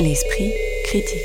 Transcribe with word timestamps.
L'esprit 0.00 0.50
critique. 0.84 1.20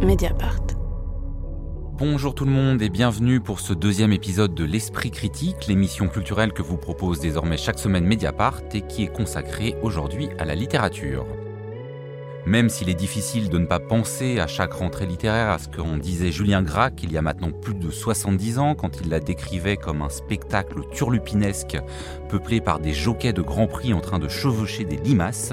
Mediapart. 0.00 0.56
Bonjour 1.98 2.34
tout 2.34 2.46
le 2.46 2.50
monde 2.50 2.80
et 2.80 2.88
bienvenue 2.88 3.40
pour 3.40 3.60
ce 3.60 3.74
deuxième 3.74 4.12
épisode 4.12 4.54
de 4.54 4.64
L'Esprit 4.64 5.10
Critique, 5.10 5.66
l'émission 5.68 6.08
culturelle 6.08 6.54
que 6.54 6.62
vous 6.62 6.78
propose 6.78 7.20
désormais 7.20 7.58
chaque 7.58 7.78
semaine 7.78 8.06
Mediapart 8.06 8.62
et 8.72 8.80
qui 8.80 9.02
est 9.02 9.12
consacrée 9.12 9.76
aujourd'hui 9.82 10.30
à 10.38 10.46
la 10.46 10.54
littérature. 10.54 11.26
Même 12.44 12.68
s'il 12.68 12.88
est 12.88 12.94
difficile 12.94 13.48
de 13.50 13.58
ne 13.58 13.66
pas 13.66 13.78
penser 13.78 14.40
à 14.40 14.48
chaque 14.48 14.72
rentrée 14.72 15.06
littéraire 15.06 15.50
à 15.50 15.58
ce 15.58 15.68
qu'en 15.68 15.96
disait 15.96 16.32
Julien 16.32 16.62
Gracq 16.62 17.02
il 17.04 17.12
y 17.12 17.16
a 17.16 17.22
maintenant 17.22 17.52
plus 17.52 17.74
de 17.74 17.90
70 17.90 18.58
ans 18.58 18.74
quand 18.74 19.00
il 19.00 19.10
la 19.10 19.20
décrivait 19.20 19.76
comme 19.76 20.02
un 20.02 20.08
spectacle 20.08 20.80
turlupinesque 20.92 21.78
peuplé 22.32 22.62
par 22.62 22.78
des 22.78 22.94
jockeys 22.94 23.34
de 23.34 23.42
Grand 23.42 23.66
Prix 23.66 23.92
en 23.92 24.00
train 24.00 24.18
de 24.18 24.26
chevaucher 24.26 24.86
des 24.86 24.96
limaces, 24.96 25.52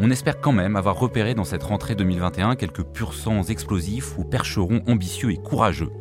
on 0.00 0.10
espère 0.10 0.40
quand 0.40 0.50
même 0.50 0.74
avoir 0.74 0.98
repéré 0.98 1.34
dans 1.36 1.44
cette 1.44 1.62
rentrée 1.62 1.94
2021 1.94 2.56
quelques 2.56 2.82
pur 2.82 3.14
sangs 3.14 3.44
explosifs 3.44 4.18
ou 4.18 4.24
percherons 4.24 4.82
ambitieux 4.88 5.30
et 5.30 5.36
courageux. 5.36 5.92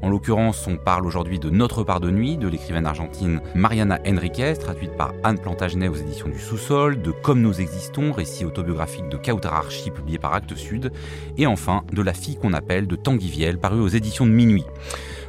En 0.00 0.10
l'occurrence, 0.10 0.64
on 0.68 0.76
parle 0.76 1.04
aujourd'hui 1.06 1.40
de 1.40 1.50
Notre 1.50 1.82
part 1.82 1.98
de 1.98 2.12
nuit 2.12 2.36
de 2.36 2.46
l'écrivaine 2.46 2.86
argentine 2.86 3.40
Mariana 3.56 3.98
Enriquez, 4.06 4.54
traduite 4.60 4.96
par 4.96 5.12
Anne 5.24 5.40
Plantagenet 5.40 5.88
aux 5.88 5.96
éditions 5.96 6.28
du 6.28 6.38
Sous-sol, 6.38 7.02
de 7.02 7.10
Comme 7.10 7.42
nous 7.42 7.60
existons, 7.60 8.12
récit 8.12 8.44
autobiographique 8.44 9.08
de 9.08 9.16
Kautararchi 9.16 9.90
publié 9.90 10.18
par 10.18 10.34
Actes 10.34 10.54
Sud, 10.54 10.92
et 11.36 11.48
enfin 11.48 11.82
de 11.92 12.00
La 12.00 12.14
fille 12.14 12.36
qu'on 12.36 12.52
appelle 12.52 12.86
de 12.86 12.94
Tanguy 12.94 13.28
Viel, 13.28 13.58
paru 13.58 13.80
aux 13.80 13.88
éditions 13.88 14.24
de 14.24 14.30
Minuit. 14.30 14.66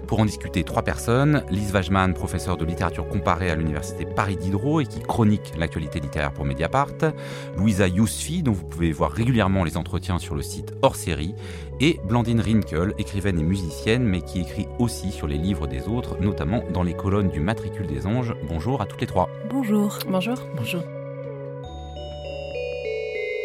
Pour 0.07 0.19
en 0.19 0.25
discuter, 0.25 0.63
trois 0.63 0.83
personnes. 0.83 1.43
Lise 1.49 1.73
Wajman, 1.73 2.13
professeure 2.13 2.57
de 2.57 2.65
littérature 2.65 3.07
comparée 3.07 3.49
à 3.49 3.55
l'université 3.55 4.05
Paris 4.05 4.37
Diderot 4.37 4.81
et 4.81 4.85
qui 4.85 4.99
chronique 4.99 5.53
l'actualité 5.57 5.99
littéraire 5.99 6.31
pour 6.31 6.45
Mediapart. 6.45 7.13
Louisa 7.57 7.87
Yousfi, 7.87 8.43
dont 8.43 8.51
vous 8.51 8.65
pouvez 8.65 8.91
voir 8.91 9.11
régulièrement 9.11 9.63
les 9.63 9.77
entretiens 9.77 10.19
sur 10.19 10.35
le 10.35 10.43
site 10.43 10.73
hors 10.81 10.95
série. 10.95 11.33
Et 11.79 11.99
Blandine 12.07 12.39
Rinkel, 12.39 12.93
écrivaine 12.97 13.39
et 13.39 13.43
musicienne, 13.43 14.03
mais 14.03 14.21
qui 14.21 14.41
écrit 14.41 14.67
aussi 14.79 15.11
sur 15.11 15.27
les 15.27 15.37
livres 15.37 15.67
des 15.67 15.87
autres, 15.87 16.17
notamment 16.21 16.63
dans 16.71 16.83
les 16.83 16.93
colonnes 16.93 17.29
du 17.29 17.39
Matricule 17.39 17.87
des 17.87 18.05
Anges. 18.05 18.35
Bonjour 18.47 18.81
à 18.81 18.85
toutes 18.85 19.01
les 19.01 19.07
trois. 19.07 19.29
Bonjour. 19.49 19.97
Bonjour. 20.07 20.37
Bonjour. 20.55 20.81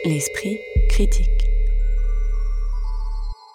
L'esprit 0.04 0.58
critique. 0.88 1.50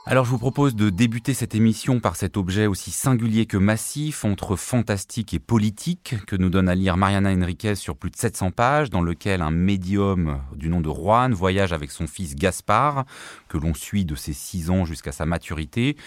Alors 0.07 0.23
je 0.23 0.29
vous 0.29 0.37
propose 0.37 0.75
de 0.75 0.91
débuter 0.91 1.33
cette 1.33 1.55
émission 1.55 1.99
par 1.99 2.15
cet 2.15 2.37
objet 2.37 2.67
aussi 2.67 2.91
singulier 2.91 3.47
que 3.47 3.57
massif, 3.57 4.23
entre 4.23 4.55
fantastique 4.55 5.33
et 5.33 5.39
politique, 5.39 6.17
que 6.27 6.35
nous 6.35 6.51
donne 6.51 6.69
à 6.69 6.75
lire 6.75 6.95
Mariana 6.95 7.31
Enriquez 7.31 7.73
sur 7.73 7.97
plus 7.97 8.11
de 8.11 8.15
700 8.15 8.51
pages, 8.51 8.91
dans 8.91 9.01
lequel 9.01 9.41
un 9.41 9.49
médium 9.49 10.39
du 10.55 10.69
nom 10.69 10.79
de 10.79 10.91
Juan 10.91 11.33
voyage 11.33 11.73
avec 11.73 11.89
son 11.89 12.05
fils 12.05 12.35
Gaspard, 12.35 13.05
que 13.47 13.57
l'on 13.57 13.73
suit 13.73 14.05
de 14.05 14.13
ses 14.13 14.33
6 14.33 14.69
ans 14.69 14.85
jusqu'à 14.85 15.11
sa 15.11 15.25
maturité, 15.25 15.97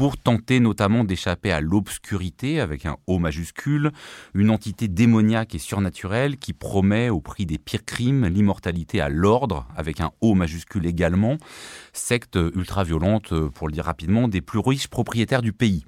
pour 0.00 0.16
tenter 0.16 0.60
notamment 0.60 1.04
d'échapper 1.04 1.52
à 1.52 1.60
l'obscurité 1.60 2.58
avec 2.58 2.86
un 2.86 2.96
O 3.06 3.18
majuscule, 3.18 3.90
une 4.32 4.48
entité 4.48 4.88
démoniaque 4.88 5.54
et 5.54 5.58
surnaturelle 5.58 6.38
qui 6.38 6.54
promet 6.54 7.10
au 7.10 7.20
prix 7.20 7.44
des 7.44 7.58
pires 7.58 7.84
crimes 7.84 8.24
l'immortalité 8.24 9.02
à 9.02 9.10
l'ordre 9.10 9.66
avec 9.76 10.00
un 10.00 10.10
O 10.22 10.32
majuscule 10.32 10.86
également, 10.86 11.36
secte 11.92 12.38
ultra-violente 12.54 13.34
pour 13.50 13.68
le 13.68 13.74
dire 13.74 13.84
rapidement 13.84 14.26
des 14.26 14.40
plus 14.40 14.60
riches 14.60 14.88
propriétaires 14.88 15.42
du 15.42 15.52
pays. 15.52 15.84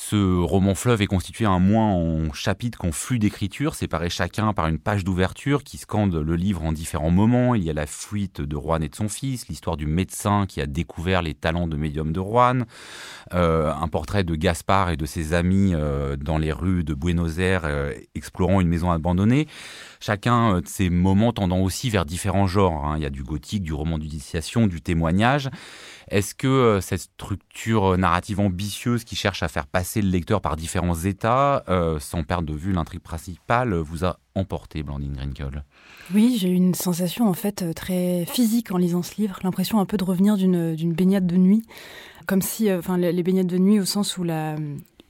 Ce 0.00 0.40
roman 0.40 0.76
fleuve 0.76 1.02
est 1.02 1.06
constitué 1.06 1.44
un 1.44 1.58
moins 1.58 1.92
en 1.92 2.32
chapitres 2.32 2.78
qu'en 2.78 2.92
flux 2.92 3.18
d'écriture, 3.18 3.74
séparés 3.74 4.10
chacun 4.10 4.52
par 4.52 4.68
une 4.68 4.78
page 4.78 5.02
d'ouverture 5.02 5.64
qui 5.64 5.76
scande 5.76 6.14
le 6.14 6.36
livre 6.36 6.62
en 6.62 6.72
différents 6.72 7.10
moments. 7.10 7.56
Il 7.56 7.64
y 7.64 7.68
a 7.68 7.72
la 7.72 7.84
fuite 7.84 8.40
de 8.40 8.56
Juan 8.56 8.80
et 8.84 8.88
de 8.88 8.94
son 8.94 9.08
fils, 9.08 9.48
l'histoire 9.48 9.76
du 9.76 9.86
médecin 9.86 10.46
qui 10.46 10.60
a 10.60 10.66
découvert 10.66 11.20
les 11.20 11.34
talents 11.34 11.66
de 11.66 11.76
médium 11.76 12.12
de 12.12 12.20
Juan, 12.20 12.64
euh, 13.34 13.72
un 13.72 13.88
portrait 13.88 14.22
de 14.22 14.36
Gaspard 14.36 14.90
et 14.90 14.96
de 14.96 15.04
ses 15.04 15.34
amis 15.34 15.72
euh, 15.74 16.14
dans 16.16 16.38
les 16.38 16.52
rues 16.52 16.84
de 16.84 16.94
Buenos 16.94 17.40
Aires 17.40 17.62
euh, 17.64 17.92
explorant 18.14 18.60
une 18.60 18.68
maison 18.68 18.92
abandonnée. 18.92 19.48
Chacun 19.98 20.60
de 20.60 20.68
ces 20.68 20.90
moments 20.90 21.32
tendant 21.32 21.58
aussi 21.58 21.90
vers 21.90 22.06
différents 22.06 22.46
genres. 22.46 22.86
hein. 22.86 22.94
Il 22.96 23.02
y 23.02 23.06
a 23.06 23.10
du 23.10 23.24
gothique, 23.24 23.64
du 23.64 23.72
roman 23.72 23.98
d'initiation, 23.98 24.68
du 24.68 24.80
témoignage. 24.80 25.50
Est-ce 26.10 26.34
que 26.34 26.46
euh, 26.46 26.80
cette 26.80 27.00
structure 27.00 27.96
narrative 27.98 28.40
ambitieuse 28.40 29.04
qui 29.04 29.16
cherche 29.16 29.42
à 29.42 29.48
faire 29.48 29.66
passer 29.66 30.02
le 30.02 30.08
lecteur 30.08 30.40
par 30.40 30.56
différents 30.56 30.94
états, 30.94 31.64
euh, 31.68 31.98
sans 31.98 32.22
perdre 32.22 32.48
de 32.48 32.54
vue 32.54 32.72
l'intrigue 32.72 33.00
principale, 33.00 33.74
vous 33.74 34.04
a 34.04 34.18
emporté, 34.34 34.82
Blandine 34.82 35.14
Grinkel? 35.14 35.64
Oui, 36.14 36.36
j'ai 36.38 36.48
eu 36.48 36.54
une 36.54 36.74
sensation 36.74 37.28
en 37.28 37.34
fait 37.34 37.62
euh, 37.62 37.72
très 37.72 38.24
physique 38.26 38.72
en 38.72 38.78
lisant 38.78 39.02
ce 39.02 39.20
livre, 39.20 39.38
l'impression 39.42 39.78
un 39.80 39.84
peu 39.84 39.96
de 39.96 40.04
revenir 40.04 40.36
d'une 40.36 40.92
baignade 40.94 41.26
de 41.26 41.36
nuit, 41.36 41.62
comme 42.26 42.40
si, 42.40 42.70
euh, 42.70 42.78
enfin, 42.78 42.96
les 42.96 43.22
baignades 43.22 43.46
de 43.46 43.58
nuit 43.58 43.80
au 43.80 43.84
sens 43.84 44.16
où 44.16 44.24
la 44.24 44.56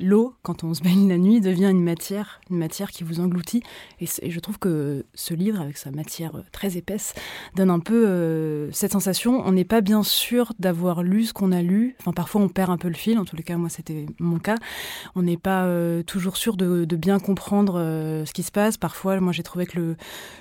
l'eau, 0.01 0.35
quand 0.43 0.65
on 0.65 0.75
se 0.75 0.83
baigne 0.83 1.09
la 1.09 1.19
nuit, 1.19 1.41
devient 1.41 1.71
une 1.71 1.83
matière, 1.83 2.41
une 2.51 2.59
matière 2.59 2.91
qui 2.91 3.05
vous 3.05 3.21
engloutit. 3.21 3.63
Et, 4.01 4.07
je 4.07 4.41
trouve 4.41 4.59
que 4.59 5.05
ce 5.15 5.35
livre, 5.35 5.61
avec 5.61 5.77
sa 5.77 5.91
matière 5.91 6.37
euh, 6.37 6.43
très 6.53 6.77
épaisse, 6.77 7.15
donne 7.57 7.71
un 7.71 7.81
peu 7.81 8.07
euh, 8.07 8.71
cette 8.73 8.93
sensation. 8.93 9.43
On 9.45 9.53
n'est 9.53 9.65
pas 9.65 9.81
bien 9.81 10.03
sûr 10.03 10.53
d'avoir 10.59 11.03
lu 11.03 11.25
ce 11.25 11.33
qu'on 11.33 11.53
a 11.53 11.63
lu. 11.63 11.97
Enfin, 12.01 12.13
parfois 12.13 12.41
on 12.41 12.49
perd 12.49 12.71
un 12.71 12.77
peu 12.77 12.89
le 12.89 12.95
fil. 12.95 13.19
En 13.19 13.25
tous 13.25 13.37
les 13.37 13.43
cas, 13.43 13.57
moi, 13.57 13.69
c'était 13.69 14.07
mon 14.19 14.39
cas. 14.39 14.57
On 15.15 15.23
n'est 15.23 15.37
pas 15.37 15.65
euh, 15.65 16.03
toujours 16.03 16.37
sûr 16.37 16.57
de, 16.57 16.85
bien 16.99 17.21
comprendre 17.21 17.75
ce 18.27 18.33
qui 18.33 18.43
se 18.43 18.51
passe. 18.51 18.77
Parfois, 18.77 19.21
moi, 19.21 19.33
j'ai 19.33 19.45
trouvé 19.45 19.67
que 19.67 19.79
le, 19.79 19.97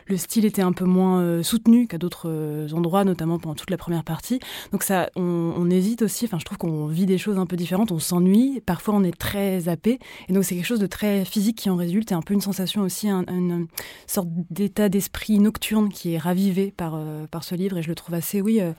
le 0.08 0.18
style 0.18 0.44
était 0.44 0.64
un 0.64 0.72
peu 0.72 0.86
moins 0.86 1.44
soutenu 1.44 1.88
qu'à 1.88 2.00
d'autres 2.00 2.68
endroits, 2.74 3.04
notamment 3.04 3.38
pendant 3.38 3.54
toute 3.54 3.70
la 3.70 3.78
première 3.78 4.04
partie. 4.04 4.40
Donc 4.72 4.82
ça, 4.82 5.12
on, 5.16 5.54
on 5.56 5.70
hésite 5.70 6.02
aussi. 6.02 6.26
Enfin, 6.26 6.40
je 6.40 6.46
trouve 6.46 6.58
qu'on 6.58 6.88
vit 6.88 7.06
des 7.06 7.20
choses 7.20 7.38
un 7.38 7.46
peu 7.46 7.56
différentes. 7.56 7.92
On 7.92 8.00
s'ennuie. 8.00 8.60
Parfois, 8.66 8.96
on 8.96 9.04
est 9.04 9.16
très 9.16 9.47
zappé. 9.60 10.00
Et 10.28 10.34
donc, 10.34 10.44
c'est 10.44 10.56
quelque 10.56 10.66
chose 10.66 10.80
de 10.80 10.88
très 10.88 11.26
physique 11.26 11.58
qui 11.58 11.70
en 11.70 11.76
résulte. 11.76 12.12
Et 12.12 12.16
un 12.16 12.22
peu 12.22 12.34
une 12.34 12.42
sensation 12.42 12.82
aussi, 12.82 13.10
un- 13.10 13.26
une 13.28 13.68
sorte 14.06 14.28
d'état 14.50 14.90
d'esprit 14.90 15.40
nocturne 15.40 15.90
qui 15.90 16.14
est 16.14 16.18
ravivé 16.18 16.74
par, 16.76 16.94
euh, 16.96 17.26
par 17.28 17.44
ce 17.44 17.56
livre. 17.56 17.78
Et 17.78 17.84
je 17.84 17.90
le 17.90 17.96
trouve 17.96 18.16
assez, 18.16 18.42
oui. 18.42 18.60
euh, 18.62 18.72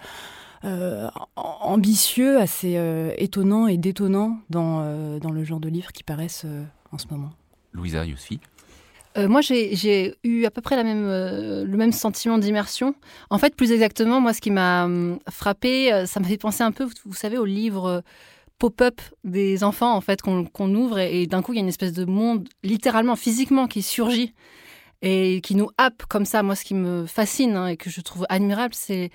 euh, 0.65 1.09
ambitieux, 1.37 2.39
assez 2.39 2.77
euh, 2.77 3.13
étonnant 3.17 3.69
et 3.69 3.77
détonnant 3.77 4.39
dans, 4.51 4.81
euh, 4.83 5.19
dans 5.21 5.31
le 5.31 5.45
genre 5.45 5.61
de 5.61 5.69
livres 5.69 5.93
qui 5.93 6.03
paraissent 6.03 6.43
euh, 6.47 6.65
en 6.91 6.99
ce 6.99 7.07
moment. 7.11 7.31
Louisa 7.73 8.05
Euh, 9.17 9.29
moi, 9.29 9.41
j'ai 9.41 9.77
j'ai 9.77 10.17
eu 10.25 10.45
à 10.47 10.51
peu 10.51 10.61
près 10.61 10.77
la 10.77 10.85
même, 10.85 11.07
le 11.07 11.77
même 11.77 11.93
sentiment 11.93 12.39
d'immersion. 12.39 12.95
En 13.31 13.39
fait, 13.39 13.55
plus 13.55 13.73
exactement, 13.73 14.21
moi, 14.21 14.33
ce 14.33 14.41
qui 14.41 14.51
m'a 14.51 14.85
hum, 14.87 15.19
frappé, 15.31 16.05
ça 16.07 16.19
m'a 16.21 16.27
fait 16.27 16.39
penser 16.39 16.63
un 16.65 16.73
peu, 16.73 16.85
vous, 16.85 16.93
vous 17.07 17.15
savez, 17.15 17.39
au 17.39 17.45
livre 17.45 17.87
euh, 17.87 18.01
pop-up 18.59 19.01
des 19.25 19.65
enfants, 19.65 19.95
en 19.95 20.01
fait, 20.01 20.21
qu'on 20.23 20.75
ouvre 20.75 20.99
et, 20.99 21.27
d'un 21.27 21.43
coup, 21.43 21.53
il 21.53 21.57
y 21.57 21.59
a 21.59 21.63
une 21.63 21.69
espèce 21.69 21.93
de 21.93 22.05
monde, 22.05 22.49
littéralement, 22.63 23.17
physiquement, 23.17 23.67
qui 23.67 23.83
surgit 23.83 24.35
et 25.03 25.41
qui 25.43 25.55
nous 25.55 25.71
happe 25.79 26.05
comme 26.09 26.25
ça. 26.25 26.43
Moi, 26.43 26.57
ce 26.57 26.65
qui 26.65 26.75
me 26.75 27.07
fascine 27.07 27.57
hein, 27.57 27.69
et 27.69 27.77
que 27.77 27.91
je 27.91 28.01
trouve 28.01 28.27
admirable, 28.29 28.75
c'est 28.75 29.11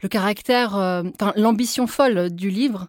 le 0.00 0.08
caractère, 0.08 0.76
euh, 0.76 1.02
l'ambition 1.36 1.86
folle 1.86 2.30
du 2.30 2.50
livre, 2.50 2.88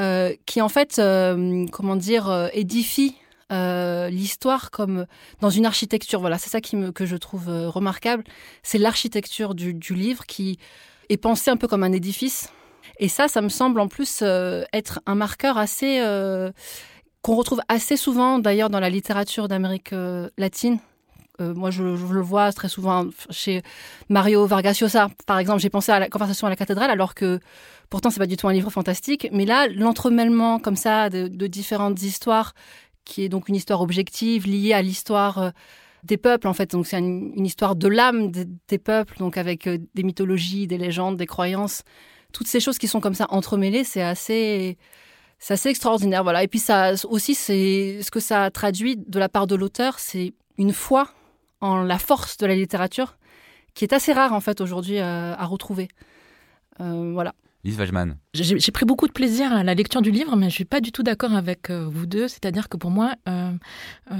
euh, 0.00 0.34
qui 0.46 0.62
en 0.62 0.70
fait, 0.70 0.98
euh, 0.98 1.66
comment 1.70 1.96
dire, 1.96 2.28
euh, 2.30 2.48
édifie 2.52 3.16
l'histoire 3.50 4.70
comme 4.70 5.04
dans 5.42 5.50
une 5.50 5.66
architecture. 5.66 6.20
Voilà, 6.20 6.38
c'est 6.38 6.48
ça 6.48 6.62
qui 6.62 6.74
me, 6.74 6.90
que 6.90 7.04
je 7.04 7.16
trouve 7.16 7.48
remarquable. 7.48 8.24
C'est 8.62 8.78
l'architecture 8.78 9.54
du 9.54 9.94
livre 9.94 10.24
qui 10.24 10.58
est 11.10 11.18
pensée 11.18 11.50
un 11.50 11.58
peu 11.58 11.68
comme 11.68 11.82
un 11.82 11.92
édifice. 11.92 12.50
Et 13.02 13.08
ça, 13.08 13.26
ça 13.26 13.42
me 13.42 13.48
semble 13.48 13.80
en 13.80 13.88
plus 13.88 14.20
euh, 14.22 14.62
être 14.72 15.00
un 15.06 15.16
marqueur 15.16 15.58
assez 15.58 15.98
euh, 15.98 16.52
qu'on 17.20 17.34
retrouve 17.34 17.60
assez 17.66 17.96
souvent 17.96 18.38
d'ailleurs 18.38 18.70
dans 18.70 18.78
la 18.78 18.90
littérature 18.90 19.48
d'Amérique 19.48 19.92
euh, 19.92 20.30
latine. 20.38 20.78
Moi, 21.40 21.72
je, 21.72 21.82
le 21.82 22.20
vois 22.20 22.52
très 22.52 22.68
souvent 22.68 23.06
chez 23.30 23.62
Mario 24.08 24.46
Vargas 24.46 24.78
Llosa, 24.80 25.08
par 25.26 25.40
exemple. 25.40 25.60
J'ai 25.60 25.70
pensé 25.70 25.90
à 25.90 25.98
la 25.98 26.08
conversation 26.08 26.46
à 26.46 26.50
la 26.50 26.54
cathédrale, 26.54 26.88
alors 26.88 27.16
que 27.16 27.40
pourtant 27.90 28.10
c'est 28.10 28.20
pas 28.20 28.28
du 28.28 28.36
tout 28.36 28.46
un 28.46 28.52
livre 28.52 28.70
fantastique. 28.70 29.26
Mais 29.32 29.44
là, 29.44 29.66
l'entremêlement 29.66 30.60
comme 30.60 30.76
ça 30.76 31.10
de, 31.10 31.26
différentes 31.48 32.00
histoires 32.00 32.54
qui 33.04 33.24
est 33.24 33.28
donc 33.28 33.48
une 33.48 33.56
histoire 33.56 33.80
objective 33.80 34.46
liée 34.46 34.72
à 34.72 34.82
l'histoire 34.82 35.50
des 36.04 36.16
peuples 36.16 36.46
en 36.46 36.54
fait. 36.54 36.70
Donc 36.70 36.86
c'est 36.86 36.98
une, 37.00 37.44
histoire 37.44 37.74
de 37.74 37.88
l'âme 37.88 38.30
des, 38.30 38.78
peuples, 38.78 39.18
donc 39.18 39.36
avec 39.36 39.68
des 39.68 40.02
mythologies, 40.04 40.68
des 40.68 40.78
légendes, 40.78 41.16
des 41.16 41.26
croyances, 41.26 41.82
toutes 42.32 42.48
ces 42.48 42.60
choses 42.60 42.78
qui 42.78 42.88
sont 42.88 43.00
comme 43.00 43.14
ça 43.14 43.26
entremêlées, 43.30 43.84
c'est 43.84 44.02
assez 44.02 44.78
c'est 45.38 45.54
assez 45.54 45.68
extraordinaire. 45.68 46.22
Voilà. 46.22 46.42
Et 46.42 46.48
puis 46.48 46.60
ça 46.60 46.92
aussi, 47.08 47.34
c'est 47.34 48.00
ce 48.02 48.10
que 48.10 48.20
ça 48.20 48.50
traduit 48.50 48.96
de 48.96 49.18
la 49.18 49.28
part 49.28 49.46
de 49.46 49.56
l'auteur, 49.56 49.98
c'est 49.98 50.34
une 50.58 50.72
foi 50.72 51.08
en 51.60 51.82
la 51.82 51.98
force 51.98 52.36
de 52.36 52.46
la 52.46 52.54
littérature 52.54 53.16
qui 53.74 53.84
est 53.84 53.92
assez 53.92 54.12
rare 54.12 54.32
en 54.32 54.40
fait 54.40 54.60
aujourd'hui 54.60 54.98
euh, 54.98 55.34
à 55.34 55.44
retrouver. 55.46 55.88
Euh, 56.80 57.12
voilà. 57.12 57.34
Lise 57.64 57.78
Wajman. 57.78 58.16
J'ai 58.34 58.72
pris 58.72 58.86
beaucoup 58.86 59.06
de 59.06 59.12
plaisir 59.12 59.52
à 59.52 59.62
la 59.62 59.74
lecture 59.74 60.00
du 60.00 60.10
livre, 60.10 60.36
mais 60.36 60.48
je 60.48 60.54
suis 60.54 60.64
pas 60.64 60.80
du 60.80 60.90
tout 60.90 61.02
d'accord 61.02 61.34
avec 61.34 61.68
euh, 61.68 61.86
vous 61.86 62.06
deux. 62.06 62.28
C'est-à-dire 62.28 62.70
que 62.70 62.78
pour 62.78 62.90
moi, 62.90 63.12
euh, 63.28 63.52
euh, 64.10 64.14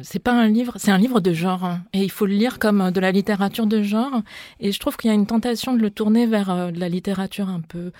c'est 0.00 0.20
pas 0.20 0.32
un 0.32 0.48
livre, 0.48 0.72
c'est 0.76 0.90
un 0.90 0.96
livre 0.96 1.20
de 1.20 1.34
genre, 1.34 1.76
et 1.92 2.02
il 2.02 2.10
faut 2.10 2.24
le 2.24 2.32
lire 2.32 2.58
comme 2.58 2.90
de 2.90 2.98
la 2.98 3.12
littérature 3.12 3.66
de 3.66 3.82
genre. 3.82 4.22
Et 4.58 4.72
je 4.72 4.80
trouve 4.80 4.96
qu'il 4.96 5.08
y 5.08 5.12
a 5.12 5.14
une 5.14 5.26
tentation 5.26 5.74
de 5.74 5.80
le 5.82 5.90
tourner 5.90 6.24
vers 6.24 6.72
de 6.72 6.80
la 6.80 6.88
littérature 6.88 7.50
un 7.50 7.60
peu 7.60 7.92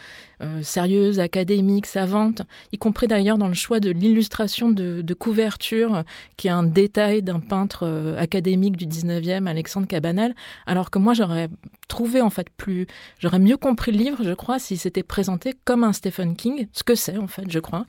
sérieuse, 0.62 1.18
académique, 1.18 1.84
savante, 1.84 2.42
y 2.72 2.78
compris 2.78 3.08
d'ailleurs 3.08 3.38
dans 3.38 3.48
le 3.48 3.54
choix 3.54 3.80
de 3.80 3.90
l'illustration 3.90 4.70
de, 4.70 5.02
de, 5.02 5.14
couverture, 5.14 6.04
qui 6.36 6.46
est 6.46 6.52
un 6.52 6.62
détail 6.62 7.22
d'un 7.22 7.40
peintre 7.40 8.14
académique 8.16 8.76
du 8.76 8.86
19e, 8.86 9.46
Alexandre 9.46 9.88
Cabanel, 9.88 10.34
alors 10.66 10.90
que 10.90 11.00
moi 11.00 11.12
j'aurais 11.12 11.48
trouvé 11.88 12.20
en 12.20 12.30
fait 12.30 12.48
plus, 12.50 12.86
j'aurais 13.18 13.40
mieux 13.40 13.56
compris 13.56 13.90
le 13.90 13.98
livre, 13.98 14.18
je 14.22 14.32
crois, 14.32 14.60
si 14.60 14.76
c'était 14.76 15.02
présenté 15.02 15.54
comme 15.64 15.84
un 15.84 15.92
Stephen 15.92 16.36
King, 16.36 16.68
ce 16.72 16.82
que 16.82 16.94
c'est 16.94 17.18
en 17.18 17.26
fait, 17.26 17.50
je 17.50 17.58
crois. 17.58 17.86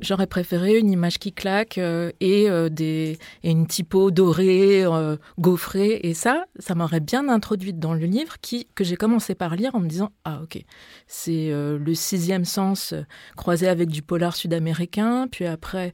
J'aurais 0.00 0.26
préféré 0.26 0.78
une 0.78 0.90
image 0.90 1.18
qui 1.18 1.32
claque 1.32 1.78
euh, 1.78 2.10
et 2.20 2.48
euh, 2.50 2.68
des 2.68 3.18
et 3.42 3.50
une 3.50 3.66
typo 3.66 4.10
dorée, 4.10 4.84
euh, 4.84 5.16
gaufrée, 5.38 6.00
et 6.02 6.14
ça, 6.14 6.44
ça 6.58 6.74
m'aurait 6.74 7.00
bien 7.00 7.28
introduite 7.28 7.78
dans 7.78 7.94
le 7.94 8.06
livre 8.06 8.36
qui 8.40 8.66
que 8.74 8.84
j'ai 8.84 8.96
commencé 8.96 9.34
par 9.34 9.56
lire 9.56 9.74
en 9.74 9.80
me 9.80 9.88
disant 9.88 10.10
ah 10.24 10.40
ok, 10.42 10.62
c'est 11.06 11.50
le 11.52 11.94
sixième 11.94 12.44
sens 12.44 12.94
croisé 13.36 13.68
avec 13.68 13.88
du 13.88 14.02
polar 14.02 14.36
sud-américain, 14.36 15.28
puis 15.30 15.46
après 15.46 15.92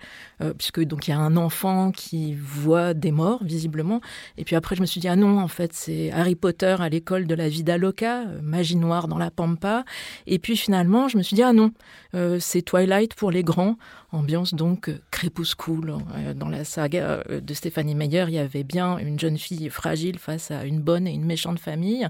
puisque 0.57 0.83
donc 0.83 1.09
il 1.09 1.11
y 1.11 1.15
a 1.15 1.19
un 1.19 1.37
enfant 1.37 1.91
qui 1.91 2.35
voit 2.35 2.95
des 2.95 3.13
morts 3.13 3.43
visiblement, 3.43 4.01
et 4.37 4.45
puis 4.45 4.57
après 4.57 4.77
je 4.77 4.81
me 4.81 4.87
suis 4.87 5.01
dit 5.01 5.09
ah 5.09 5.17
non 5.17 5.39
en 5.39 5.49
fait 5.49 5.73
c'est 5.73 6.11
Harry 6.13 6.35
Potter 6.35 6.77
à 6.79 6.89
l'école 6.89 7.27
de 7.27 7.35
la 7.35 7.49
Vida 7.49 7.79
Loca, 7.79 8.23
euh, 8.23 8.41
magie 8.43 8.77
noire 8.77 9.09
dans 9.09 9.19
la 9.19 9.31
pampa. 9.31 9.85
Et 10.27 10.39
puis 10.39 10.57
finalement, 10.57 11.09
je 11.09 11.17
me 11.19 11.23
suis 11.23 11.35
dit, 11.35 11.43
ah 11.43 11.53
non, 11.53 11.73
euh, 12.15 12.38
c'est 12.41 12.62
Twilight 12.62 13.15
pour 13.15 13.31
les 13.31 13.43
grands, 13.43 13.76
ambiance 14.12 14.55
donc 14.55 14.88
euh, 14.88 15.00
crépuscule. 15.11 15.94
Dans 16.37 16.49
la 16.49 16.65
saga 16.65 17.23
de 17.29 17.55
Stéphanie 17.55 17.94
Meyer, 17.94 18.25
il 18.29 18.35
y 18.35 18.38
avait 18.38 18.65
bien 18.65 18.99
une 18.99 19.19
jeune 19.19 19.38
fille 19.38 19.69
fragile 19.70 20.19
face 20.19 20.50
à 20.50 20.65
une 20.65 20.81
bonne 20.81 21.06
et 21.06 21.12
une 21.12 21.25
méchante 21.25 21.59
famille 21.59 22.09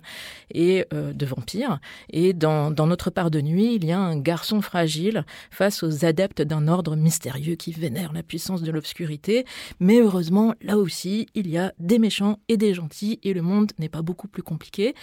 et 0.53 0.87
de 0.93 1.27
vampires. 1.27 1.81
Et 2.11 2.33
dans, 2.33 2.71
dans 2.71 2.87
Notre 2.87 3.11
part 3.11 3.31
de 3.31 3.41
nuit, 3.41 3.75
il 3.75 3.85
y 3.85 3.93
a 3.93 3.99
un 3.99 4.19
garçon 4.19 4.61
fragile 4.63 5.25
face 5.51 5.83
aux 5.83 6.05
adeptes 6.05 6.43
d'un 6.43 6.69
ordre 6.69 6.97
mystérieux 6.97 7.55
qui 7.55 7.73
vénère 7.73 8.13
la 8.13 8.23
puissance 8.23 8.63
de 8.63 8.71
l'obscurité. 8.71 9.45
Mais 9.81 10.01
heureusement, 10.01 10.55
là 10.63 10.79
aussi, 10.79 11.27
il 11.35 11.49
y 11.49 11.59
a 11.59 11.73
des 11.79 11.99
méchants 11.99 12.39
et 12.49 12.57
des 12.57 12.75
gentils 12.75 13.21
et 13.23 13.35
le 13.35 13.43
monde 13.43 13.73
n'est 13.79 13.89
pas 13.89 14.03
beaucoup 14.03 14.29
plus 14.29 14.43
compliqué. 14.43 14.95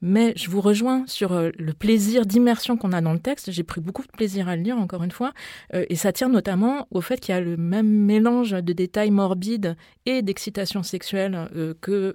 Mais 0.00 0.32
je 0.36 0.48
vous 0.48 0.60
rejoins 0.60 1.04
sur 1.06 1.32
euh, 1.32 1.50
le 1.58 1.72
plaisir 1.72 2.24
d'immersion 2.24 2.76
qu'on 2.76 2.92
a 2.92 3.00
dans 3.00 3.12
le 3.12 3.18
texte. 3.18 3.50
J'ai 3.50 3.64
pris 3.64 3.80
beaucoup 3.80 4.02
de 4.02 4.10
plaisir 4.10 4.48
à 4.48 4.54
le 4.54 4.62
lire, 4.62 4.78
encore 4.78 5.02
une 5.02 5.10
fois. 5.10 5.32
Euh, 5.74 5.84
et 5.88 5.96
ça 5.96 6.12
tient 6.12 6.28
notamment 6.28 6.86
au 6.90 7.00
fait 7.00 7.18
qu'il 7.18 7.34
y 7.34 7.38
a 7.38 7.40
le 7.40 7.56
même 7.56 7.88
mélange 7.88 8.52
de 8.52 8.72
détails 8.72 9.10
morbides 9.10 9.76
et 10.06 10.22
d'excitation 10.22 10.82
sexuelle 10.82 11.48
euh, 11.56 11.74
que 11.80 12.14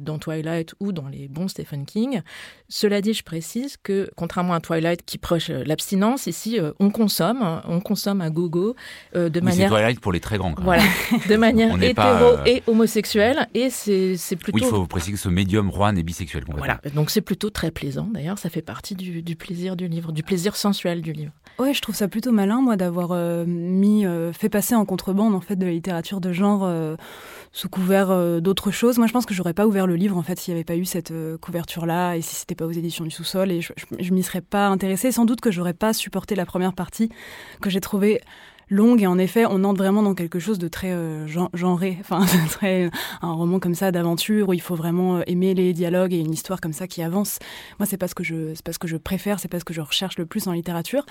dans 0.00 0.18
Twilight 0.18 0.74
ou 0.80 0.92
dans 0.92 1.08
les 1.08 1.28
bons 1.28 1.48
Stephen 1.48 1.84
King. 1.86 2.22
Cela 2.68 3.00
dit, 3.00 3.14
je 3.14 3.22
précise 3.22 3.76
que, 3.76 4.10
contrairement 4.16 4.54
à 4.54 4.60
Twilight 4.60 5.04
qui 5.04 5.18
proche 5.18 5.50
l'abstinence, 5.50 6.26
ici, 6.26 6.58
on 6.78 6.90
consomme, 6.90 7.60
on 7.66 7.80
consomme 7.80 8.20
à 8.20 8.30
gogo 8.30 8.74
de 9.14 9.30
oui, 9.32 9.40
manière... 9.40 9.68
C'est 9.68 9.74
Twilight 9.74 10.00
pour 10.00 10.12
les 10.12 10.20
très 10.20 10.38
grands. 10.38 10.54
Voilà, 10.58 10.82
de 11.28 11.36
manière 11.36 11.80
hétéro 11.82 12.36
et 12.46 12.62
homosexuelle. 12.66 13.48
Et 13.54 13.70
c'est 13.70 14.36
plutôt... 14.36 14.58
Oui, 14.58 14.62
il 14.64 14.68
faut 14.68 14.86
préciser 14.86 15.12
que 15.12 15.18
ce 15.18 15.28
médium 15.28 15.70
Juan 15.72 15.96
est 15.96 16.02
bisexuel. 16.02 16.44
Voilà, 16.48 16.80
donc 16.94 17.10
plutôt 17.20 17.50
très 17.50 17.70
plaisant. 17.70 18.08
D'ailleurs, 18.12 18.38
ça 18.38 18.50
fait 18.50 18.62
partie 18.62 18.94
du, 18.94 19.36
plaisir 19.36 19.76
du 19.76 19.88
livre, 19.88 20.12
du 20.12 20.22
plaisir 20.22 20.56
sensuel 20.56 21.02
du 21.02 21.12
livre. 21.12 21.32
Ouais, 21.58 21.74
je 21.74 21.80
trouve 21.80 21.94
ça 21.94 22.08
plutôt 22.08 22.32
malin, 22.32 22.60
moi, 22.60 22.76
d'avoir 22.76 23.10
euh, 23.12 23.44
mis, 23.46 24.06
euh, 24.06 24.32
fait 24.32 24.48
passer 24.48 24.74
en 24.74 24.84
contrebande 24.84 25.34
en 25.34 25.40
fait 25.40 25.56
de 25.56 25.66
la 25.66 25.72
littérature 25.72 26.20
de 26.20 26.32
genre 26.32 26.62
euh, 26.64 26.96
sous 27.52 27.68
couvert 27.68 28.40
d'autres 28.40 28.70
choses. 28.70 28.98
Moi, 28.98 29.06
je 29.06 29.12
pense 29.12 29.26
que 29.26 29.34
j'aurais 29.34 29.54
pas 29.54 29.66
ouvert 29.66 29.86
le 29.86 29.96
livre 29.96 30.16
en 30.16 30.22
fait 30.22 30.38
s'il 30.38 30.54
n'y 30.54 30.58
avait 30.58 30.64
pas 30.64 30.76
eu 30.76 30.84
cette 30.84 31.12
couverture-là 31.40 32.16
et 32.16 32.22
si 32.22 32.34
c'était 32.34 32.54
pas 32.54 32.66
aux 32.66 32.72
éditions 32.72 33.04
du 33.04 33.10
sous-sol 33.10 33.50
et 33.50 33.60
je, 33.60 33.72
je, 33.76 33.86
je 33.98 34.12
m'y 34.12 34.22
serais 34.22 34.40
pas 34.40 34.68
intéressée. 34.68 35.12
Sans 35.12 35.24
doute 35.24 35.40
que 35.40 35.50
j'aurais 35.50 35.74
pas 35.74 35.92
supporté 35.92 36.34
la 36.34 36.46
première 36.46 36.72
partie 36.72 37.10
que 37.60 37.68
j'ai 37.68 37.80
trouvée 37.80 38.20
longue 38.70 39.02
et 39.02 39.06
en 39.06 39.18
effet 39.18 39.44
on 39.46 39.64
entre 39.64 39.82
vraiment 39.82 40.02
dans 40.02 40.14
quelque 40.14 40.38
chose 40.38 40.58
de 40.58 40.68
très 40.68 40.92
euh, 40.92 41.26
genré, 41.52 41.98
enfin 42.00 42.24
euh, 42.62 42.88
un 43.20 43.32
roman 43.32 43.58
comme 43.58 43.74
ça 43.74 43.92
d'aventure 43.92 44.48
où 44.48 44.52
il 44.54 44.60
faut 44.60 44.76
vraiment 44.76 45.18
euh, 45.18 45.22
aimer 45.26 45.54
les 45.54 45.72
dialogues 45.72 46.14
et 46.14 46.18
une 46.18 46.32
histoire 46.32 46.60
comme 46.60 46.72
ça 46.72 46.86
qui 46.86 47.02
avance. 47.02 47.38
Moi 47.78 47.86
c'est 47.86 47.98
pas 47.98 48.08
ce 48.08 48.14
que 48.14 48.24
je 48.24 48.54
c'est 48.54 48.64
pas 48.64 48.72
ce 48.72 48.78
que 48.78 48.88
je 48.88 48.96
préfère, 48.96 49.40
c'est 49.40 49.48
pas 49.48 49.58
ce 49.58 49.64
que 49.64 49.74
je 49.74 49.80
recherche 49.80 50.16
le 50.18 50.24
plus 50.24 50.46
en 50.46 50.52
littérature, 50.52 51.04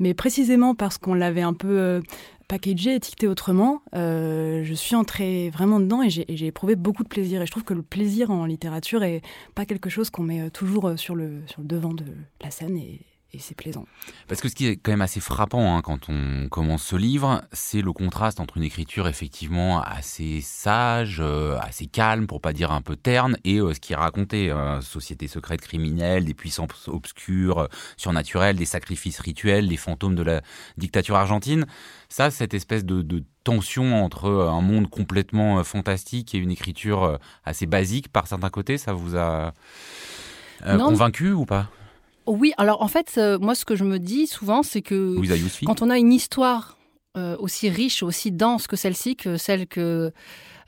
mais 0.00 0.12
précisément 0.12 0.74
parce 0.74 0.98
qu'on 0.98 1.14
l'avait 1.14 1.42
un 1.42 1.54
peu 1.54 2.02
packagé, 2.48 2.96
étiqueté 2.96 3.28
autrement, 3.28 3.82
je 3.92 4.72
suis 4.74 4.96
entrée 4.96 5.50
vraiment 5.50 5.80
dedans 5.80 6.02
et 6.02 6.10
j'ai 6.10 6.46
éprouvé 6.46 6.74
beaucoup 6.76 7.04
de 7.04 7.08
plaisir. 7.08 7.40
Et 7.40 7.46
je 7.46 7.50
trouve 7.50 7.64
que 7.64 7.74
le 7.74 7.82
plaisir 7.82 8.30
en 8.30 8.44
littérature 8.44 9.02
est 9.02 9.22
pas 9.54 9.64
quelque 9.64 9.88
chose 9.88 10.10
qu'on 10.10 10.24
met 10.24 10.50
toujours 10.50 10.92
sur 10.96 11.14
le, 11.14 11.42
sur 11.46 11.62
le 11.62 11.68
devant 11.68 11.94
de 11.94 12.04
la 12.42 12.50
scène. 12.50 12.80
Et 13.34 13.38
c'est 13.38 13.54
plaisant. 13.54 13.86
Parce 14.28 14.40
que 14.40 14.48
ce 14.48 14.54
qui 14.54 14.66
est 14.66 14.76
quand 14.76 14.92
même 14.92 15.02
assez 15.02 15.20
frappant 15.20 15.76
hein, 15.76 15.82
quand 15.82 16.08
on 16.08 16.48
commence 16.48 16.84
ce 16.84 16.96
livre, 16.96 17.42
c'est 17.52 17.82
le 17.82 17.92
contraste 17.92 18.40
entre 18.40 18.56
une 18.56 18.62
écriture 18.62 19.08
effectivement 19.08 19.82
assez 19.82 20.40
sage, 20.40 21.18
euh, 21.20 21.58
assez 21.60 21.86
calme, 21.86 22.26
pour 22.26 22.40
pas 22.40 22.52
dire 22.52 22.70
un 22.70 22.82
peu 22.82 22.96
terne, 22.96 23.36
et 23.44 23.58
euh, 23.58 23.74
ce 23.74 23.80
qui 23.80 23.92
est 23.92 23.96
raconté, 23.96 24.50
euh, 24.50 24.80
société 24.80 25.26
secrète 25.28 25.60
criminelle, 25.60 26.24
des 26.24 26.34
puissances 26.34 26.88
obscures, 26.88 27.68
surnaturelles, 27.96 28.56
des 28.56 28.64
sacrifices 28.64 29.18
rituels, 29.18 29.66
les 29.66 29.76
fantômes 29.76 30.14
de 30.14 30.22
la 30.22 30.42
dictature 30.76 31.16
argentine. 31.16 31.66
Ça, 32.08 32.30
cette 32.30 32.54
espèce 32.54 32.84
de, 32.84 33.02
de 33.02 33.24
tension 33.42 34.04
entre 34.04 34.30
un 34.30 34.60
monde 34.60 34.88
complètement 34.88 35.62
fantastique 35.64 36.34
et 36.34 36.38
une 36.38 36.50
écriture 36.50 37.18
assez 37.44 37.66
basique 37.66 38.08
par 38.08 38.26
certains 38.26 38.50
côtés, 38.50 38.78
ça 38.78 38.92
vous 38.92 39.16
a 39.16 39.52
convaincu 40.62 41.32
ou 41.32 41.44
pas? 41.44 41.68
Oui, 42.26 42.52
alors 42.56 42.82
en 42.82 42.88
fait, 42.88 43.14
euh, 43.18 43.38
moi 43.38 43.54
ce 43.54 43.64
que 43.64 43.76
je 43.76 43.84
me 43.84 43.98
dis 43.98 44.26
souvent, 44.26 44.62
c'est 44.62 44.82
que 44.82 45.16
quand 45.64 45.82
on 45.82 45.90
a 45.90 45.98
une 45.98 46.12
histoire 46.12 46.78
euh, 47.16 47.36
aussi 47.38 47.68
riche, 47.68 48.02
aussi 48.02 48.32
dense 48.32 48.66
que 48.66 48.76
celle-ci, 48.76 49.16
que 49.16 49.36
celle 49.36 49.66
que 49.66 50.12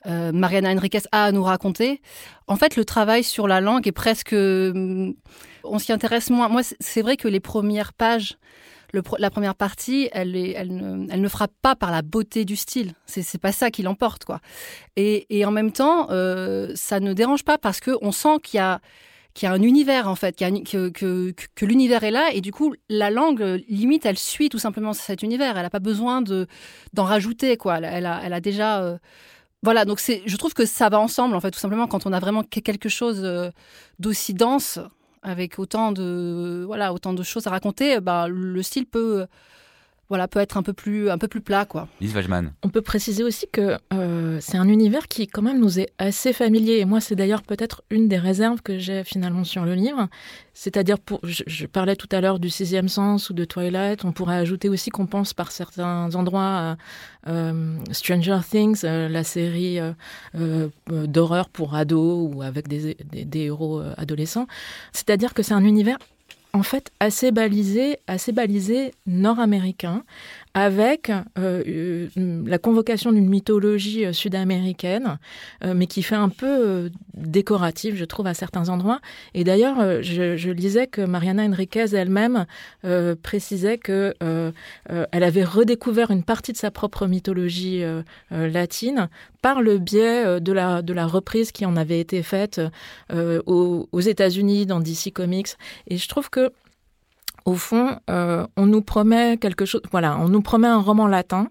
euh, 0.06 0.32
Mariana 0.32 0.70
Enriquez 0.70 1.00
a 1.12 1.24
à 1.24 1.32
nous 1.32 1.42
raconter, 1.42 2.00
en 2.46 2.56
fait 2.56 2.76
le 2.76 2.84
travail 2.84 3.24
sur 3.24 3.48
la 3.48 3.60
langue 3.60 3.86
est 3.88 3.92
presque... 3.92 4.34
on 4.34 5.78
s'y 5.78 5.92
intéresse 5.92 6.30
moins. 6.30 6.48
Moi, 6.48 6.62
c'est 6.62 7.02
vrai 7.02 7.16
que 7.16 7.26
les 7.26 7.40
premières 7.40 7.92
pages... 7.92 8.36
la 9.18 9.30
première 9.30 9.54
partie, 9.56 10.08
elle, 10.12 10.36
elle, 10.36 11.20
ne, 11.20 11.28
frappe 11.28 11.52
pas 11.60 11.75
par 11.75 11.90
la 11.90 12.02
beauté 12.02 12.44
du 12.44 12.54
style. 12.54 12.92
C'est 13.06 13.40
pas 13.40 13.52
ça 13.52 13.70
qui 13.70 13.82
l'emporte, 13.82 14.25
quoi. 14.25 14.40
Et, 14.94 15.26
et, 15.36 15.44
en 15.44 15.50
même 15.50 15.72
temps, 15.72 16.06
ça 16.76 17.00
ne 17.00 17.12
dérange 17.12 17.42
pas 17.42 17.58
parce 17.58 17.80
qu'on 17.80 18.12
sent 18.12 18.38
qu'il 18.44 18.58
y 18.58 18.60
a 18.60 18.80
qu'il 19.37 19.47
y 19.47 19.52
a 19.52 19.52
un 19.52 19.61
univers 19.61 20.09
en 20.09 20.14
fait, 20.14 20.37
que, 20.38 21.64
l'univers 21.64 22.05
est 22.05 22.11
là 22.11 22.31
et 22.33 22.40
du 22.40 22.52
coup 22.52 22.75
la 22.88 23.11
langue 23.11 23.62
limite 23.69 24.07
elle 24.07 24.19
suit 24.19 24.49
tout 24.49 24.59
simplement 24.59 24.95
cet 24.95 25.23
univers. 25.23 25.59
Elle 25.59 25.62
n'a 25.64 25.71
pas 25.71 25.78
besoin 25.78 26.23
de 26.23 26.47
d'en 26.95 27.05
rajouter 27.05 27.59
quoi. 27.59 27.76
Elle, 27.76 28.07
a, 28.07 28.23
elle 28.25 28.33
a 28.33 28.40
déjà 28.40 28.83
euh, 28.83 28.97
voilà 29.62 29.85
donc 29.85 30.00
c'est 30.00 30.23
je 30.25 30.37
trouve 30.38 30.55
que 30.55 30.64
ça 30.64 30.88
va 30.88 30.99
ensemble 30.99 31.37
en 31.37 31.40
fait 31.40 31.50
tout 31.50 31.59
simplement 31.59 31.87
quand 31.87 32.07
on 32.07 32.14
a 32.14 32.19
vraiment 32.19 32.45
quelque 32.45 32.88
chose 32.88 33.21
euh, 33.23 33.50
d'aussi 33.99 34.33
dense 34.33 34.78
avec 35.23 35.59
autant 35.59 35.93
de 35.93 36.64
voilà 36.64 36.95
autant 36.95 37.12
de 37.12 37.23
choses 37.23 37.47
à 37.47 37.50
raconter, 37.50 38.00
bah, 38.00 38.28
le 38.28 38.62
style 38.62 38.87
peut 38.87 39.26
voilà, 40.08 40.28
peut 40.28 40.38
être 40.38 40.56
un 40.56 40.62
peu 40.62 40.72
plus, 40.72 41.10
un 41.10 41.18
peu 41.18 41.26
plus 41.26 41.40
plat, 41.40 41.64
quoi. 41.64 41.88
Lise 42.00 42.14
Wajman. 42.14 42.52
On 42.62 42.68
peut 42.68 42.80
préciser 42.80 43.25
aussi 43.25 43.46
que 43.50 43.76
euh, 43.92 44.38
c'est 44.40 44.56
un 44.56 44.68
univers 44.68 45.08
qui, 45.08 45.26
quand 45.26 45.42
même, 45.42 45.58
nous 45.58 45.80
est 45.80 45.88
assez 45.98 46.32
familier. 46.32 46.78
Et 46.78 46.84
moi, 46.84 47.00
c'est 47.00 47.16
d'ailleurs 47.16 47.42
peut-être 47.42 47.82
une 47.90 48.06
des 48.06 48.18
réserves 48.18 48.62
que 48.62 48.78
j'ai 48.78 49.02
finalement 49.02 49.42
sur 49.42 49.64
le 49.64 49.75
livre. 49.75 50.08
C'est-à-dire, 50.54 51.00
pour, 51.00 51.20
je, 51.25 51.66
parlais 51.66 51.96
tout 51.96 52.08
à 52.12 52.20
l'heure 52.20 52.38
du 52.38 52.50
sixième 52.50 52.88
sens 52.88 53.30
ou 53.30 53.34
de 53.34 53.44
Twilight. 53.44 54.04
On 54.04 54.12
pourrait 54.12 54.36
ajouter 54.36 54.68
aussi 54.68 54.90
qu'on 54.90 55.06
pense 55.06 55.34
par 55.34 55.50
certains 55.50 56.14
endroits 56.14 56.42
à 56.42 56.76
euh, 57.26 57.76
Stranger 57.90 58.38
Things, 58.48 58.82
euh, 58.84 59.08
la 59.08 59.25
série 59.25 59.80
d'horreur 60.88 61.48
pour 61.48 61.75
ados 61.75 62.32
ou 62.32 62.42
avec 62.42 62.68
des, 62.68 62.94
des 62.94 63.40
héros 63.40 63.82
adolescents. 63.96 64.46
C'est-à-dire 64.92 65.34
que 65.34 65.42
c'est 65.42 65.54
un 65.54 65.64
univers 65.64 65.98
en 66.56 66.62
fait 66.62 66.90
assez 67.00 67.32
balisé, 67.32 67.98
assez 68.06 68.32
balisé 68.32 68.92
nord-américain, 69.06 70.04
avec 70.56 71.10
euh, 71.10 72.08
euh, 72.16 72.42
la 72.46 72.56
convocation 72.56 73.12
d'une 73.12 73.28
mythologie 73.28 74.06
euh, 74.06 74.14
sud-américaine, 74.14 75.18
mais 75.62 75.86
qui 75.86 76.02
fait 76.02 76.14
un 76.14 76.30
peu 76.30 76.90
décorative, 77.14 77.94
je 77.96 78.06
trouve, 78.06 78.26
à 78.26 78.32
certains 78.32 78.70
endroits. 78.70 79.00
Et 79.34 79.44
d'ailleurs, 79.44 80.02
je, 80.02 80.50
lisais 80.50 80.86
que 80.86 81.02
Mariana 81.02 81.44
Enriquez 81.44 81.94
elle-même 81.94 82.46
précisait 83.22 83.76
que 83.76 84.14
elle 84.88 85.22
avait 85.22 85.44
redécouvert 85.44 86.10
une 86.10 86.22
partie 86.22 86.52
de 86.52 86.56
sa 86.56 86.70
propre 86.70 87.06
mythologie 87.06 87.82
latine 88.30 89.08
par 89.42 89.60
le 89.60 89.76
biais 89.78 90.40
de 90.40 90.52
la, 90.52 91.06
reprise 91.06 91.52
qui 91.52 91.66
en 91.66 91.76
avait 91.76 92.00
été 92.00 92.22
faite 92.22 92.60
aux 93.12 94.00
États-Unis 94.00 94.64
dans 94.64 94.80
DC 94.80 95.12
Comics. 95.12 95.48
Et 95.88 95.98
je 95.98 96.08
trouve 96.08 96.30
que 96.30 96.52
au 97.46 97.54
fond, 97.54 97.96
euh, 98.10 98.44
on 98.56 98.66
nous 98.66 98.82
promet 98.82 99.38
quelque 99.38 99.64
chose. 99.64 99.80
Voilà, 99.92 100.18
on 100.18 100.28
nous 100.28 100.42
promet 100.42 100.66
un 100.66 100.80
roman 100.80 101.06
latin, 101.06 101.48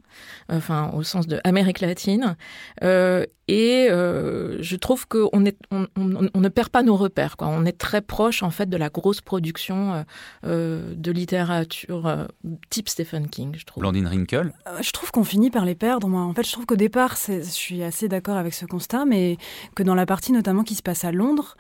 enfin 0.49 0.91
au 0.93 1.03
sens 1.03 1.25
de 1.25 1.39
Amérique 1.45 1.79
latine, 1.79 2.35
euh, 2.83 3.25
et 3.47 3.87
euh, 3.89 4.61
je 4.61 4.75
trouve 4.75 5.07
qu'on 5.07 5.45
est, 5.45 5.57
on, 5.71 5.87
on, 5.95 6.41
ne 6.41 6.49
perd 6.49 6.67
pas 6.67 6.83
nos 6.83 6.97
repères. 6.97 7.37
Quoi. 7.37 7.47
On 7.47 7.63
est 7.63 7.77
très 7.77 8.01
proche 8.01 8.43
en 8.43 8.49
fait 8.49 8.69
de 8.69 8.75
la 8.75 8.89
grosse 8.89 9.21
production 9.21 10.03
de 10.43 11.11
littérature 11.11 12.27
type 12.69 12.89
Stephen 12.89 13.29
King, 13.29 13.55
je 13.57 13.63
trouve. 13.63 13.81
Blandine 13.81 14.07
Rinkel. 14.07 14.53
je 14.81 14.91
trouve 14.91 15.11
qu'on 15.11 15.23
finit 15.23 15.49
par 15.49 15.63
les 15.63 15.75
perdre. 15.75 16.09
Moi, 16.09 16.21
en 16.21 16.33
fait, 16.33 16.45
je 16.45 16.51
trouve 16.51 16.65
qu'au 16.65 16.75
départ, 16.75 17.15
je 17.27 17.41
suis 17.41 17.83
assez 17.83 18.09
d'accord 18.09 18.35
avec 18.35 18.53
ce 18.53 18.65
constat, 18.65 19.05
mais 19.05 19.37
que 19.75 19.83
dans 19.83 19.95
la 19.95 20.05
partie 20.05 20.33
notamment 20.33 20.63
qui 20.63 20.75
se 20.75 20.83
passe 20.83 21.05
à 21.05 21.13
Londres, 21.13 21.55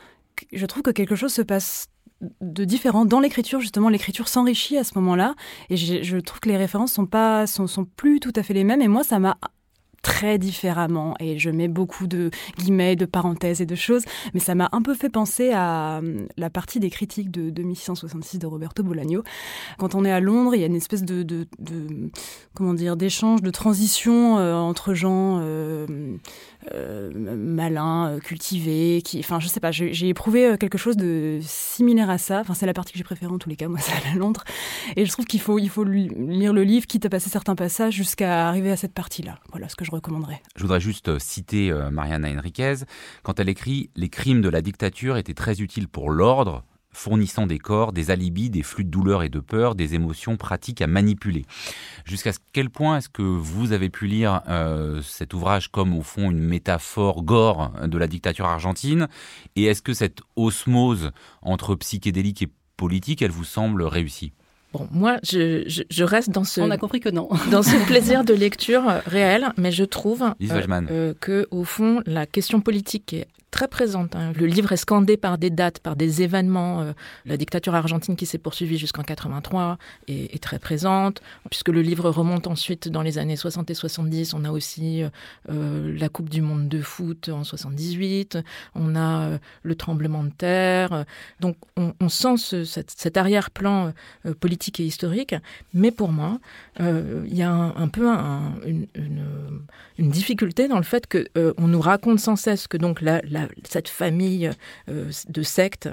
je 0.51 0.65
trouve 0.65 0.83
que 0.83 0.91
quelque 0.91 1.15
chose 1.15 1.31
se 1.31 1.41
passe 1.41 1.87
de 2.41 2.63
différent 2.65 3.05
dans 3.05 3.19
l'écriture 3.19 3.59
justement 3.59 3.89
l'écriture 3.89 4.27
s'enrichit 4.27 4.77
à 4.77 4.83
ce 4.83 4.91
moment-là. 4.95 5.35
Et 5.69 5.77
je, 5.77 6.17
trouve 6.17 6.39
que 6.39 6.49
les 6.49 6.57
références 6.57 6.93
sont 6.93 7.05
pas 7.05 7.45
sont, 7.47 7.67
sont 7.67 7.85
plus 7.85 8.19
tout 8.19 8.33
à 8.35 8.43
fait 8.43 8.53
les 8.53 8.63
mêmes. 8.63 8.81
Et 8.81 8.87
moi 8.87 9.03
ça 9.03 9.19
m'a 9.19 9.37
très 10.05 10.37
différemment 10.37 11.15
et 11.19 11.39
je 11.39 11.49
mets 11.49 11.67
beaucoup 11.67 12.05
de 12.05 12.29
guillemets, 12.59 12.95
de 12.95 13.05
parenthèses 13.05 13.59
et 13.59 13.65
de 13.65 13.73
choses, 13.73 14.03
mais 14.35 14.39
ça 14.39 14.53
m'a 14.53 14.69
un 14.71 14.83
peu 14.83 14.93
fait 14.93 15.09
penser 15.09 15.49
à 15.51 15.97
hum, 15.97 16.27
la 16.37 16.51
partie 16.51 16.79
des 16.79 16.91
critiques 16.91 17.31
de 17.31 17.49
2666 17.49 18.37
de 18.37 18.45
Roberto 18.45 18.83
Bolaño. 18.83 19.23
Quand 19.79 19.95
on 19.95 20.05
est 20.05 20.11
à 20.11 20.19
Londres, 20.19 20.53
il 20.53 20.61
y 20.61 20.63
a 20.63 20.67
une 20.67 20.75
espèce 20.75 21.01
de, 21.01 21.47
comment 22.53 22.75
dire 22.75 22.97
d'échange, 22.97 23.41
de 23.41 23.49
transition 23.49 24.37
euh, 24.37 24.53
entre 24.53 24.93
gens 24.93 25.39
euh, 25.41 25.87
euh, 26.71 27.11
malins, 27.35 28.19
cultivés, 28.23 29.01
qui, 29.03 29.17
enfin 29.19 29.39
je 29.39 29.47
sais 29.47 29.59
pas, 29.59 29.71
j'ai 29.71 30.07
éprouvé 30.07 30.55
quelque 30.59 30.77
chose 30.77 30.97
de 30.97 31.39
similaire 31.41 32.11
à 32.11 32.19
ça. 32.19 32.41
Enfin 32.41 32.53
c'est 32.53 32.67
la 32.67 32.73
partie 32.73 32.93
que 32.93 32.99
j'ai 32.99 33.03
préférée 33.03 33.33
en 33.33 33.39
tous 33.39 33.49
les 33.49 33.55
cas, 33.55 33.67
moi 33.67 33.79
c'est 33.81 33.91
à 34.07 34.15
Londres, 34.15 34.43
et 34.95 35.03
je 35.03 35.11
trouve 35.11 35.25
qu'il 35.25 35.41
faut 35.41 35.57
il 35.57 35.69
faut 35.69 35.83
lire 35.83 36.53
le 36.53 36.63
livre, 36.63 36.85
quitte 36.85 37.07
à 37.07 37.09
passer 37.09 37.31
certains 37.31 37.55
passages 37.55 37.95
jusqu'à 37.95 38.47
arriver 38.47 38.69
à 38.69 38.77
cette 38.77 38.93
partie-là. 38.93 39.39
Voilà 39.51 39.67
ce 39.67 39.75
que 39.75 39.83
je 39.83 39.94
Je 40.55 40.61
voudrais 40.61 40.79
juste 40.79 41.09
euh, 41.09 41.19
citer 41.19 41.71
euh, 41.71 41.89
Mariana 41.89 42.29
Enriquez. 42.29 42.75
Quand 43.23 43.39
elle 43.39 43.49
écrit 43.49 43.89
Les 43.95 44.09
crimes 44.09 44.41
de 44.41 44.49
la 44.49 44.61
dictature 44.61 45.17
étaient 45.17 45.33
très 45.33 45.61
utiles 45.61 45.87
pour 45.87 46.09
l'ordre, 46.09 46.63
fournissant 46.91 47.45
des 47.45 47.59
corps, 47.59 47.93
des 47.93 48.09
alibis, 48.09 48.49
des 48.49 48.63
flux 48.63 48.83
de 48.83 48.89
douleur 48.89 49.23
et 49.23 49.29
de 49.29 49.39
peur, 49.39 49.75
des 49.75 49.93
émotions 49.93 50.37
pratiques 50.37 50.81
à 50.81 50.87
manipuler. 50.87 51.45
Jusqu'à 52.05 52.31
quel 52.53 52.69
point 52.69 52.97
est-ce 52.97 53.09
que 53.09 53.21
vous 53.21 53.73
avez 53.73 53.89
pu 53.89 54.07
lire 54.07 54.41
euh, 54.47 55.01
cet 55.01 55.33
ouvrage 55.33 55.71
comme 55.71 55.93
au 55.93 56.01
fond 56.01 56.31
une 56.31 56.39
métaphore 56.39 57.23
gore 57.23 57.71
de 57.85 57.97
la 57.97 58.07
dictature 58.07 58.45
argentine? 58.45 59.07
Et 59.55 59.65
est-ce 59.65 59.81
que 59.81 59.93
cette 59.93 60.21
osmose 60.35 61.11
entre 61.41 61.75
psychédélique 61.75 62.41
et 62.41 62.49
politique, 62.77 63.21
elle 63.21 63.31
vous 63.31 63.43
semble 63.43 63.83
réussie? 63.83 64.33
Bon, 64.77 64.87
moi, 64.91 65.19
je, 65.23 66.03
reste 66.03 66.31
dans 66.31 66.43
ce. 66.43 66.59
On 66.59 66.69
a 66.69 66.77
compris 66.77 66.99
que 66.99 67.09
non. 67.09 67.29
dans 67.51 67.63
ce 67.63 67.77
plaisir 67.87 68.25
de 68.25 68.33
lecture 68.33 68.83
réel, 69.05 69.53
mais 69.57 69.71
je 69.71 69.85
trouve 69.85 70.23
euh, 70.23 70.61
euh, 70.91 71.13
que, 71.19 71.47
au 71.51 71.63
fond, 71.63 72.01
la 72.05 72.25
question 72.25 72.59
politique 72.59 73.13
est 73.13 73.27
très 73.55 73.69
présente. 73.69 74.17
Hein. 74.17 74.33
Le 74.35 74.47
livre 74.47 74.73
est 74.73 74.77
scandé 74.77 75.15
par 75.15 75.37
des 75.37 75.49
dates, 75.49 75.79
par 75.79 75.95
des 75.95 76.21
événements. 76.21 76.81
Euh, 76.81 76.91
la 77.25 77.37
dictature 77.37 77.73
argentine 77.73 78.17
qui 78.17 78.25
s'est 78.25 78.37
poursuivie 78.37 78.77
jusqu'en 78.77 79.01
83 79.01 79.77
est, 80.09 80.43
très 80.43 80.59
présente, 80.59 81.21
puisque 81.49 81.69
le 81.69 81.81
livre 81.81 82.09
remonte 82.09 82.47
ensuite 82.47 82.89
dans 82.89 83.01
les 83.01 83.17
années 83.17 83.37
60 83.37 83.69
et 83.69 83.73
70. 83.73 84.33
On 84.33 84.43
a 84.43 84.51
aussi 84.51 85.03
euh, 85.49 85.97
la 85.97 86.09
Coupe 86.09 86.29
du 86.29 86.41
Monde 86.41 86.67
de 86.67 86.81
foot 86.81 87.29
en 87.29 87.45
78. 87.45 88.39
On 88.75 88.93
a 88.97 89.15
euh, 89.21 89.37
le 89.63 89.75
tremblement 89.75 90.23
de 90.23 90.29
terre. 90.29 91.05
Donc 91.39 91.57
on, 91.77 92.09
sent 92.09 92.37
ce, 92.37 92.63
cet, 92.63 93.17
arrière-plan 93.17 93.93
euh, 94.25 94.33
politique 94.33 94.79
et 94.79 94.85
historique. 94.85 95.35
Mais 95.73 95.91
pour 95.91 96.09
moi, 96.09 96.39
euh, 96.79 97.23
il 97.27 97.37
y 97.37 97.43
a 97.43 97.51
un, 97.51 97.87
peu 97.87 98.09
un, 98.09 98.53
une, 98.65 100.09
difficulté 100.09 100.67
dans 100.67 100.77
le 100.77 100.83
fait 100.83 101.07
que 101.07 101.27
on 101.57 101.67
nous 101.67 101.81
raconte 101.81 102.19
sans 102.19 102.35
cesse 102.35 102.67
que 102.67 102.77
donc 102.77 103.01
la 103.01 103.21
cette 103.67 103.89
famille 103.89 104.51
euh, 104.89 105.11
de 105.29 105.43
sectes 105.43 105.89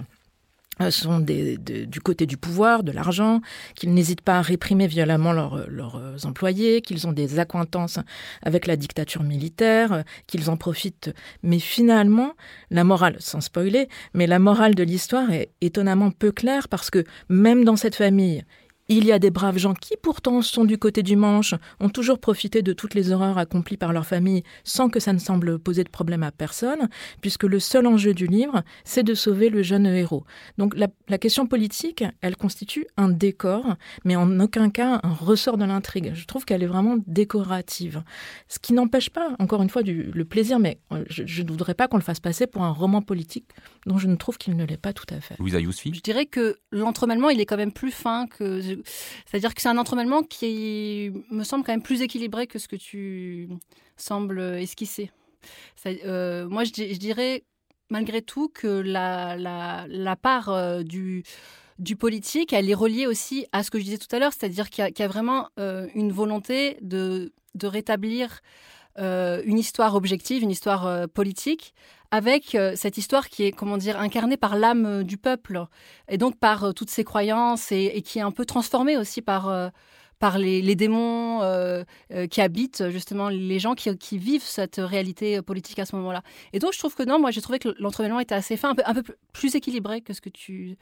euh, 0.80 0.90
sont 0.90 1.20
du 1.20 2.00
côté 2.02 2.24
du 2.26 2.36
pouvoir, 2.36 2.82
de 2.82 2.92
l'argent, 2.92 3.40
qu'ils 3.74 3.92
n'hésitent 3.92 4.22
pas 4.22 4.38
à 4.38 4.42
réprimer 4.42 4.86
violemment 4.86 5.32
leurs, 5.32 5.68
leurs 5.68 6.00
employés, 6.24 6.80
qu'ils 6.80 7.06
ont 7.06 7.12
des 7.12 7.38
accointances 7.38 7.98
avec 8.42 8.66
la 8.66 8.76
dictature 8.76 9.22
militaire, 9.22 10.02
qu'ils 10.26 10.48
en 10.48 10.56
profitent. 10.56 11.14
Mais 11.42 11.58
finalement, 11.58 12.32
la 12.70 12.84
morale, 12.84 13.16
sans 13.18 13.42
spoiler, 13.42 13.88
mais 14.14 14.26
la 14.26 14.38
morale 14.38 14.74
de 14.74 14.82
l'histoire 14.82 15.30
est 15.30 15.50
étonnamment 15.60 16.10
peu 16.10 16.32
claire 16.32 16.68
parce 16.68 16.90
que 16.90 17.04
même 17.28 17.64
dans 17.64 17.76
cette 17.76 17.96
famille, 17.96 18.42
il 18.92 19.04
y 19.06 19.12
a 19.12 19.18
des 19.18 19.30
braves 19.30 19.58
gens 19.58 19.74
qui 19.74 19.94
pourtant 20.00 20.42
sont 20.42 20.64
du 20.64 20.78
côté 20.78 21.02
du 21.02 21.16
manche, 21.16 21.54
ont 21.80 21.88
toujours 21.88 22.18
profité 22.18 22.62
de 22.62 22.72
toutes 22.72 22.94
les 22.94 23.12
horreurs 23.12 23.38
accomplies 23.38 23.76
par 23.76 23.92
leur 23.92 24.06
famille 24.06 24.42
sans 24.64 24.88
que 24.88 25.00
ça 25.00 25.12
ne 25.12 25.18
semble 25.18 25.58
poser 25.58 25.84
de 25.84 25.88
problème 25.88 26.22
à 26.22 26.30
personne, 26.30 26.88
puisque 27.20 27.44
le 27.44 27.60
seul 27.60 27.86
enjeu 27.86 28.14
du 28.14 28.26
livre, 28.26 28.62
c'est 28.84 29.02
de 29.02 29.14
sauver 29.14 29.50
le 29.50 29.62
jeune 29.62 29.86
héros. 29.86 30.24
Donc 30.58 30.76
la, 30.76 30.88
la, 31.08 31.18
question 31.18 31.46
politique, 31.46 32.04
elle 32.20 32.36
constitue 32.36 32.86
un 32.96 33.08
décor, 33.08 33.76
mais 34.04 34.16
en 34.16 34.40
aucun 34.40 34.70
cas 34.70 35.00
un 35.02 35.12
ressort 35.12 35.58
de 35.58 35.64
l'intrigue. 35.64 36.12
Je 36.14 36.24
trouve 36.26 36.44
qu'elle 36.44 36.62
est 36.62 36.66
vraiment 36.66 36.96
décorative. 37.06 38.02
Ce 38.48 38.58
qui 38.58 38.72
n'empêche 38.72 39.10
pas, 39.10 39.34
encore 39.38 39.62
une 39.62 39.70
fois, 39.70 39.82
du, 39.82 40.10
le 40.12 40.24
plaisir, 40.24 40.58
mais 40.58 40.78
euh, 40.92 41.04
je 41.08 41.42
ne 41.42 41.48
voudrais 41.48 41.74
pas 41.74 41.88
qu'on 41.88 41.96
le 41.96 42.02
fasse 42.02 42.20
passer 42.20 42.46
pour 42.46 42.62
un 42.64 42.70
roman 42.70 43.02
politique 43.02 43.48
dont 43.86 43.98
je 43.98 44.06
ne 44.06 44.16
trouve 44.16 44.38
qu'il 44.38 44.56
ne 44.56 44.64
l'est 44.64 44.76
pas 44.76 44.92
tout 44.92 45.06
à 45.10 45.20
fait. 45.20 45.36
Louisa 45.38 45.60
Yousfi 45.60 45.92
Je 45.94 46.00
dirais 46.00 46.26
que 46.26 46.56
l'entremêlement, 46.70 47.30
il 47.30 47.40
est 47.40 47.46
quand 47.46 47.56
même 47.56 47.72
plus 47.72 47.90
fin 47.90 48.26
que 48.26 48.60
c'est-à-dire 49.26 49.54
que 49.54 49.62
c'est 49.62 49.68
un 49.68 49.78
entremêlement 49.78 50.22
qui 50.22 51.12
me 51.30 51.44
semble 51.44 51.64
quand 51.64 51.72
même 51.72 51.82
plus 51.82 52.02
équilibré 52.02 52.46
que 52.46 52.58
ce 52.58 52.68
que 52.68 52.76
tu 52.76 53.48
sembles 53.96 54.40
esquisser. 54.40 55.10
Euh, 55.86 56.48
moi, 56.48 56.64
je, 56.64 56.96
dirais 56.96 57.44
malgré 57.90 58.22
tout 58.22 58.48
que 58.48 58.66
la, 58.66 59.36
la, 59.36 60.16
part 60.16 60.48
euh, 60.48 60.82
du, 60.82 61.24
du 61.78 61.96
politique, 61.96 62.52
elle 62.52 62.70
est 62.70 62.74
reliée 62.74 63.06
aussi 63.06 63.46
à 63.52 63.62
ce 63.62 63.70
que 63.70 63.78
je 63.78 63.84
disais 63.84 63.98
tout 63.98 64.14
à 64.14 64.18
l'heure, 64.18 64.32
c'est-à-dire 64.32 64.70
qu'il 64.70 64.92
y, 64.98 65.02
a 65.02 65.08
vraiment 65.08 65.48
euh, 65.58 65.88
une 65.94 66.12
volonté 66.12 66.78
de, 66.80 67.32
de 67.54 67.66
rétablir 67.66 68.40
une 68.98 69.58
histoire 69.58 69.94
objective, 69.94 70.42
une 70.42 70.50
histoire 70.50 71.08
politique, 71.08 71.72
avec 72.12 72.54
euh, 72.54 72.74
cette 72.76 72.98
histoire 72.98 73.28
qui 73.30 73.44
est, 73.44 73.52
comment 73.52 73.78
dire, 73.78 73.98
incarnée 73.98 74.36
par 74.36 74.54
l'âme 74.54 74.84
euh, 74.86 75.02
du 75.02 75.16
peuple, 75.16 75.64
et 76.08 76.18
donc 76.18 76.38
par 76.38 76.64
euh, 76.64 76.72
toutes 76.72 76.90
ses 76.90 77.04
croyances, 77.04 77.72
et, 77.72 78.02
qui 78.02 78.18
est 78.18 78.22
un 78.22 78.30
peu 78.30 78.44
transformée 78.44 78.98
aussi 78.98 79.22
par, 79.22 79.72
par 80.18 80.36
les, 80.36 80.74
démons 80.76 81.40
qui 82.30 82.40
habitent 82.40 82.90
justement 82.90 83.30
les 83.30 83.58
gens 83.58 83.74
qui, 83.74 84.18
vivent 84.18 84.42
cette 84.42 84.76
réalité 84.76 85.40
politique 85.40 85.78
à 85.78 85.86
ce 85.86 85.96
moment-là. 85.96 86.22
Et 86.52 86.58
donc 86.58 86.74
je 86.74 86.78
trouve 86.78 86.94
que 86.94 87.02
non, 87.02 87.18
moi 87.18 87.30
j'ai 87.30 87.40
trouvé 87.40 87.58
que 87.58 87.74
l'entremêlement 87.78 88.20
était 88.20 88.34
assez 88.34 88.58
fin, 88.58 88.74
un 88.84 88.94
peu, 88.94 89.02
plus 89.32 89.54
équilibré 89.54 90.02
que 90.02 90.12
ce 90.12 90.20
que 90.20 90.28
tu 90.28 90.76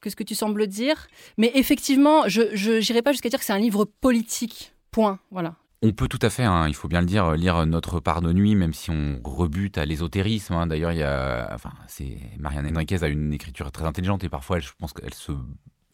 que 0.00 0.10
ce 0.10 0.16
que 0.16 0.24
tu 0.24 0.34
sembles 0.34 0.66
dire. 0.66 1.06
Mais 1.38 1.52
effectivement, 1.54 2.26
je 2.26 2.78
n'irai 2.80 3.02
pas 3.02 3.12
jusqu'à 3.12 3.28
dire 3.28 3.38
que 3.38 3.44
c'est 3.44 3.52
un 3.52 3.58
livre 3.58 3.84
politique. 3.84 4.72
Point. 4.90 5.20
Voilà. 5.30 5.56
On 5.82 5.92
peut 5.92 6.08
tout 6.08 6.18
à 6.22 6.30
fait, 6.30 6.44
hein, 6.44 6.68
il 6.68 6.74
faut 6.74 6.88
bien 6.88 7.00
le 7.00 7.06
dire, 7.06 7.32
lire 7.32 7.66
Notre 7.66 8.00
part 8.00 8.22
de 8.22 8.32
nuit, 8.32 8.54
même 8.54 8.72
si 8.72 8.90
on 8.90 9.20
rebute 9.22 9.76
à 9.78 9.84
l'ésotérisme. 9.84 10.54
Hein. 10.54 10.66
D'ailleurs, 10.66 10.92
il 10.92 10.98
y 10.98 11.02
a, 11.02 11.50
enfin, 11.52 11.72
c'est 11.86 12.18
Marianne 12.38 12.74
Enriquez 12.74 13.02
a 13.04 13.08
une 13.08 13.32
écriture 13.32 13.70
très 13.70 13.84
intelligente 13.84 14.24
et 14.24 14.28
parfois, 14.28 14.58
je 14.58 14.70
pense 14.78 14.94
qu'elle 14.94 15.14
se, 15.14 15.32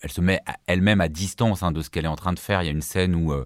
elle 0.03 0.11
se 0.11 0.21
met 0.21 0.41
elle-même 0.67 1.01
à 1.01 1.09
distance 1.09 1.63
hein, 1.63 1.73
de 1.73 1.81
ce 1.81 1.91
qu'elle 1.91 2.05
est 2.05 2.09
en 2.09 2.17
train 2.17 2.33
de 2.33 2.39
faire. 2.39 2.63
Il 2.63 2.67
y 2.67 2.69
a 2.69 2.73
une 2.73 2.83
scène 2.83 3.15
où 3.15 3.33
euh, 3.33 3.45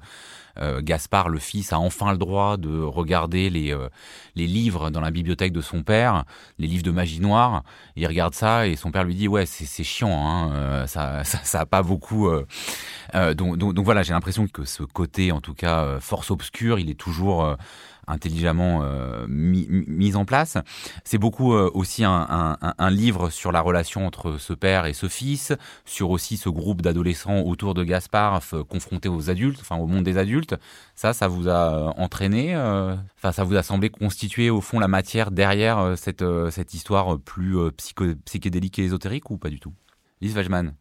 euh, 0.59 0.81
Gaspard, 0.83 1.29
le 1.29 1.39
fils, 1.39 1.73
a 1.73 1.79
enfin 1.79 2.13
le 2.13 2.19
droit 2.19 2.57
de 2.57 2.81
regarder 2.81 3.51
les, 3.51 3.73
euh, 3.73 3.89
les 4.35 4.47
livres 4.47 4.91
dans 4.91 5.01
la 5.01 5.11
bibliothèque 5.11 5.53
de 5.53 5.61
son 5.61 5.83
père, 5.83 6.25
les 6.59 6.67
livres 6.67 6.83
de 6.83 6.91
magie 6.91 7.21
noire. 7.21 7.63
Il 7.95 8.07
regarde 8.07 8.35
ça 8.35 8.67
et 8.67 8.77
son 8.77 8.91
père 8.91 9.05
lui 9.05 9.15
dit 9.15 9.29
ouais 9.29 9.45
c'est 9.47 9.85
chiant, 9.85 10.27
hein, 10.27 10.53
euh, 10.55 10.87
ça, 10.87 11.25
ça, 11.25 11.39
ça 11.45 11.61
a 11.61 11.67
pas 11.67 11.83
beaucoup. 11.83 12.31
donc, 13.15 13.57
donc, 13.57 13.75
donc, 13.75 13.85
voilà, 13.85 14.03
j'ai 14.03 14.13
l'impression 14.13 14.47
que 14.47 14.65
ce 14.65 14.83
côté, 14.83 15.33
en 15.33 15.41
tout 15.41 15.55
cas 15.55 16.01
force 16.01 16.31
obscure, 16.31 16.79
il 16.79 16.91
est 16.91 16.99
toujours 16.99 17.57
intelligemment 18.07 18.81
euh, 18.83 19.27
mis, 19.29 19.67
mis, 19.69 20.17
en 20.17 20.25
place. 20.25 20.59
C'est 21.05 21.19
beaucoup 21.19 21.55
euh, 21.55 21.71
aussi 21.75 22.05
un, 22.05 22.57
livre 22.91 23.31
sur 23.31 23.53
la 23.53 23.61
relation 23.61 24.07
entre 24.07 24.39
ce 24.39 24.53
père 24.53 24.87
et 24.87 24.93
ce 24.93 25.09
fils, 25.09 25.53
sur 25.85 26.11
aussi 26.11 26.37
ce 26.37 26.49
groupe 26.49 26.83
d'adolescents 26.83 27.41
autour 27.41 27.75
de 27.75 27.85
Gaspard 27.85 28.41
confrontés 28.69 29.09
aux 29.09 29.31
adultes, 29.31 29.61
enfin 29.61 29.77
au 29.77 29.87
monde 29.87 30.05
des 30.05 30.19
adultes. 30.19 30.55
Ça, 30.95 31.13
ça 31.13 31.29
vous 31.29 31.49
a 31.49 31.75
euh, 31.75 31.93
entraîné, 31.97 32.57
enfin 32.57 33.33
ça 33.33 33.45
vous 33.45 33.57
a 33.57 33.63
semblé 33.63 33.91
constituer 33.91 34.51
au 34.51 34.61
fond 34.61 34.79
la 34.79 34.89
matière 34.89 35.31
derrière 35.31 35.95
cette, 35.97 36.25
cette 36.51 36.75
histoire 36.75 37.19
plus 37.19 37.57
psychédélique 38.25 38.79
et 38.79 38.85
ésotérique 38.85 39.31
ou 39.31 39.39
pas 39.39 39.51
du 39.51 39.61
tout? 39.61 39.73
Lise 40.21 40.37
Wajman 40.37 40.73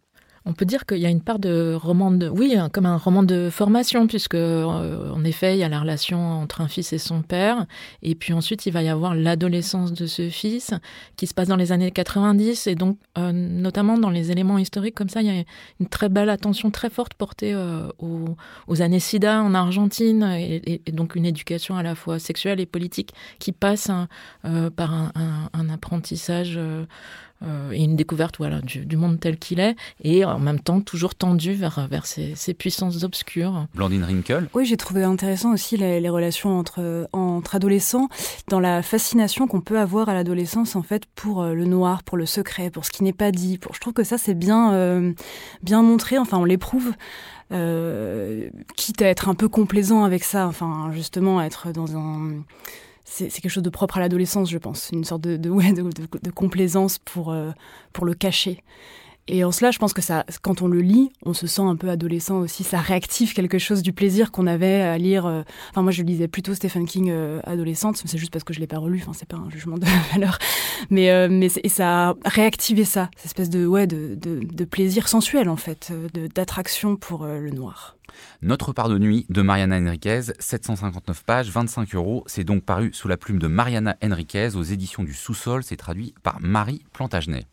On 0.48 0.54
peut 0.54 0.66
dire 0.66 0.86
qu'il 0.86 1.00
y 1.00 1.08
a 1.08 1.10
une 1.10 1.22
part 1.22 1.40
de 1.40 1.74
roman 1.74 2.12
de, 2.12 2.30
oui, 2.30 2.56
comme 2.72 2.86
un 2.86 2.98
roman 2.98 3.24
de 3.24 3.50
formation, 3.50 4.06
puisque 4.06 4.36
euh, 4.36 5.12
en 5.12 5.24
effet, 5.24 5.56
il 5.56 5.60
y 5.60 5.64
a 5.64 5.70
la 5.70 5.80
relation 5.80 6.20
entre 6.20 6.62
un 6.62 6.68
fils 6.68 6.94
et 6.94 7.00
son 7.00 7.24
père, 7.24 7.66
et 8.04 8.14
puis 8.14 8.32
ensuite 8.32 8.68
il 8.68 8.72
va 8.72 8.84
y 8.84 8.88
avoir 8.88 9.16
l'adolescence 9.16 9.92
de 9.92 10.06
ce 10.06 10.30
fils 10.30 10.72
qui 11.16 11.26
se 11.26 11.34
passe 11.34 11.48
dans 11.48 11.56
les 11.56 11.72
années 11.72 11.90
90, 11.90 12.68
et 12.68 12.76
donc 12.76 13.00
euh, 13.18 13.32
notamment 13.32 13.98
dans 13.98 14.12
les 14.12 14.32
éléments 14.32 14.60
historiques 14.60 14.94
comme 14.94 15.10
ça, 15.10 15.24
il 15.24 15.28
y 15.28 15.40
a 15.40 15.44
une 15.80 15.88
très 15.88 16.10
belle 16.10 16.30
attention 16.30 16.70
très 16.70 16.92
forte 16.92 17.16
portée 17.16 17.54
euh, 17.56 17.88
aux, 17.98 18.82
années 18.84 19.00
SIDA 19.00 19.42
en 19.42 19.56
Argentine, 19.56 20.24
et, 20.24 20.80
donc 20.92 21.16
une 21.16 21.26
éducation 21.26 21.76
à 21.76 21.82
la 21.82 21.96
fois 21.96 22.20
sexuelle 22.20 22.60
et 22.60 22.68
politique 22.68 23.14
qui 23.40 23.52
passe 23.52 23.90
hein, 23.90 24.08
par 24.76 24.94
un, 24.94 25.12
un 25.54 25.70
apprentissage 25.70 26.60
euh, 27.46 27.72
et 27.72 27.84
une 27.84 27.96
découverte 27.96 28.38
voilà, 28.38 28.62
du, 28.62 28.98
monde 28.98 29.20
tel 29.20 29.38
qu'il 29.38 29.60
est, 29.60 29.76
et 30.04 30.26
en 30.26 30.40
même 30.40 30.60
temps 30.60 30.82
toujours 30.82 31.16
tendu 31.16 31.54
vers, 31.54 31.88
vers 31.90 32.06
ces, 32.06 32.54
puissances 32.54 33.04
obscures. 33.04 33.68
Blandine 33.76 34.04
Rinkel 34.04 34.48
Oui, 34.54 34.66
j'ai 34.66 34.78
trouvé 34.78 35.04
intéressant 35.04 35.54
aussi 35.54 35.78
les, 35.78 36.10
relations 36.10 36.58
entre, 36.58 37.08
entre 37.14 37.56
adolescents, 37.56 38.10
dans 38.48 38.60
la 38.60 38.82
fascination 38.82 39.48
qu'on 39.48 39.62
peut 39.62 39.80
avoir 39.80 40.10
à 40.10 40.14
l'adolescence 40.14 40.76
en 40.76 40.82
fait 40.82 41.04
pour 41.16 41.42
euh, 41.42 41.54
le 41.54 41.66
noir, 41.66 42.04
pour 42.04 42.18
le 42.18 42.26
secret, 42.26 42.70
pour 42.70 42.86
ce 42.86 42.92
qui 42.92 43.04
n'est 43.04 43.14
pas 43.14 43.32
dit. 43.32 43.58
Pour, 43.58 43.74
je 43.76 43.80
trouve 43.80 43.94
que 43.94 44.04
ça 44.04 44.18
c'est 44.18 44.36
bien, 44.36 44.74
euh, 44.74 45.14
bien 45.62 45.82
montré, 45.82 46.18
enfin 46.18 46.38
on 46.38 46.46
l'éprouve. 46.46 46.94
quitte 48.76 49.02
à 49.02 49.08
être 49.08 49.30
un 49.30 49.36
peu 49.36 49.50
complaisant 49.50 50.04
avec 50.04 50.24
ça, 50.24 50.48
enfin 50.48 50.90
justement 50.94 51.42
être 51.42 51.72
dans 51.72 51.96
un 51.96 52.44
c'est 53.06 53.30
quelque 53.30 53.50
chose 53.50 53.64
de 53.64 53.70
propre 53.70 53.98
à 53.98 54.00
l'adolescence, 54.00 54.50
je 54.50 54.58
pense, 54.58 54.90
une 54.92 55.04
sorte 55.04 55.22
de, 55.22 55.50
ouais, 55.50 55.72
de 55.72 56.32
complaisance 56.32 56.98
pour, 56.98 57.32
euh, 57.32 57.52
pour 57.94 58.06
le 58.06 58.14
cacher. 58.14 58.64
Et 59.28 59.44
en 59.44 59.52
cela, 59.52 59.72
je 59.72 59.80
pense 59.80 59.94
que 59.94 60.04
ça, 60.04 60.24
quand 60.44 60.62
on 60.62 60.68
le 60.68 60.82
lit, 60.82 61.12
on 61.26 61.34
se 61.34 61.48
sent 61.48 61.64
un 61.64 61.76
peu 61.76 61.90
adolescent 61.90 62.38
aussi. 62.38 62.64
Ça 62.64 62.80
réactive 62.80 63.34
quelque 63.34 63.58
chose 63.58 63.82
du 63.82 63.92
plaisir 63.92 64.32
qu'on 64.32 64.46
avait 64.46 64.82
à 64.82 65.00
lire. 65.00 65.26
Euh, 65.26 65.42
enfin, 65.72 65.82
moi, 65.82 65.92
je 65.92 66.04
lisais 66.04 66.28
plutôt 66.28 66.54
Stephen 66.54 66.86
King 66.86 67.10
euh, 67.10 67.40
adolescente. 67.44 68.00
C'est 68.06 68.20
juste 68.20 68.32
parce 68.32 68.44
que 68.44 68.54
je 68.54 68.60
l'ai 68.60 68.68
pas 68.68 68.78
relu. 68.78 69.00
Enfin, 69.02 69.14
c'est 69.14 69.28
pas 69.28 69.38
un 69.38 69.50
jugement 69.50 69.80
de 69.80 69.86
valeur. 70.14 70.38
Mais, 70.92 71.28
mais 71.28 71.48
et 71.64 71.70
ça 71.70 72.10
a 72.10 72.16
réactivé 72.26 72.86
ça, 72.86 73.10
cette 73.16 73.26
espèce 73.26 73.50
de, 73.50 73.66
ouais, 73.66 73.88
de, 73.88 74.16
de 74.16 74.66
plaisir 74.66 75.08
sensuel, 75.08 75.50
en 75.50 75.56
fait, 75.56 75.92
d'attraction 76.36 76.96
pour 76.96 77.26
le 77.26 77.50
noir. 77.50 77.96
Notre 78.42 78.74
part 78.74 78.90
de 78.90 79.00
nuit 79.00 79.26
de 79.30 79.42
Mariana 79.42 79.78
Enriquez, 79.80 80.22
759 80.38 81.24
pages, 81.24 81.50
25 81.50 81.96
euros. 81.96 82.24
C'est 82.28 82.44
donc 82.44 82.64
paru 82.64 82.92
sous 82.94 83.08
la 83.08 83.18
plume 83.18 83.40
de 83.40 83.48
Mariana 83.48 83.98
Enriquez 84.04 84.50
aux 84.56 84.64
éditions 84.64 85.04
du 85.04 85.14
Sous-sol. 85.14 85.64
C'est 85.64 85.78
traduit 85.78 86.14
par 86.22 86.40
Marie 86.42 86.84
Plantagenet. 86.94 87.46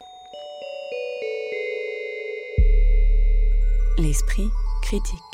L'esprit 3.98 4.50
critique. 4.80 5.31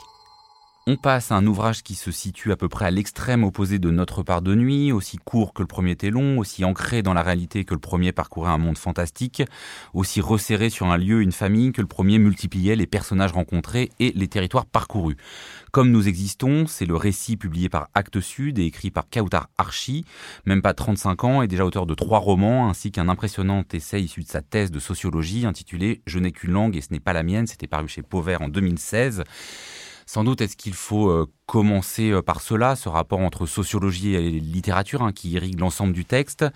On 0.90 0.96
passe 0.96 1.32
à 1.32 1.34
un 1.34 1.46
ouvrage 1.46 1.82
qui 1.82 1.94
se 1.94 2.10
situe 2.10 2.50
à 2.50 2.56
peu 2.56 2.70
près 2.70 2.86
à 2.86 2.90
l'extrême 2.90 3.44
opposé 3.44 3.78
de 3.78 3.90
Notre 3.90 4.22
part 4.22 4.40
de 4.40 4.54
nuit, 4.54 4.90
aussi 4.90 5.18
court 5.18 5.52
que 5.52 5.60
le 5.60 5.66
premier 5.66 5.90
était 5.90 6.08
long, 6.08 6.38
aussi 6.38 6.64
ancré 6.64 7.02
dans 7.02 7.12
la 7.12 7.20
réalité 7.20 7.66
que 7.66 7.74
le 7.74 7.78
premier 7.78 8.10
parcourait 8.12 8.52
un 8.52 8.56
monde 8.56 8.78
fantastique, 8.78 9.42
aussi 9.92 10.22
resserré 10.22 10.70
sur 10.70 10.86
un 10.86 10.96
lieu, 10.96 11.20
une 11.20 11.30
famille 11.30 11.72
que 11.72 11.82
le 11.82 11.86
premier 11.86 12.16
multipliait 12.18 12.74
les 12.74 12.86
personnages 12.86 13.32
rencontrés 13.32 13.90
et 14.00 14.12
les 14.16 14.28
territoires 14.28 14.64
parcourus. 14.64 15.18
Comme 15.72 15.90
nous 15.90 16.08
existons, 16.08 16.66
c'est 16.66 16.86
le 16.86 16.96
récit 16.96 17.36
publié 17.36 17.68
par 17.68 17.90
Actes 17.92 18.20
Sud 18.20 18.58
et 18.58 18.64
écrit 18.64 18.90
par 18.90 19.10
Kautar 19.10 19.50
Archi, 19.58 20.06
même 20.46 20.62
pas 20.62 20.72
35 20.72 21.24
ans 21.24 21.42
et 21.42 21.48
déjà 21.48 21.66
auteur 21.66 21.84
de 21.84 21.92
trois 21.92 22.18
romans, 22.18 22.66
ainsi 22.66 22.92
qu'un 22.92 23.10
impressionnant 23.10 23.62
essai 23.74 24.00
issu 24.00 24.22
de 24.22 24.28
sa 24.28 24.40
thèse 24.40 24.70
de 24.70 24.78
sociologie 24.78 25.44
intitulé 25.44 26.00
Je 26.06 26.18
n'ai 26.18 26.32
qu'une 26.32 26.52
langue 26.52 26.76
et 26.78 26.80
ce 26.80 26.94
n'est 26.94 26.98
pas 26.98 27.12
la 27.12 27.24
mienne, 27.24 27.46
c'était 27.46 27.66
paru 27.66 27.88
chez 27.88 28.00
Pauvert 28.00 28.40
en 28.40 28.48
2016. 28.48 29.24
Sans 30.08 30.24
doute, 30.24 30.40
est-ce 30.40 30.56
qu'il 30.56 30.72
faut 30.72 31.10
euh, 31.10 31.26
commencer 31.44 32.10
euh, 32.12 32.22
par 32.22 32.40
cela, 32.40 32.76
ce 32.76 32.88
rapport 32.88 33.18
entre 33.18 33.44
sociologie 33.44 34.14
et 34.14 34.30
littérature 34.30 35.02
hein, 35.02 35.12
qui 35.12 35.32
irrigue 35.32 35.60
l'ensemble 35.60 35.92
du 35.92 36.06
texte. 36.06 36.46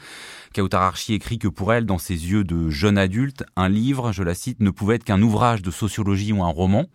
Kautar 0.55 0.81
Archi 0.81 1.13
écrit 1.13 1.39
que 1.39 1.49
pour 1.49 1.75
elle, 1.75 1.85
dans 1.85 1.99
ses 1.99 2.15
yeux 2.15 2.45
de 2.45 2.71
jeune 2.71 2.97
adulte, 2.97 3.45
un 3.57 3.69
livre, 3.69 4.11
je 4.11 4.23
la 4.23 4.33
cite, 4.33 4.61
ne 4.61 4.71
pouvait 4.71 4.95
être 4.95 5.05
qu'un 5.05 5.21
ouvrage 5.21 5.61
de 5.61 5.71
sociologie 5.71 6.33
ou 6.33 6.43
un 6.43 6.49
roman. 6.49 6.87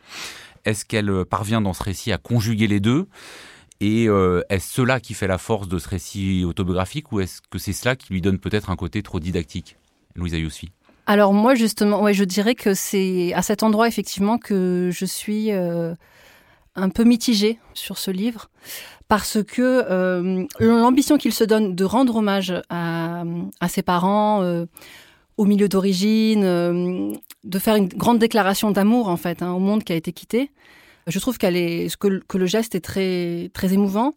Est-ce 0.66 0.84
qu'elle 0.84 1.12
euh, 1.12 1.26
parvient 1.26 1.62
dans 1.62 1.74
ce 1.74 1.84
récit 1.84 2.12
à 2.12 2.18
conjuguer 2.18 2.66
les 2.66 2.80
deux? 2.80 3.08
Et 3.80 4.06
est-ce 4.06 4.74
cela 4.74 5.00
qui 5.00 5.13
fait 5.13 5.28
la 5.28 5.38
force 5.38 5.67
de 5.67 5.78
ce 5.78 5.88
récit 5.88 6.43
autobiographique 6.43 7.12
ou 7.12 7.20
est-ce 7.20 7.41
que 7.52 7.60
c'est 7.60 7.74
cela 7.74 7.96
qui 7.96 8.12
lui 8.12 8.22
donne 8.22 8.39
peut-être 8.39 8.72
un 8.72 8.76
côté 8.76 9.04
trop 9.04 9.20
didactique? 9.20 9.78
Louisa 10.15 10.39
Yousfi. 10.39 10.72
Alors 11.06 11.32
moi 11.32 11.54
justement, 11.54 12.12
je 12.12 12.24
dirais 12.24 12.56
que 12.56 12.74
c'est 12.74 13.34
à 13.36 13.43
cet 13.43 13.62
endroit 13.62 13.88
effectivement 13.88 14.39
que 14.39 14.89
je 14.91 15.06
suis 15.06 15.52
un 16.78 16.90
peu 16.90 17.04
mitigé 17.04 17.60
sur 17.74 17.98
ce 17.98 18.12
livre 18.12 18.50
parce 19.08 19.44
que 19.44 19.86
euh, 19.90 20.46
l'ambition 20.60 21.18
qu'il 21.18 21.34
se 21.34 21.44
donne 21.44 21.76
de 21.76 21.84
rendre 21.84 22.16
hommage 22.18 22.54
à, 22.70 23.24
ses 23.68 23.82
parents, 23.82 24.42
euh, 24.44 24.66
au 25.38 25.46
milieu 25.46 25.68
d'origine, 25.68 26.44
euh, 26.44 27.12
de 27.44 27.60
faire 27.60 27.76
une 27.76 27.88
grande 27.88 28.20
déclaration 28.20 28.72
d'amour 28.72 29.08
en 29.08 29.18
fait 29.18 29.42
hein, 29.42 29.52
au 29.54 29.60
monde 29.60 29.84
qui 29.84 29.94
a 29.94 29.96
été 29.96 30.12
quitté, 30.12 30.52
je 31.08 31.20
trouve 31.20 31.38
qu'elle 31.38 31.56
est 31.56 31.96
que, 31.98 32.22
que, 32.28 32.38
le 32.38 32.46
geste 32.46 32.76
est 32.76 32.82
très 32.82 33.50
très 33.54 33.74
émouvant, 33.74 34.13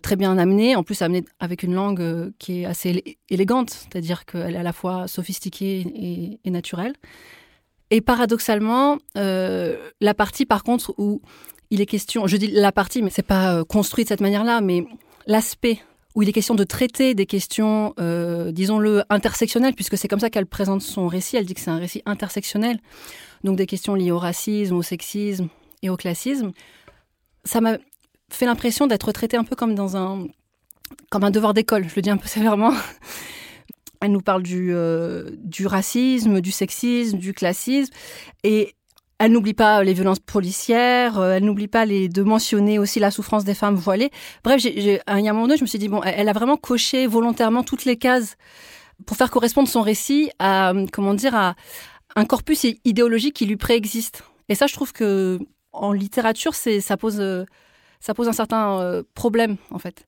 très 0.00 0.16
bien 0.16 0.36
amené, 0.38 0.74
en 0.74 0.82
plus 0.82 1.02
amené 1.02 1.24
avec 1.38 1.62
une 1.62 1.74
langue 1.74 2.32
qui 2.38 2.62
est 2.62 2.64
assez 2.64 3.18
élégante, 3.28 3.70
c'est-à-dire 3.70 4.24
qu'elle 4.24 4.54
est 4.54 4.58
à 4.58 4.62
la 4.62 4.72
fois 4.72 5.06
sophistiquée 5.06 6.38
et 6.42 6.50
naturelle. 6.50 6.94
Et 7.90 8.00
paradoxalement, 8.00 8.96
la 9.16 10.14
partie 10.14 10.46
par 10.46 10.62
contre 10.62 10.94
où 10.96 11.20
il 11.70 11.80
est 11.80 11.86
question, 11.86 12.26
je 12.26 12.36
dis 12.36 12.48
la 12.48 12.72
partie, 12.72 13.02
mais 13.02 13.10
c'est 13.10 13.22
pas 13.22 13.54
euh, 13.54 13.64
construit 13.64 14.04
de 14.04 14.08
cette 14.08 14.20
manière-là, 14.20 14.60
mais 14.60 14.84
l'aspect 15.26 15.80
où 16.14 16.22
il 16.22 16.28
est 16.28 16.32
question 16.32 16.56
de 16.56 16.64
traiter 16.64 17.14
des 17.14 17.26
questions, 17.26 17.94
euh, 18.00 18.50
disons-le, 18.50 19.04
intersectionnelles, 19.10 19.74
puisque 19.74 19.96
c'est 19.96 20.08
comme 20.08 20.18
ça 20.18 20.28
qu'elle 20.30 20.46
présente 20.46 20.82
son 20.82 21.06
récit. 21.06 21.36
Elle 21.36 21.46
dit 21.46 21.54
que 21.54 21.60
c'est 21.60 21.70
un 21.70 21.78
récit 21.78 22.02
intersectionnel, 22.04 22.80
donc 23.44 23.56
des 23.56 23.66
questions 23.66 23.94
liées 23.94 24.10
au 24.10 24.18
racisme, 24.18 24.74
au 24.74 24.82
sexisme 24.82 25.48
et 25.82 25.90
au 25.90 25.96
classisme. 25.96 26.50
Ça 27.44 27.60
m'a 27.60 27.78
fait 28.28 28.46
l'impression 28.46 28.88
d'être 28.88 29.12
traité 29.12 29.36
un 29.36 29.44
peu 29.44 29.54
comme 29.54 29.76
dans 29.76 29.96
un, 29.96 30.26
comme 31.10 31.22
un 31.22 31.30
devoir 31.30 31.54
d'école. 31.54 31.88
Je 31.88 31.94
le 31.94 32.02
dis 32.02 32.10
un 32.10 32.16
peu 32.16 32.28
sévèrement. 32.28 32.74
Elle 34.00 34.12
nous 34.12 34.22
parle 34.22 34.42
du, 34.42 34.74
euh, 34.74 35.30
du 35.36 35.66
racisme, 35.66 36.40
du 36.40 36.50
sexisme, 36.50 37.18
du 37.18 37.34
classisme, 37.34 37.92
et 38.42 38.74
elle 39.20 39.32
n'oublie 39.32 39.52
pas 39.52 39.84
les 39.84 39.92
violences 39.92 40.18
policières, 40.18 41.18
euh, 41.18 41.34
elle 41.34 41.44
n'oublie 41.44 41.68
pas 41.68 41.84
les, 41.84 42.08
de 42.08 42.22
mentionner 42.22 42.78
aussi 42.78 43.00
la 43.00 43.10
souffrance 43.10 43.44
des 43.44 43.52
femmes 43.52 43.74
voilées. 43.74 44.10
Bref, 44.44 44.62
j'ai, 44.62 44.98
à 45.06 45.16
un 45.16 45.20
moment 45.20 45.42
donné, 45.42 45.58
je 45.58 45.62
me 45.62 45.66
suis 45.66 45.78
dit, 45.78 45.88
bon, 45.88 46.02
elle, 46.02 46.30
a 46.30 46.32
vraiment 46.32 46.56
coché 46.56 47.06
volontairement 47.06 47.62
toutes 47.62 47.84
les 47.84 47.98
cases 47.98 48.36
pour 49.04 49.18
faire 49.18 49.30
correspondre 49.30 49.68
son 49.68 49.82
récit 49.82 50.30
à, 50.38 50.72
comment 50.90 51.12
dire, 51.12 51.34
à 51.34 51.54
un 52.16 52.24
corpus 52.24 52.64
idéologique 52.86 53.34
qui 53.34 53.44
lui 53.44 53.58
préexiste. 53.58 54.24
Et 54.48 54.54
ça, 54.54 54.66
je 54.66 54.72
trouve 54.72 54.94
que 54.94 55.38
en 55.72 55.92
littérature, 55.92 56.54
ça, 56.54 56.96
pose, 56.96 57.20
euh, 57.20 57.44
ça 58.00 58.14
pose 58.14 58.26
un 58.26 58.32
certain 58.32 58.80
euh, 58.80 59.02
problème, 59.14 59.58
en 59.70 59.78
fait. 59.78 60.06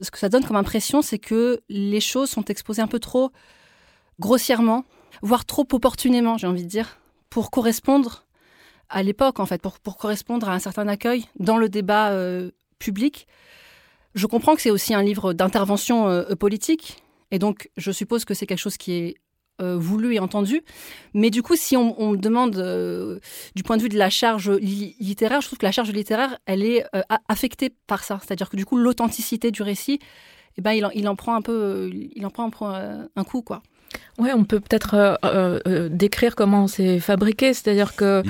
Ce 0.00 0.10
que 0.10 0.18
ça 0.18 0.28
donne 0.28 0.44
comme 0.44 0.56
impression, 0.56 1.02
c'est 1.02 1.20
que 1.20 1.60
les 1.68 2.00
choses 2.00 2.30
sont 2.30 2.44
exposées 2.46 2.82
un 2.82 2.88
peu 2.88 2.98
trop 2.98 3.30
grossièrement, 4.18 4.84
voire 5.22 5.44
trop 5.44 5.68
opportunément, 5.72 6.36
j'ai 6.36 6.48
envie 6.48 6.64
de 6.64 6.68
dire, 6.68 6.98
pour 7.28 7.52
correspondre 7.52 8.24
à 8.90 9.02
l'époque, 9.02 9.40
en 9.40 9.46
fait, 9.46 9.62
pour, 9.62 9.78
pour, 9.78 9.96
correspondre 9.96 10.48
à 10.48 10.54
un 10.54 10.58
certain 10.58 10.86
accueil 10.88 11.24
dans 11.38 11.56
le 11.56 11.68
débat 11.68 12.10
euh, 12.10 12.50
public. 12.78 13.26
Je 14.14 14.26
comprends 14.26 14.56
que 14.56 14.62
c'est 14.62 14.70
aussi 14.70 14.92
un 14.92 15.02
livre 15.02 15.32
d'intervention 15.32 16.08
euh, 16.08 16.34
politique, 16.34 17.02
et 17.30 17.38
donc 17.38 17.70
je 17.76 17.92
suppose 17.92 18.24
que 18.24 18.34
c'est 18.34 18.46
quelque 18.46 18.58
chose 18.58 18.76
qui 18.76 18.92
est 18.92 19.14
euh, 19.62 19.76
voulu 19.78 20.14
et 20.14 20.18
entendu. 20.18 20.62
Mais 21.14 21.30
du 21.30 21.42
coup, 21.42 21.54
si 21.54 21.76
on, 21.76 22.00
on 22.00 22.10
me 22.10 22.16
demande 22.16 22.56
du 23.54 23.62
point 23.62 23.76
de 23.76 23.82
vue 23.82 23.88
de 23.88 23.98
la 23.98 24.10
charge 24.10 24.50
littéraire, 24.50 25.40
je 25.40 25.46
trouve 25.46 25.58
que 25.58 25.66
la 25.66 25.72
charge 25.72 25.92
littéraire, 25.92 26.38
elle 26.46 26.64
est 26.64 26.84
affectée 27.28 27.70
par 27.86 28.02
ça. 28.02 28.18
C'est-à-dire 28.22 28.50
que 28.50 28.56
du 28.56 28.64
coup, 28.64 28.76
l'authenticité 28.76 29.52
du 29.52 29.62
récit, 29.62 30.00
eh 30.56 30.62
ben, 30.62 30.72
il, 30.72 31.08
en, 31.08 31.14
prend 31.14 31.36
un 31.36 31.42
peu, 31.42 31.90
il 31.92 32.26
en 32.26 32.30
prend 32.30 32.50
un 32.72 33.24
coup, 33.24 33.42
quoi. 33.42 33.62
Ouais, 34.20 34.34
on 34.34 34.44
peut 34.44 34.60
peut-être 34.60 34.94
euh, 34.94 35.14
euh, 35.24 35.60
euh, 35.66 35.88
décrire 35.90 36.36
comment 36.36 36.66
c'est 36.66 37.00
fabriqué, 37.00 37.54
c'est-à-dire 37.54 37.96
que 37.96 38.22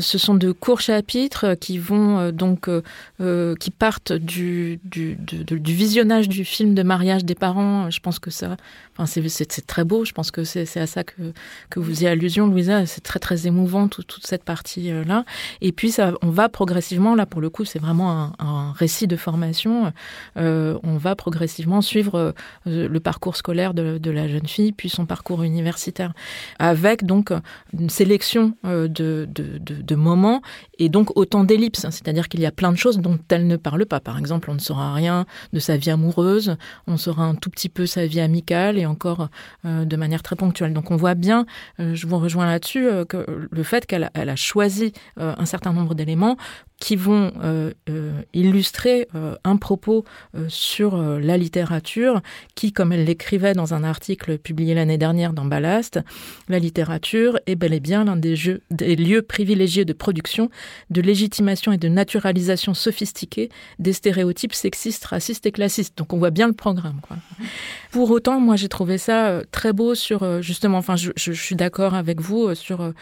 ce 0.00 0.16
sont 0.16 0.34
de 0.34 0.52
courts 0.52 0.80
chapitres 0.80 1.54
qui 1.54 1.78
vont 1.78 2.30
donc 2.30 2.70
qui 3.18 3.70
partent 3.70 4.12
du, 4.12 4.78
du, 4.84 5.16
du, 5.16 5.74
visionnage 5.74 6.28
du 6.28 6.44
film 6.44 6.74
de 6.74 6.82
mariage 6.84 7.24
des 7.24 7.34
parents. 7.34 7.90
Je 7.90 7.98
pense 7.98 8.20
que 8.20 8.30
ça, 8.30 8.56
enfin 8.96 9.06
c'est 9.06 9.66
très 9.66 9.84
beau. 9.84 10.04
Je 10.04 10.12
pense 10.12 10.30
que 10.30 10.44
c'est 10.44 10.78
à 10.78 10.86
ça 10.86 11.02
que 11.02 11.32
que 11.70 11.80
vous 11.80 12.04
y 12.04 12.06
allusion, 12.06 12.46
Louisa. 12.46 12.86
C'est 12.86 13.00
très 13.00 13.18
très 13.18 13.48
émouvant 13.48 13.88
toute 13.88 14.20
cette 14.24 14.44
partie 14.44 14.92
là. 15.04 15.24
Et 15.60 15.72
puis 15.72 15.90
ça, 15.90 16.12
on 16.22 16.30
va 16.30 16.48
progressivement 16.48 17.16
là 17.16 17.26
pour 17.26 17.40
le 17.40 17.50
coup, 17.50 17.64
c'est 17.64 17.80
vraiment 17.80 18.12
un, 18.12 18.32
un, 18.38 18.72
récit 18.72 19.08
de 19.08 19.16
formation. 19.16 19.92
on 20.36 20.96
va 20.98 21.16
progressivement 21.16 21.80
suivre 21.80 22.32
le 22.66 23.00
parcours 23.00 23.36
scolaire 23.36 23.74
de, 23.74 23.98
de 23.98 24.10
la 24.12 24.28
jeune 24.28 24.46
fille, 24.46 24.70
puis 24.72 24.88
son 24.88 25.01
parcours 25.06 25.42
universitaire, 25.42 26.12
avec 26.58 27.04
donc 27.04 27.32
une 27.78 27.90
sélection 27.90 28.54
de, 28.64 29.28
de, 29.28 29.94
moments 29.94 30.42
et 30.78 30.88
donc 30.88 31.16
autant 31.16 31.44
d'ellipses. 31.44 31.86
C'est-à-dire 31.90 32.28
qu'il 32.28 32.40
y 32.40 32.46
a 32.46 32.50
plein 32.50 32.72
de 32.72 32.76
choses 32.76 32.98
dont 32.98 33.18
elle 33.28 33.46
ne 33.46 33.56
parle 33.56 33.86
pas. 33.86 34.00
Par 34.00 34.18
exemple, 34.18 34.50
on 34.50 34.54
ne 34.54 34.58
saura 34.58 34.94
rien 34.94 35.26
de 35.52 35.58
sa 35.58 35.76
vie 35.76 35.90
amoureuse, 35.90 36.56
on 36.86 36.96
saura 36.96 37.24
un 37.24 37.34
tout 37.34 37.50
petit 37.50 37.68
peu 37.68 37.86
sa 37.86 38.06
vie 38.06 38.20
amicale 38.20 38.78
et 38.78 38.86
encore 38.86 39.28
de 39.64 39.96
manière 39.96 40.22
très 40.22 40.36
ponctuelle. 40.36 40.72
Donc 40.72 40.90
on 40.90 40.96
voit 40.96 41.14
bien, 41.14 41.46
je 41.78 42.06
vous 42.06 42.18
rejoins 42.18 42.46
là-dessus, 42.46 42.88
que 43.08 43.48
le 43.50 43.62
fait 43.62 43.86
qu'elle 43.86 44.10
elle 44.14 44.28
a 44.28 44.36
choisi 44.36 44.92
un 45.16 45.46
certain 45.46 45.72
nombre 45.72 45.94
d'éléments 45.94 46.36
qui 46.82 46.96
vont 46.96 47.30
euh, 47.44 47.70
euh, 47.88 48.22
illustrer 48.34 49.06
euh, 49.14 49.36
un 49.44 49.56
propos 49.56 50.04
sur 50.48 50.96
la 50.96 51.36
littérature 51.36 52.22
qui, 52.56 52.72
comme 52.72 52.90
elle 52.90 53.04
l'écrivait 53.04 53.52
dans 53.52 53.72
un 53.72 53.84
article 53.84 54.36
publié 54.36 54.74
l'année 54.74 54.98
dernière 54.98 55.32
dans 55.32 55.44
Ballast, 55.44 56.00
la 56.48 56.58
littérature 56.58 57.38
est 57.46 57.54
bel 57.54 57.72
et 57.72 57.78
bien 57.78 58.04
l'un 58.04 58.16
des, 58.16 58.34
lieux 58.96 59.22
privilégiés 59.22 59.84
de 59.84 59.92
production, 59.92 60.50
de 60.90 61.00
légitimation 61.00 61.70
et 61.70 61.78
de 61.78 61.86
naturalisation 61.86 62.74
sophistiquée 62.74 63.48
des 63.78 63.92
stéréotypes 63.92 64.54
sexistes, 64.54 65.04
racistes 65.04 65.46
et 65.46 65.52
classistes. 65.52 65.96
Donc 65.96 66.12
on 66.12 66.18
voit 66.18 66.30
bien 66.30 66.48
le 66.48 66.52
programme. 66.52 67.00
Pour 67.92 68.10
autant, 68.10 68.40
moi 68.40 68.56
j'ai 68.56 68.68
trouvé 68.68 68.98
ça 68.98 69.42
très 69.52 69.72
beau 69.72 69.94
sur 69.94 70.42
justement, 70.42 70.78
enfin 70.78 70.96
je, 70.96 71.32
suis 71.32 71.54
d'accord 71.54 71.94
avec 71.94 72.20
vous 72.20 72.56
sur, 72.56 72.92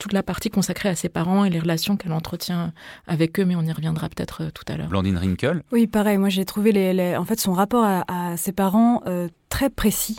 toute 0.00 0.12
la 0.12 0.22
partie 0.24 0.50
consacrée 0.50 0.88
à 0.88 0.96
ses 0.96 1.08
parents 1.08 1.44
et 1.44 1.50
les 1.50 1.60
relations 1.60 1.83
qu'elle 1.96 2.12
entretient 2.12 2.72
avec 3.06 3.38
eux, 3.38 3.44
mais 3.44 3.56
on 3.56 3.62
y 3.62 3.72
reviendra 3.72 4.08
peut-être 4.08 4.44
euh, 4.44 4.50
tout 4.50 4.64
à 4.68 4.76
l'heure. 4.76 4.88
Blandine 4.88 5.18
Rinkel 5.18 5.62
Oui, 5.72 5.86
pareil. 5.86 6.18
Moi, 6.18 6.28
j'ai 6.28 6.44
trouvé 6.44 6.72
les, 6.72 7.16
en 7.16 7.24
fait 7.24 7.38
son 7.38 7.52
rapport 7.52 7.84
à, 7.84 8.36
ses 8.36 8.52
parents 8.52 9.02
euh, 9.06 9.28
très 9.48 9.70
précis. 9.70 10.18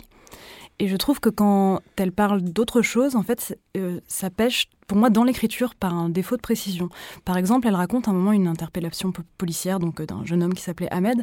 Et 0.78 0.88
je 0.88 0.96
trouve 0.96 1.20
que 1.20 1.30
quand 1.30 1.80
elle 1.96 2.12
parle 2.12 2.42
d'autre 2.42 2.82
chose, 2.82 3.16
en 3.16 3.22
fait, 3.22 3.58
euh, 3.78 4.00
ça 4.08 4.28
pêche 4.28 4.68
pour 4.86 4.98
moi 4.98 5.08
dans 5.08 5.24
l'écriture 5.24 5.74
par 5.74 5.94
un 5.94 6.10
défaut 6.10 6.36
de 6.36 6.42
précision. 6.42 6.90
Par 7.24 7.38
exemple, 7.38 7.66
elle 7.66 7.74
raconte 7.74 8.08
un 8.08 8.12
moment 8.12 8.32
une 8.32 8.46
interpellation 8.46 9.10
policière 9.38 9.80
donc 9.80 10.02
d'un 10.02 10.24
jeune 10.24 10.42
homme 10.42 10.52
qui 10.52 10.62
s'appelait 10.62 10.92
Ahmed 10.92 11.22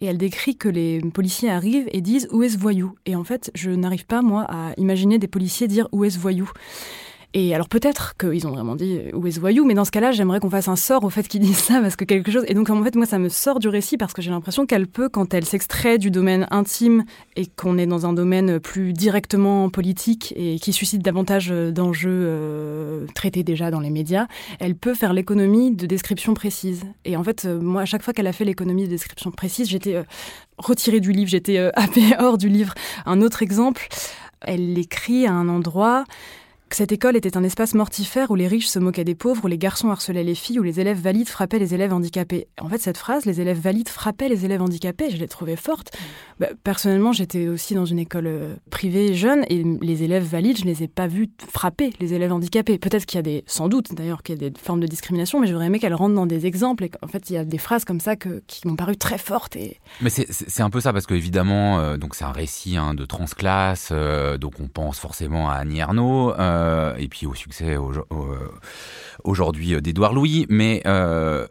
et 0.00 0.06
elle 0.06 0.18
décrit 0.18 0.56
que 0.56 0.68
les 0.68 1.00
policiers 1.00 1.50
arrivent 1.50 1.88
et 1.92 2.02
disent 2.02 2.28
où 2.32 2.42
est 2.42 2.50
ce 2.50 2.58
voyou? 2.58 2.94
Et 3.06 3.16
en 3.16 3.24
fait, 3.24 3.50
je 3.54 3.70
n'arrive 3.70 4.04
pas 4.04 4.20
moi 4.20 4.44
à 4.48 4.72
imaginer 4.76 5.18
des 5.18 5.26
policiers 5.26 5.68
dire 5.68 5.88
où 5.92 6.04
est 6.04 6.10
ce 6.10 6.18
voyou? 6.18 6.50
Et 7.34 7.54
alors 7.54 7.68
peut-être 7.68 8.14
qu'ils 8.18 8.46
ont 8.46 8.50
vraiment 8.50 8.76
dit 8.76 8.98
euh, 8.98 9.16
où 9.16 9.26
est 9.26 9.30
ce 9.30 9.40
voyou, 9.40 9.64
mais 9.64 9.74
dans 9.74 9.86
ce 9.86 9.90
cas-là, 9.90 10.12
j'aimerais 10.12 10.38
qu'on 10.38 10.50
fasse 10.50 10.68
un 10.68 10.76
sort 10.76 11.02
au 11.04 11.10
fait 11.10 11.26
qu'ils 11.26 11.40
disent 11.40 11.56
ça, 11.56 11.80
parce 11.80 11.96
que 11.96 12.04
quelque 12.04 12.30
chose. 12.30 12.44
Et 12.46 12.54
donc 12.54 12.68
en 12.68 12.82
fait, 12.84 12.94
moi, 12.94 13.06
ça 13.06 13.18
me 13.18 13.30
sort 13.30 13.58
du 13.58 13.68
récit 13.68 13.96
parce 13.96 14.12
que 14.12 14.20
j'ai 14.20 14.30
l'impression 14.30 14.66
qu'elle 14.66 14.86
peut, 14.86 15.08
quand 15.08 15.32
elle 15.32 15.46
s'extrait 15.46 15.96
du 15.96 16.10
domaine 16.10 16.46
intime 16.50 17.04
et 17.36 17.46
qu'on 17.46 17.78
est 17.78 17.86
dans 17.86 18.04
un 18.04 18.12
domaine 18.12 18.60
plus 18.60 18.92
directement 18.92 19.70
politique 19.70 20.34
et 20.36 20.58
qui 20.58 20.74
suscite 20.74 21.02
davantage 21.02 21.48
euh, 21.50 21.70
d'enjeux 21.70 22.10
euh, 22.10 23.06
traités 23.14 23.44
déjà 23.44 23.70
dans 23.70 23.80
les 23.80 23.90
médias, 23.90 24.26
elle 24.60 24.74
peut 24.74 24.94
faire 24.94 25.14
l'économie 25.14 25.70
de 25.74 25.86
descriptions 25.86 26.34
précises. 26.34 26.84
Et 27.06 27.16
en 27.16 27.24
fait, 27.24 27.46
moi, 27.46 27.82
à 27.82 27.84
chaque 27.86 28.02
fois 28.02 28.12
qu'elle 28.12 28.26
a 28.26 28.32
fait 28.32 28.44
l'économie 28.44 28.84
de 28.84 28.90
descriptions 28.90 29.30
précises, 29.30 29.68
j'étais 29.68 30.02
retirée 30.58 31.00
du 31.00 31.12
livre, 31.12 31.30
j'étais 31.30 31.58
happée 31.74 32.14
hors 32.18 32.36
du 32.36 32.48
livre. 32.48 32.74
Un 33.06 33.22
autre 33.22 33.42
exemple, 33.42 33.88
elle 34.42 34.74
l'écrit 34.74 35.26
à 35.26 35.32
un 35.32 35.48
endroit 35.48 36.04
cette 36.74 36.92
école 36.92 37.16
était 37.16 37.36
un 37.36 37.44
espace 37.44 37.74
mortifère 37.74 38.30
où 38.30 38.34
les 38.34 38.48
riches 38.48 38.68
se 38.68 38.78
moquaient 38.78 39.04
des 39.04 39.14
pauvres, 39.14 39.44
où 39.44 39.48
les 39.48 39.58
garçons 39.58 39.90
harcelaient 39.90 40.24
les 40.24 40.34
filles, 40.34 40.58
où 40.58 40.62
les 40.62 40.80
élèves 40.80 41.00
valides 41.00 41.28
frappaient 41.28 41.58
les 41.58 41.74
élèves 41.74 41.92
handicapés. 41.92 42.48
En 42.60 42.68
fait, 42.68 42.78
cette 42.78 42.96
phrase, 42.96 43.24
les 43.26 43.40
élèves 43.40 43.58
valides 43.58 43.88
frappaient 43.88 44.28
les 44.28 44.44
élèves 44.44 44.62
handicapés, 44.62 45.10
je 45.10 45.16
l'ai 45.16 45.28
trouvée 45.28 45.56
forte. 45.56 45.96
Bah, 46.40 46.48
personnellement, 46.64 47.12
j'étais 47.12 47.48
aussi 47.48 47.74
dans 47.74 47.84
une 47.84 47.98
école 47.98 48.26
euh, 48.26 48.54
privée 48.70 49.14
jeune 49.14 49.44
et 49.48 49.64
les 49.80 50.02
élèves 50.02 50.24
valides, 50.24 50.58
je 50.58 50.64
ne 50.64 50.70
les 50.70 50.82
ai 50.82 50.88
pas 50.88 51.06
vus 51.06 51.28
frapper 51.48 51.92
les 52.00 52.14
élèves 52.14 52.32
handicapés. 52.32 52.78
Peut-être 52.78 53.06
qu'il 53.06 53.18
y 53.18 53.20
a 53.20 53.22
des, 53.22 53.44
sans 53.46 53.68
doute 53.68 53.94
d'ailleurs, 53.94 54.22
qu'il 54.22 54.40
y 54.40 54.44
a 54.44 54.50
des 54.50 54.58
formes 54.58 54.80
de 54.80 54.86
discrimination, 54.86 55.40
mais 55.40 55.46
j'aurais 55.46 55.66
aimé 55.66 55.78
qu'elle 55.78 55.94
rentre 55.94 56.14
dans 56.14 56.26
des 56.26 56.46
exemples. 56.46 56.88
En 57.02 57.08
fait, 57.08 57.30
il 57.30 57.34
y 57.34 57.36
a 57.36 57.44
des 57.44 57.58
phrases 57.58 57.84
comme 57.84 58.00
ça 58.00 58.16
qui 58.16 58.66
m'ont 58.66 58.76
paru 58.76 58.96
très 58.96 59.18
fortes. 59.18 59.56
Mais 60.00 60.10
c'est 60.10 60.62
un 60.62 60.70
peu 60.70 60.80
ça, 60.80 60.92
parce 60.92 61.06
qu'évidemment, 61.06 61.78
euh, 61.78 61.96
c'est 62.12 62.24
un 62.24 62.32
récit 62.32 62.76
hein, 62.76 62.94
de 62.94 63.04
transclasse, 63.04 63.90
euh, 63.92 64.38
donc 64.38 64.60
on 64.60 64.68
pense 64.68 64.98
forcément 64.98 65.50
à 65.50 65.54
Annie 65.54 65.78
Ernaux. 65.78 66.32
Euh, 66.38 66.61
et 66.98 67.08
puis 67.08 67.26
au 67.26 67.34
succès 67.34 67.76
aujourd'hui 69.24 69.80
d'Édouard 69.80 70.12
Louis. 70.12 70.46
Mais 70.48 70.82
euh, 70.86 71.46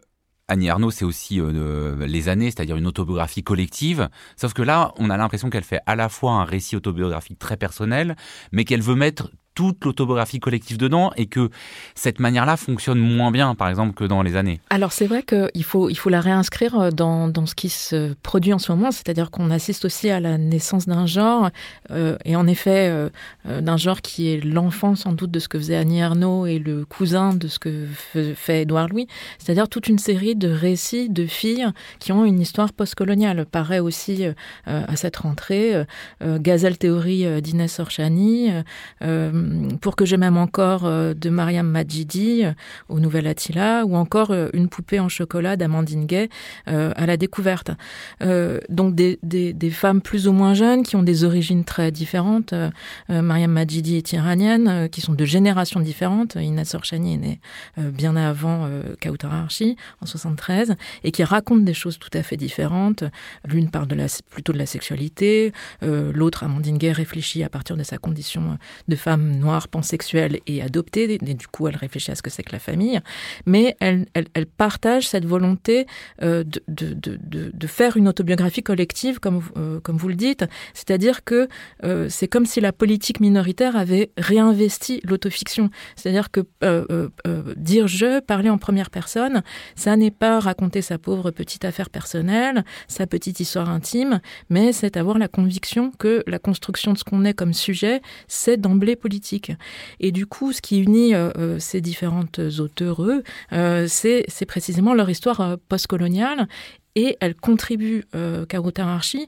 Annie 0.48 0.68
Arnaud, 0.68 0.90
c'est 0.90 1.04
aussi 1.04 1.40
euh, 1.40 2.06
les 2.06 2.28
années, 2.28 2.50
c'est-à-dire 2.50 2.76
une 2.76 2.86
autobiographie 2.86 3.42
collective. 3.42 4.08
Sauf 4.36 4.52
que 4.52 4.62
là, 4.62 4.92
on 4.98 5.08
a 5.08 5.16
l'impression 5.16 5.50
qu'elle 5.50 5.64
fait 5.64 5.80
à 5.86 5.96
la 5.96 6.08
fois 6.08 6.32
un 6.32 6.44
récit 6.44 6.76
autobiographique 6.76 7.38
très 7.38 7.56
personnel, 7.56 8.16
mais 8.52 8.64
qu'elle 8.64 8.82
veut 8.82 8.94
mettre 8.94 9.30
toute 9.54 9.84
l'autobiographie 9.84 10.40
collective 10.40 10.78
dedans 10.78 11.12
et 11.16 11.26
que 11.26 11.50
cette 11.94 12.20
manière-là 12.20 12.56
fonctionne 12.56 12.98
moins 12.98 13.30
bien, 13.30 13.54
par 13.54 13.68
exemple, 13.68 13.94
que 13.94 14.04
dans 14.04 14.22
les 14.22 14.36
années. 14.36 14.60
Alors 14.70 14.92
c'est 14.92 15.06
vrai 15.06 15.22
qu'il 15.22 15.64
faut, 15.64 15.90
il 15.90 15.94
faut 15.94 16.08
la 16.08 16.20
réinscrire 16.20 16.78
euh, 16.78 16.90
dans, 16.90 17.28
dans 17.28 17.46
ce 17.46 17.54
qui 17.54 17.68
se 17.68 18.14
produit 18.22 18.52
en 18.52 18.58
ce 18.58 18.72
moment, 18.72 18.90
c'est-à-dire 18.90 19.30
qu'on 19.30 19.50
assiste 19.50 19.84
aussi 19.84 20.10
à 20.10 20.20
la 20.20 20.38
naissance 20.38 20.86
d'un 20.86 21.06
genre, 21.06 21.50
euh, 21.90 22.16
et 22.24 22.36
en 22.36 22.46
effet 22.46 22.88
euh, 22.88 23.10
d'un 23.60 23.76
genre 23.76 24.00
qui 24.00 24.32
est 24.32 24.42
l'enfant 24.44 24.94
sans 24.94 25.12
doute 25.12 25.30
de 25.30 25.38
ce 25.38 25.48
que 25.48 25.58
faisait 25.58 25.76
Annie 25.76 26.00
Ernaux 26.00 26.46
et 26.46 26.58
le 26.58 26.84
cousin 26.84 27.34
de 27.34 27.48
ce 27.48 27.58
que 27.58 27.86
fait 28.34 28.62
Édouard 28.62 28.88
Louis, 28.88 29.06
c'est-à-dire 29.38 29.68
toute 29.68 29.88
une 29.88 29.98
série 29.98 30.34
de 30.34 30.48
récits 30.48 31.08
de 31.10 31.26
filles 31.26 31.66
qui 31.98 32.12
ont 32.12 32.24
une 32.24 32.40
histoire 32.40 32.72
postcoloniale. 32.72 33.46
Paraît 33.46 33.80
aussi 33.80 34.24
à 34.66 34.96
cette 34.96 35.16
rentrée 35.16 35.84
Gazelle 36.20 36.78
Théorie 36.78 37.42
d'Inès 37.42 37.80
Orchani, 37.80 38.50
pour 39.80 39.96
que 39.96 40.04
je 40.04 40.16
m'aime 40.16 40.36
encore 40.36 40.84
euh, 40.84 41.14
de 41.14 41.30
Mariam 41.30 41.66
Majidi 41.66 42.44
euh, 42.44 42.52
au 42.88 43.00
Nouvel 43.00 43.26
Attila, 43.26 43.84
ou 43.84 43.96
encore 43.96 44.30
euh, 44.30 44.48
Une 44.52 44.68
poupée 44.68 45.00
en 45.00 45.08
chocolat 45.08 45.56
d'Amandine 45.56 46.06
Gay 46.06 46.28
à 46.66 47.06
la 47.06 47.16
découverte. 47.16 47.70
donc 48.20 48.94
des, 48.94 49.70
femmes 49.70 50.00
plus 50.00 50.28
ou 50.28 50.32
moins 50.32 50.54
jeunes 50.54 50.82
qui 50.82 50.96
ont 50.96 51.02
des 51.02 51.24
origines 51.24 51.64
très 51.64 51.90
différentes. 51.90 52.54
Mariam 53.08 53.50
Majidi 53.50 53.96
est 53.96 54.12
iranienne, 54.12 54.88
qui 54.90 55.00
sont 55.00 55.14
de 55.14 55.24
générations 55.24 55.80
différentes. 55.80 56.36
Inès 56.36 56.74
Orchani 56.74 57.14
est 57.14 57.18
née 57.18 57.40
bien 57.76 58.16
avant 58.16 58.68
Kautar 59.00 59.34
Archi, 59.34 59.76
en 60.00 60.06
73, 60.06 60.74
et 61.04 61.12
qui 61.12 61.24
racontent 61.24 61.62
des 61.62 61.74
choses 61.74 61.98
tout 61.98 62.10
à 62.14 62.22
fait 62.22 62.36
différentes. 62.36 63.04
L'une 63.46 63.70
parle 63.70 63.88
de 63.88 63.94
la, 63.94 64.06
plutôt 64.30 64.52
de 64.52 64.58
la 64.58 64.66
sexualité, 64.66 65.52
l'autre, 65.82 66.44
Amandine 66.44 66.78
Gay, 66.78 66.92
réfléchit 66.92 67.42
à 67.42 67.48
partir 67.48 67.76
de 67.76 67.82
sa 67.82 67.98
condition 67.98 68.58
de 68.88 68.96
femme 68.96 69.31
noire, 69.38 69.68
pansexuelle 69.68 70.40
et 70.46 70.62
adoptée, 70.62 71.12
et 71.14 71.34
du 71.34 71.46
coup 71.46 71.68
elle 71.68 71.76
réfléchit 71.76 72.10
à 72.10 72.14
ce 72.14 72.22
que 72.22 72.30
c'est 72.30 72.42
que 72.42 72.52
la 72.52 72.58
famille, 72.58 73.00
mais 73.46 73.76
elle, 73.80 74.06
partage 74.56 75.08
cette 75.08 75.24
volonté 75.24 75.86
euh, 76.22 76.44
de, 76.68 77.66
faire 77.66 77.96
une 77.96 78.08
autobiographie 78.08 78.62
collective, 78.62 79.18
comme, 79.18 79.42
euh, 79.56 79.80
comme 79.80 79.96
vous 79.96 80.08
le 80.08 80.14
dites, 80.14 80.44
c'est-à-dire 80.74 81.24
que 81.24 81.48
euh, 81.84 82.08
c'est 82.10 82.28
comme 82.28 82.44
si 82.44 82.60
la 82.60 82.72
politique 82.72 83.20
minoritaire 83.20 83.76
avait 83.76 84.10
réinvesti 84.18 85.00
l'autofiction, 85.04 85.70
c'est-à-dire 85.96 86.30
que 86.30 86.42
dire 87.56 87.86
je, 87.86 88.20
parler 88.20 88.50
en 88.50 88.58
première 88.58 88.90
personne, 88.90 89.42
ça 89.74 89.96
n'est 89.96 90.10
pas 90.10 90.38
raconter 90.38 90.82
sa 90.82 90.98
pauvre 90.98 91.30
petite 91.30 91.64
affaire 91.64 91.88
personnelle, 91.88 92.64
sa 92.88 93.06
petite 93.06 93.40
histoire 93.40 93.70
intime, 93.70 94.20
mais 94.50 94.72
c'est 94.72 94.96
avoir 94.96 95.18
la 95.18 95.28
conviction 95.28 95.92
que 95.98 96.22
la 96.26 96.38
construction 96.38 96.92
de 96.92 96.98
ce 96.98 97.04
qu'on 97.04 97.24
est 97.24 97.34
comme 97.34 97.54
sujet, 97.54 98.02
c'est 98.28 98.56
d'emblée 98.56 98.96
politique 98.96 99.21
et 100.00 100.12
du 100.12 100.26
coup, 100.26 100.52
ce 100.52 100.60
qui 100.60 100.80
unit 100.80 101.14
euh, 101.14 101.30
euh, 101.38 101.58
ces 101.58 101.80
différentes 101.80 102.38
auteurs, 102.58 103.00
euh, 103.52 103.86
c'est 103.88 104.46
précisément 104.46 104.94
leur 104.94 105.10
histoire 105.10 105.58
postcoloniale 105.68 106.48
et 106.94 107.16
elle 107.20 107.34
contribue, 107.34 108.04
euh, 108.14 108.44
Archi, 108.76 109.26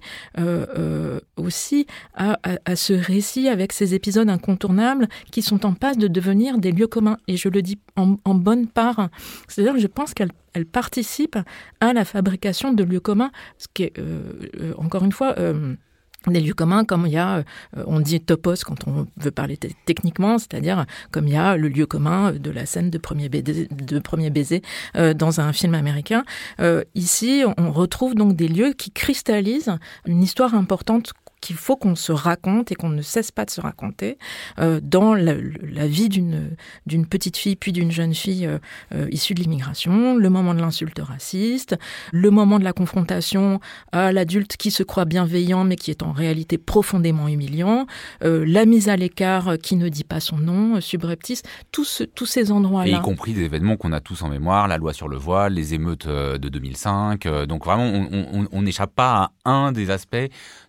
aussi 1.36 1.86
à, 2.14 2.36
ce 2.76 2.92
récit 2.92 3.48
avec 3.48 3.72
ces 3.72 3.94
épisodes 3.94 4.28
incontournables 4.28 5.08
qui 5.30 5.40
sont 5.40 5.64
en 5.64 5.72
passe 5.72 5.96
de 5.96 6.08
devenir 6.08 6.58
des 6.58 6.72
lieux 6.72 6.86
communs. 6.86 7.16
Et 7.26 7.38
je 7.38 7.48
le 7.48 7.62
dis 7.62 7.78
en, 7.96 8.34
bonne 8.34 8.66
part. 8.66 9.08
C'est-à-dire 9.48 9.74
que 9.74 9.80
je 9.80 9.86
pense 9.86 10.12
qu'elle 10.12 10.30
elle 10.52 10.66
participe 10.66 11.36
à 11.80 11.92
la 11.92 12.04
fabrication 12.04 12.72
de 12.72 12.84
lieux 12.84 13.00
communs, 13.00 13.32
ce 13.58 13.66
qui 13.72 13.84
est, 13.84 13.94
encore 14.76 15.02
une 15.02 15.10
fois, 15.10 15.34
des 16.32 16.40
lieux 16.40 16.54
communs 16.54 16.84
comme 16.84 17.06
il 17.06 17.12
y 17.12 17.18
a, 17.18 17.38
euh, 17.38 17.84
on 17.86 18.00
dit 18.00 18.20
topos 18.20 18.64
quand 18.64 18.86
on 18.86 19.06
veut 19.16 19.30
parler 19.30 19.58
techniquement, 19.84 20.38
c'est-à-dire 20.38 20.86
comme 21.10 21.26
il 21.26 21.34
y 21.34 21.36
a 21.36 21.56
le 21.56 21.68
lieu 21.68 21.86
commun 21.86 22.32
de 22.32 22.50
la 22.50 22.66
scène 22.66 22.90
de 22.90 22.98
premier 22.98 23.28
baiser, 23.28 23.68
de 23.70 23.98
premier 23.98 24.30
baiser 24.30 24.62
euh, 24.96 25.14
dans 25.14 25.40
un 25.40 25.52
film 25.52 25.74
américain. 25.74 26.24
Euh, 26.60 26.84
ici, 26.94 27.44
on 27.58 27.72
retrouve 27.72 28.14
donc 28.14 28.36
des 28.36 28.48
lieux 28.48 28.72
qui 28.72 28.90
cristallisent 28.90 29.76
une 30.06 30.22
histoire 30.22 30.54
importante 30.54 31.12
qu'il 31.44 31.56
faut 31.56 31.76
qu'on 31.76 31.94
se 31.94 32.12
raconte 32.12 32.72
et 32.72 32.74
qu'on 32.74 32.88
ne 32.88 33.02
cesse 33.02 33.30
pas 33.30 33.44
de 33.44 33.50
se 33.50 33.60
raconter 33.60 34.18
euh, 34.58 34.80
dans 34.82 35.14
la, 35.14 35.34
la 35.80 35.86
vie 35.86 36.08
d'une 36.08 36.56
d'une 36.86 37.06
petite 37.06 37.36
fille 37.36 37.56
puis 37.56 37.72
d'une 37.72 37.90
jeune 37.90 38.14
fille 38.14 38.46
euh, 38.46 38.58
euh, 38.94 39.06
issue 39.10 39.34
de 39.34 39.40
l'immigration, 39.42 40.16
le 40.16 40.30
moment 40.30 40.54
de 40.54 40.60
l'insulte 40.60 40.98
raciste, 41.00 41.76
le 42.12 42.30
moment 42.30 42.58
de 42.58 42.64
la 42.64 42.72
confrontation 42.72 43.60
à 43.92 44.12
l'adulte 44.12 44.56
qui 44.56 44.70
se 44.70 44.82
croit 44.82 45.04
bienveillant 45.04 45.64
mais 45.64 45.76
qui 45.76 45.90
est 45.90 46.02
en 46.02 46.12
réalité 46.12 46.58
profondément 46.58 47.28
humiliant, 47.28 47.86
euh, 48.24 48.44
la 48.46 48.64
mise 48.66 48.88
à 48.88 48.96
l'écart 48.96 49.58
qui 49.62 49.76
ne 49.76 49.88
dit 49.88 50.04
pas 50.04 50.20
son 50.20 50.38
nom, 50.38 50.76
euh, 50.76 50.80
subreptice, 50.80 51.42
tous, 51.72 51.84
ce- 51.84 52.04
tous 52.04 52.26
ces 52.26 52.48
Et 52.48 52.52
endroits-là. 52.52 52.98
y 52.98 53.00
compris 53.02 53.32
des 53.34 53.42
événements 53.42 53.76
qu'on 53.76 53.92
a 53.92 54.00
tous 54.00 54.22
en 54.22 54.28
mémoire, 54.28 54.66
la 54.68 54.78
loi 54.78 54.92
sur 54.92 55.08
le 55.08 55.16
voile, 55.16 55.52
les 55.54 55.74
émeutes 55.74 56.06
euh, 56.06 56.38
de 56.38 56.48
2005. 56.48 57.26
euh, 57.26 57.46
Donc 57.46 57.64
vraiment, 57.64 57.84
on 58.52 58.62
n'échappe 58.62 58.94
pas 58.94 59.30
à 59.44 59.50
un 59.50 59.72
des 59.72 59.90
aspects 59.90 60.16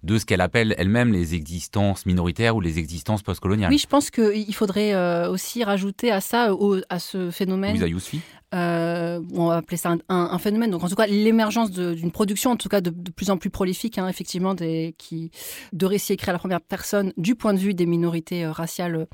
de 0.03 0.17
ce 0.17 0.25
qu'elle 0.25 0.41
appelle 0.41 0.64
elle-même 0.77 1.11
les 1.13 1.35
existences 1.35 2.05
minoritaires 2.05 2.55
ou 2.55 2.61
les 2.61 2.79
existences 2.79 3.21
postcoloniales. 3.21 3.69
Oui, 3.71 3.77
je 3.77 3.87
pense 3.87 4.09
qu'il 4.09 4.55
faudrait 4.55 4.93
euh, 4.93 5.29
aussi 5.29 5.63
rajouter 5.63 6.11
à 6.11 6.21
ça, 6.21 6.53
au- 6.53 6.79
à 6.89 6.99
ce 6.99 7.29
phénomène, 7.31 7.73
euh, 8.53 9.19
on 9.33 9.47
va 9.47 9.57
appeler 9.57 9.77
ça 9.77 9.89
un, 9.91 9.97
un- 10.09 10.29
un 10.31 10.37
phénomène. 10.39 10.71
Donc 10.71 10.83
en 10.83 10.87
tout 10.87 10.95
cas, 10.95 11.07
l'émergence 11.07 11.71
d'une 11.71 12.11
production, 12.11 12.51
en 12.51 12.55
tout 12.55 12.69
cas 12.69 12.79
de, 12.81 12.89
de 12.89 13.11
plus 13.11 13.29
en 13.29 13.37
plus 13.37 13.49
prolifique, 13.49 13.97
hein, 13.97 14.07
effectivement, 14.07 14.53
des, 14.53 14.95
qui, 14.97 15.31
de 15.73 15.85
récits 15.85 16.13
écrits 16.13 16.29
à 16.29 16.33
la 16.33 16.39
première 16.39 16.61
personne 16.61 17.11
du 17.17 17.35
point 17.35 17.53
de 17.53 17.59
vue 17.59 17.73
des 17.73 17.85
minorités 17.85 18.45
euh, 18.45 18.51
raciales 18.51 18.95
euh, 18.95 19.05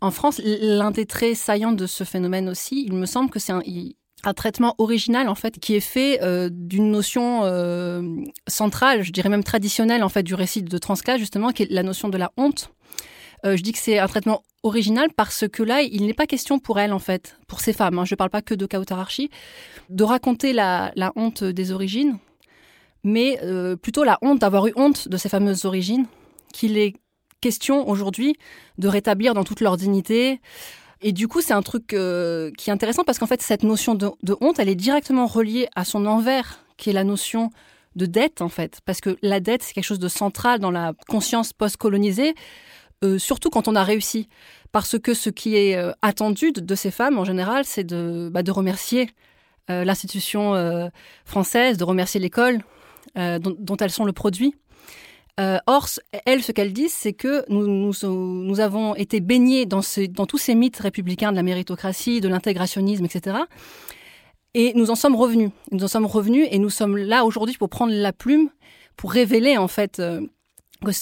en 0.00 0.10
France. 0.10 0.40
L'un 0.44 0.90
des 0.92 1.04
traits 1.06 1.36
saillants 1.36 1.72
de 1.72 1.86
ce 1.86 2.04
phénomène 2.04 2.48
aussi, 2.48 2.84
il 2.86 2.94
me 2.94 3.06
semble 3.06 3.28
que 3.30 3.38
c'est 3.38 3.52
un, 3.52 3.62
il- 3.66 3.96
un 4.24 4.34
traitement 4.34 4.74
original 4.78 5.28
en 5.28 5.34
fait 5.34 5.58
qui 5.58 5.74
est 5.74 5.80
fait 5.80 6.22
euh, 6.22 6.48
d'une 6.50 6.90
notion 6.90 7.42
euh, 7.44 8.02
centrale, 8.48 9.02
je 9.02 9.12
dirais 9.12 9.28
même 9.28 9.44
traditionnelle 9.44 10.02
en 10.02 10.08
fait 10.08 10.22
du 10.22 10.34
récit 10.34 10.62
de 10.62 10.78
Transclasse 10.78 11.18
justement, 11.18 11.50
qui 11.50 11.64
est 11.64 11.70
la 11.70 11.82
notion 11.82 12.08
de 12.08 12.18
la 12.18 12.32
honte. 12.36 12.70
Euh, 13.44 13.56
je 13.56 13.62
dis 13.62 13.72
que 13.72 13.78
c'est 13.78 13.98
un 13.98 14.08
traitement 14.08 14.42
original 14.62 15.10
parce 15.14 15.46
que 15.46 15.62
là, 15.62 15.82
il 15.82 16.06
n'est 16.06 16.14
pas 16.14 16.26
question 16.26 16.58
pour 16.58 16.80
elle, 16.80 16.92
en 16.92 16.98
fait, 16.98 17.36
pour 17.46 17.60
ces 17.60 17.72
femmes, 17.72 17.98
hein, 17.98 18.04
je 18.04 18.14
ne 18.14 18.16
parle 18.16 18.30
pas 18.30 18.42
que 18.42 18.54
de 18.54 18.66
Kautar 18.66 18.98
Archi, 18.98 19.30
de 19.90 20.02
raconter 20.02 20.52
la, 20.52 20.92
honte 21.14 21.44
des 21.44 21.70
origines, 21.70 22.18
mais 23.04 23.38
plutôt 23.82 24.02
la 24.02 24.18
honte 24.22 24.40
d'avoir 24.40 24.66
eu 24.66 24.72
honte 24.74 25.08
de 25.08 25.16
ces 25.18 25.28
fameuses 25.28 25.66
origines, 25.66 26.06
qu'il 26.52 26.78
est 26.78 26.94
question 27.40 27.88
aujourd'hui 27.88 28.36
de 28.78 28.88
rétablir 28.88 29.34
dans 29.34 29.44
toute 29.44 29.60
leur 29.60 29.76
dignité. 29.76 30.40
Et 31.02 31.12
du 31.12 31.28
coup, 31.28 31.40
c'est 31.40 31.52
un 31.52 31.62
truc 31.62 31.92
euh, 31.92 32.50
qui 32.56 32.70
est 32.70 32.72
intéressant 32.72 33.04
parce 33.04 33.18
qu'en 33.18 33.26
fait, 33.26 33.42
cette 33.42 33.62
notion 33.62 33.94
de, 33.94 34.10
honte, 34.40 34.58
elle 34.58 34.68
est 34.68 34.74
directement 34.74 35.26
reliée 35.26 35.68
à 35.74 35.84
son 35.84 36.06
envers, 36.06 36.60
qui 36.76 36.90
est 36.90 36.92
la 36.92 37.04
notion 37.04 37.50
de 37.96 38.06
dette, 38.06 38.40
en 38.40 38.48
fait. 38.48 38.80
Parce 38.84 39.00
que 39.00 39.16
la 39.22 39.40
dette, 39.40 39.62
c'est 39.62 39.74
quelque 39.74 39.84
chose 39.84 39.98
de 39.98 40.08
central 40.08 40.58
dans 40.58 40.70
la 40.70 40.94
conscience 41.08 41.52
post-colonisée, 41.52 42.34
euh, 43.04 43.18
surtout 43.18 43.50
quand 43.50 43.68
on 43.68 43.74
a 43.74 43.84
réussi. 43.84 44.28
Parce 44.72 44.98
que 44.98 45.14
ce 45.14 45.30
qui 45.30 45.56
est 45.56 45.76
euh, 45.76 45.92
attendu 46.02 46.52
de, 46.52 46.74
ces 46.74 46.90
femmes, 46.90 47.18
en 47.18 47.24
général, 47.24 47.64
c'est 47.64 47.84
de, 47.84 48.30
bah, 48.32 48.40
remercier 48.48 49.10
l'institution 49.68 50.54
française, 51.24 51.76
de 51.76 51.82
remercier 51.82 52.20
l'école 52.20 52.60
dont 53.16 53.76
elles 53.80 53.90
sont 53.90 54.04
le 54.04 54.12
produit. 54.12 54.54
Euh, 55.38 55.58
or, 55.66 55.88
elles, 56.24 56.42
ce 56.42 56.52
qu'elles 56.52 56.72
disent, 56.72 56.94
c'est 56.94 57.12
que 57.12 57.44
nous, 57.50 57.66
nous, 57.66 57.92
nous 58.02 58.60
avons 58.60 58.94
été 58.94 59.20
baignés 59.20 59.66
dans, 59.66 59.82
dans 60.10 60.26
tous 60.26 60.38
ces 60.38 60.54
mythes 60.54 60.78
républicains 60.78 61.30
de 61.30 61.36
la 61.36 61.42
méritocratie, 61.42 62.20
de 62.22 62.28
l'intégrationnisme, 62.28 63.04
etc. 63.04 63.36
Et 64.54 64.72
nous 64.74 64.90
en 64.90 64.94
sommes 64.94 65.14
revenus. 65.14 65.50
Nous 65.72 65.84
en 65.84 65.88
sommes 65.88 66.06
revenus 66.06 66.48
et 66.50 66.58
nous 66.58 66.70
sommes 66.70 66.96
là 66.96 67.26
aujourd'hui 67.26 67.56
pour 67.58 67.68
prendre 67.68 67.92
la 67.92 68.14
plume, 68.14 68.48
pour 68.96 69.12
révéler 69.12 69.58
en 69.58 69.68
fait 69.68 70.00
euh, 70.00 70.22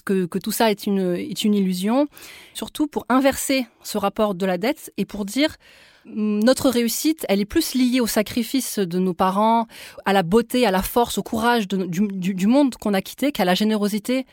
que, 0.04 0.26
que, 0.26 0.38
tout 0.38 0.50
ça 0.50 0.72
est 0.72 0.86
une, 0.86 1.14
est 1.14 1.44
une 1.44 1.54
illusion, 1.54 2.08
surtout 2.54 2.88
pour 2.88 3.06
inverser 3.08 3.66
ce 3.84 3.98
rapport 3.98 4.34
de 4.34 4.46
la 4.46 4.58
dette 4.58 4.92
et 4.96 5.04
pour 5.04 5.24
dire 5.24 5.56
notre 6.06 6.68
réussite, 6.68 7.24
elle 7.28 7.40
est 7.40 7.46
plus 7.46 7.74
liée 7.74 8.00
au 8.00 8.06
sacrifice 8.06 8.78
de 8.78 8.98
nos 8.98 9.14
parents, 9.14 9.66
à 10.04 10.12
la 10.12 10.22
beauté, 10.22 10.66
à 10.66 10.70
la 10.70 10.82
force, 10.82 11.18
au 11.18 11.22
courage 11.22 11.66
du, 11.68 12.46
monde 12.46 12.74
qu'on 12.76 12.94
a 12.94 13.00
quitté, 13.00 13.32
qu'à 13.32 13.44
la 13.44 13.54
générosité 13.54 14.26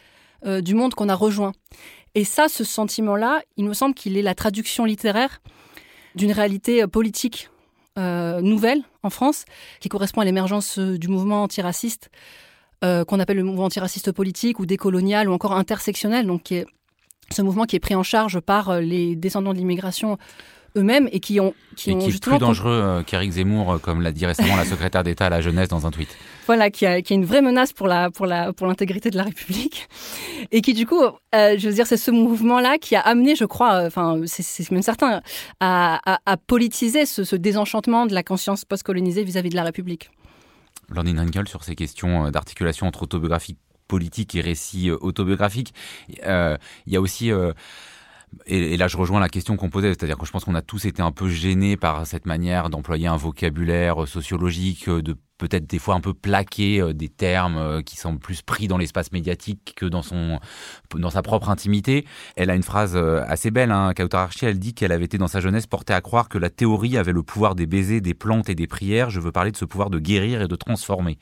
euh, 0.45 0.61
du 0.61 0.75
monde 0.75 0.93
qu'on 0.93 1.09
a 1.09 1.15
rejoint. 1.15 1.53
Et 2.13 2.25
ça, 2.25 2.49
ce 2.49 2.63
sentiment-là, 2.63 3.41
il 3.57 3.65
me 3.65 3.73
semble 3.73 3.93
qu'il 3.93 4.17
est 4.17 4.21
la 4.21 4.35
traduction 4.35 4.85
littéraire 4.85 5.41
d'une 6.15 6.31
réalité 6.31 6.83
euh, 6.83 6.87
politique 6.87 7.49
euh, 7.97 8.41
nouvelle 8.41 8.83
en 9.03 9.09
France, 9.09 9.45
qui 9.79 9.87
correspond 9.87 10.21
à 10.21 10.25
l'émergence 10.25 10.77
du 10.77 11.07
mouvement 11.07 11.43
antiraciste, 11.43 12.09
qu'on 12.83 13.19
appelle 13.19 13.37
le 13.37 13.43
mouvement 13.43 13.65
antiraciste 13.65 14.11
politique 14.11 14.57
ou 14.59 14.65
décolonial 14.65 15.29
ou 15.29 15.33
encore 15.33 15.53
intersectionnel, 15.53 16.25
donc 16.25 16.51
ce 17.29 17.41
mouvement 17.43 17.65
qui 17.65 17.75
est 17.75 17.79
pris 17.79 17.93
en 17.93 18.01
charge 18.01 18.39
par 18.39 18.81
les 18.81 19.15
descendants 19.15 19.53
de 19.53 19.59
l'immigration 19.59 20.17
eux-mêmes 20.77 21.09
et 21.11 21.19
qui 21.19 21.39
ont, 21.39 21.53
qui 21.75 21.91
et 21.91 21.93
ont 21.93 21.99
qui 21.99 22.07
est 22.07 22.11
justement 22.11 22.37
plus 22.37 22.45
dangereux 22.45 22.71
euh, 22.83 23.03
qu'Éric 23.03 23.31
Zemmour, 23.31 23.73
euh, 23.73 23.77
comme 23.77 24.01
l'a 24.01 24.11
dit 24.11 24.25
récemment 24.25 24.55
la 24.55 24.65
secrétaire 24.65 25.03
d'État 25.03 25.25
à 25.25 25.29
la 25.29 25.41
jeunesse 25.41 25.67
dans 25.69 25.85
un 25.85 25.91
tweet. 25.91 26.09
voilà, 26.47 26.69
qui 26.69 26.85
a, 26.85 27.01
qui 27.01 27.13
a 27.13 27.15
une 27.15 27.25
vraie 27.25 27.41
menace 27.41 27.73
pour 27.73 27.87
la 27.87 28.09
pour 28.11 28.25
la 28.25 28.53
pour 28.53 28.67
l'intégrité 28.67 29.09
de 29.09 29.17
la 29.17 29.23
République, 29.23 29.87
et 30.51 30.61
qui 30.61 30.73
du 30.73 30.85
coup, 30.85 31.01
euh, 31.03 31.55
je 31.57 31.67
veux 31.67 31.73
dire, 31.73 31.87
c'est 31.87 31.97
ce 31.97 32.11
mouvement-là 32.11 32.77
qui 32.77 32.95
a 32.95 33.01
amené, 33.01 33.35
je 33.35 33.45
crois, 33.45 33.73
euh, 33.75 33.87
enfin, 33.87 34.19
c'est- 34.25 34.43
c'est 34.43 34.69
même 34.71 34.81
certain, 34.81 35.21
à, 35.59 35.99
à, 36.13 36.19
à 36.25 36.37
politiser 36.37 37.05
ce, 37.05 37.23
ce 37.23 37.35
désenchantement 37.35 38.05
de 38.05 38.13
la 38.13 38.23
conscience 38.23 38.65
post-colonisée 38.65 39.23
vis-à-vis 39.23 39.49
de 39.49 39.55
la 39.55 39.63
République. 39.63 40.09
Lorne 40.89 41.17
Henkel 41.19 41.47
sur 41.47 41.63
ces 41.63 41.75
questions 41.75 42.25
euh, 42.25 42.31
d'articulation 42.31 42.85
entre 42.87 43.03
autobiographie 43.03 43.55
politique 43.87 44.35
et 44.35 44.41
récit 44.41 44.89
euh, 44.89 44.97
autobiographique. 45.01 45.73
Euh, 46.25 46.57
Il 46.87 46.93
y 46.93 46.95
a 46.97 47.01
aussi 47.01 47.31
euh, 47.31 47.51
et, 48.45 48.77
là, 48.77 48.87
je 48.87 48.97
rejoins 48.97 49.19
la 49.19 49.29
question 49.29 49.57
qu'on 49.57 49.69
posait, 49.69 49.89
c'est-à-dire 49.89 50.17
que 50.17 50.25
je 50.25 50.31
pense 50.31 50.45
qu'on 50.45 50.55
a 50.55 50.61
tous 50.61 50.85
été 50.85 51.01
un 51.01 51.11
peu 51.11 51.27
gênés 51.27 51.77
par 51.77 52.07
cette 52.07 52.25
manière 52.25 52.69
d'employer 52.69 53.07
un 53.07 53.17
vocabulaire 53.17 54.03
euh, 54.03 54.05
sociologique, 54.05 54.87
euh, 54.87 55.01
de 55.01 55.15
peut-être 55.37 55.67
des 55.67 55.79
fois 55.79 55.95
un 55.95 56.01
peu 56.01 56.13
plaquer 56.13 56.79
euh, 56.81 56.93
des 56.93 57.09
termes 57.09 57.83
qui 57.83 57.97
semblent 57.97 58.19
plus 58.19 58.41
pris 58.41 58.67
dans 58.67 58.77
l'espace 58.77 59.11
médiatique 59.11 59.73
que 59.75 59.85
dans 59.85 60.01
son 60.01 60.39
dans 60.95 61.09
sa 61.09 61.21
propre 61.21 61.49
intimité. 61.49 62.05
Elle 62.35 62.49
a 62.49 62.55
une 62.55 62.63
phrase 62.63 62.95
assez 62.95 63.51
belle, 63.51 63.71
hein, 63.71 63.93
Kautar 63.95 64.21
Archi, 64.21 64.45
elle 64.45 64.59
dit 64.59 64.73
qu'elle 64.73 64.91
avait 64.91 65.05
été 65.05 65.17
dans 65.17 65.27
sa 65.27 65.41
jeunesse 65.41 65.67
portée 65.67 65.93
à 65.93 66.01
croire 66.01 66.29
que 66.29 66.37
la 66.37 66.49
théorie 66.49 66.97
avait 66.97 67.13
le 67.13 67.23
pouvoir 67.23 67.55
des 67.55 67.65
baisers, 67.65 68.01
des 68.01 68.13
plantes 68.13 68.49
et 68.49 68.55
des 68.55 68.67
prières. 68.67 69.09
Je 69.09 69.19
veux 69.19 69.31
parler 69.31 69.51
de 69.51 69.57
ce 69.57 69.65
pouvoir 69.65 69.89
de 69.89 69.99
guérir 69.99 70.41
et 70.41 70.47
de 70.47 70.55
transformer. 70.55 71.17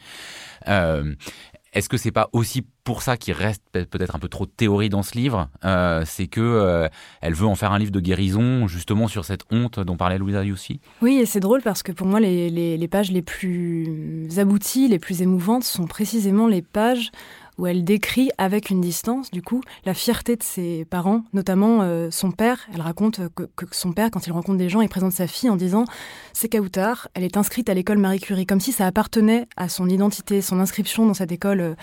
Est-ce 1.73 1.89
que 1.89 1.97
c'est 1.97 2.11
pas 2.11 2.29
aussi 2.33 2.65
pour 2.83 3.01
ça 3.03 3.17
qu'il 3.17 3.33
reste 3.33 3.61
peut- 3.71 3.85
peut-être 3.85 4.15
un 4.15 4.19
peu 4.19 4.27
trop 4.29 4.45
de 4.45 4.51
théorie 4.51 4.89
dans 4.89 5.03
ce 5.03 5.15
livre 5.15 5.49
euh, 5.65 6.03
C'est 6.05 6.27
que 6.27 6.41
euh, 6.41 6.87
elle 7.21 7.33
veut 7.33 7.45
en 7.47 7.55
faire 7.55 7.71
un 7.71 7.79
livre 7.79 7.91
de 7.91 7.99
guérison, 7.99 8.67
justement 8.67 9.07
sur 9.07 9.25
cette 9.25 9.43
honte 9.51 9.79
dont 9.79 9.95
parlait 9.97 10.17
Louisa 10.17 10.43
Youssi. 10.43 10.79
Oui, 11.01 11.17
et 11.19 11.25
c'est 11.25 11.39
drôle 11.39 11.61
parce 11.61 11.83
que 11.83 11.91
pour 11.91 12.07
moi, 12.07 12.19
les 12.19 12.87
pages 12.89 13.11
les 13.11 13.21
plus 13.21 14.27
abouties, 14.39 14.87
les 14.87 14.99
plus 14.99 15.21
émouvantes 15.21 15.63
sont 15.63 15.85
précisément 15.87 16.47
les 16.47 16.61
pages 16.61 17.11
où 17.59 17.67
elle 17.67 17.83
décrit 17.83 18.31
avec 18.37 18.69
une 18.69 18.81
distance, 18.81 19.29
du 19.31 19.41
coup, 19.41 19.61
la 19.85 19.93
fierté 19.93 20.35
de 20.35 20.43
ses 20.43 20.85
parents, 20.85 21.23
notamment 21.33 21.81
euh, 21.81 22.09
son 22.09 22.31
père. 22.31 22.67
Elle 22.73 22.81
raconte 22.81 23.21
que, 23.35 23.43
que 23.43 23.65
son 23.71 23.91
père, 23.91 24.09
quand 24.09 24.25
il 24.25 24.31
rencontre 24.31 24.57
des 24.57 24.69
gens, 24.69 24.81
il 24.81 24.89
présente 24.89 25.11
sa 25.11 25.27
fille 25.27 25.49
en 25.49 25.57
disant 25.57 25.85
c'est 26.33 26.49
Kautar, 26.49 27.09
elle 27.13 27.23
est 27.23 27.37
inscrite 27.37 27.69
à 27.69 27.73
l'école 27.73 27.97
Marie 27.97 28.19
Curie, 28.19 28.45
comme 28.45 28.61
si 28.61 28.71
ça 28.71 28.87
appartenait 28.87 29.47
à 29.57 29.69
son 29.69 29.89
identité, 29.89 30.41
son 30.41 30.59
inscription 30.59 31.05
dans 31.05 31.13
cette 31.13 31.31
école 31.31 31.59
euh, 31.59 31.75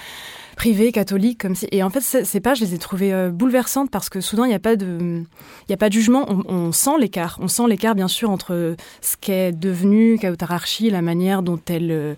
privée, 0.56 0.92
catholique. 0.92 1.46
Et 1.70 1.82
en 1.82 1.90
fait, 1.90 2.00
ces 2.00 2.40
pages, 2.40 2.58
je 2.58 2.64
les 2.64 2.74
ai 2.74 2.78
trouvées 2.78 3.12
euh, 3.12 3.30
bouleversantes 3.30 3.90
parce 3.90 4.08
que 4.08 4.20
soudain, 4.20 4.46
il 4.46 4.48
n'y 4.48 4.54
a 4.54 4.58
pas 4.58 4.76
de, 4.76 5.22
a 5.70 5.76
pas 5.76 5.88
de 5.88 5.94
jugement. 5.94 6.26
On, 6.28 6.72
sent 6.72 6.98
l'écart. 6.98 7.38
On 7.40 7.48
sent 7.48 7.64
l'écart, 7.68 7.94
bien 7.94 8.08
sûr, 8.08 8.30
entre 8.30 8.76
ce 9.00 9.16
qu'est 9.20 9.52
devenu 9.52 10.18
Kautar 10.18 10.52
Archi, 10.52 10.90
la 10.90 11.02
manière 11.02 11.42
dont 11.42 11.60
elle, 11.68 11.90
euh, 11.90 12.14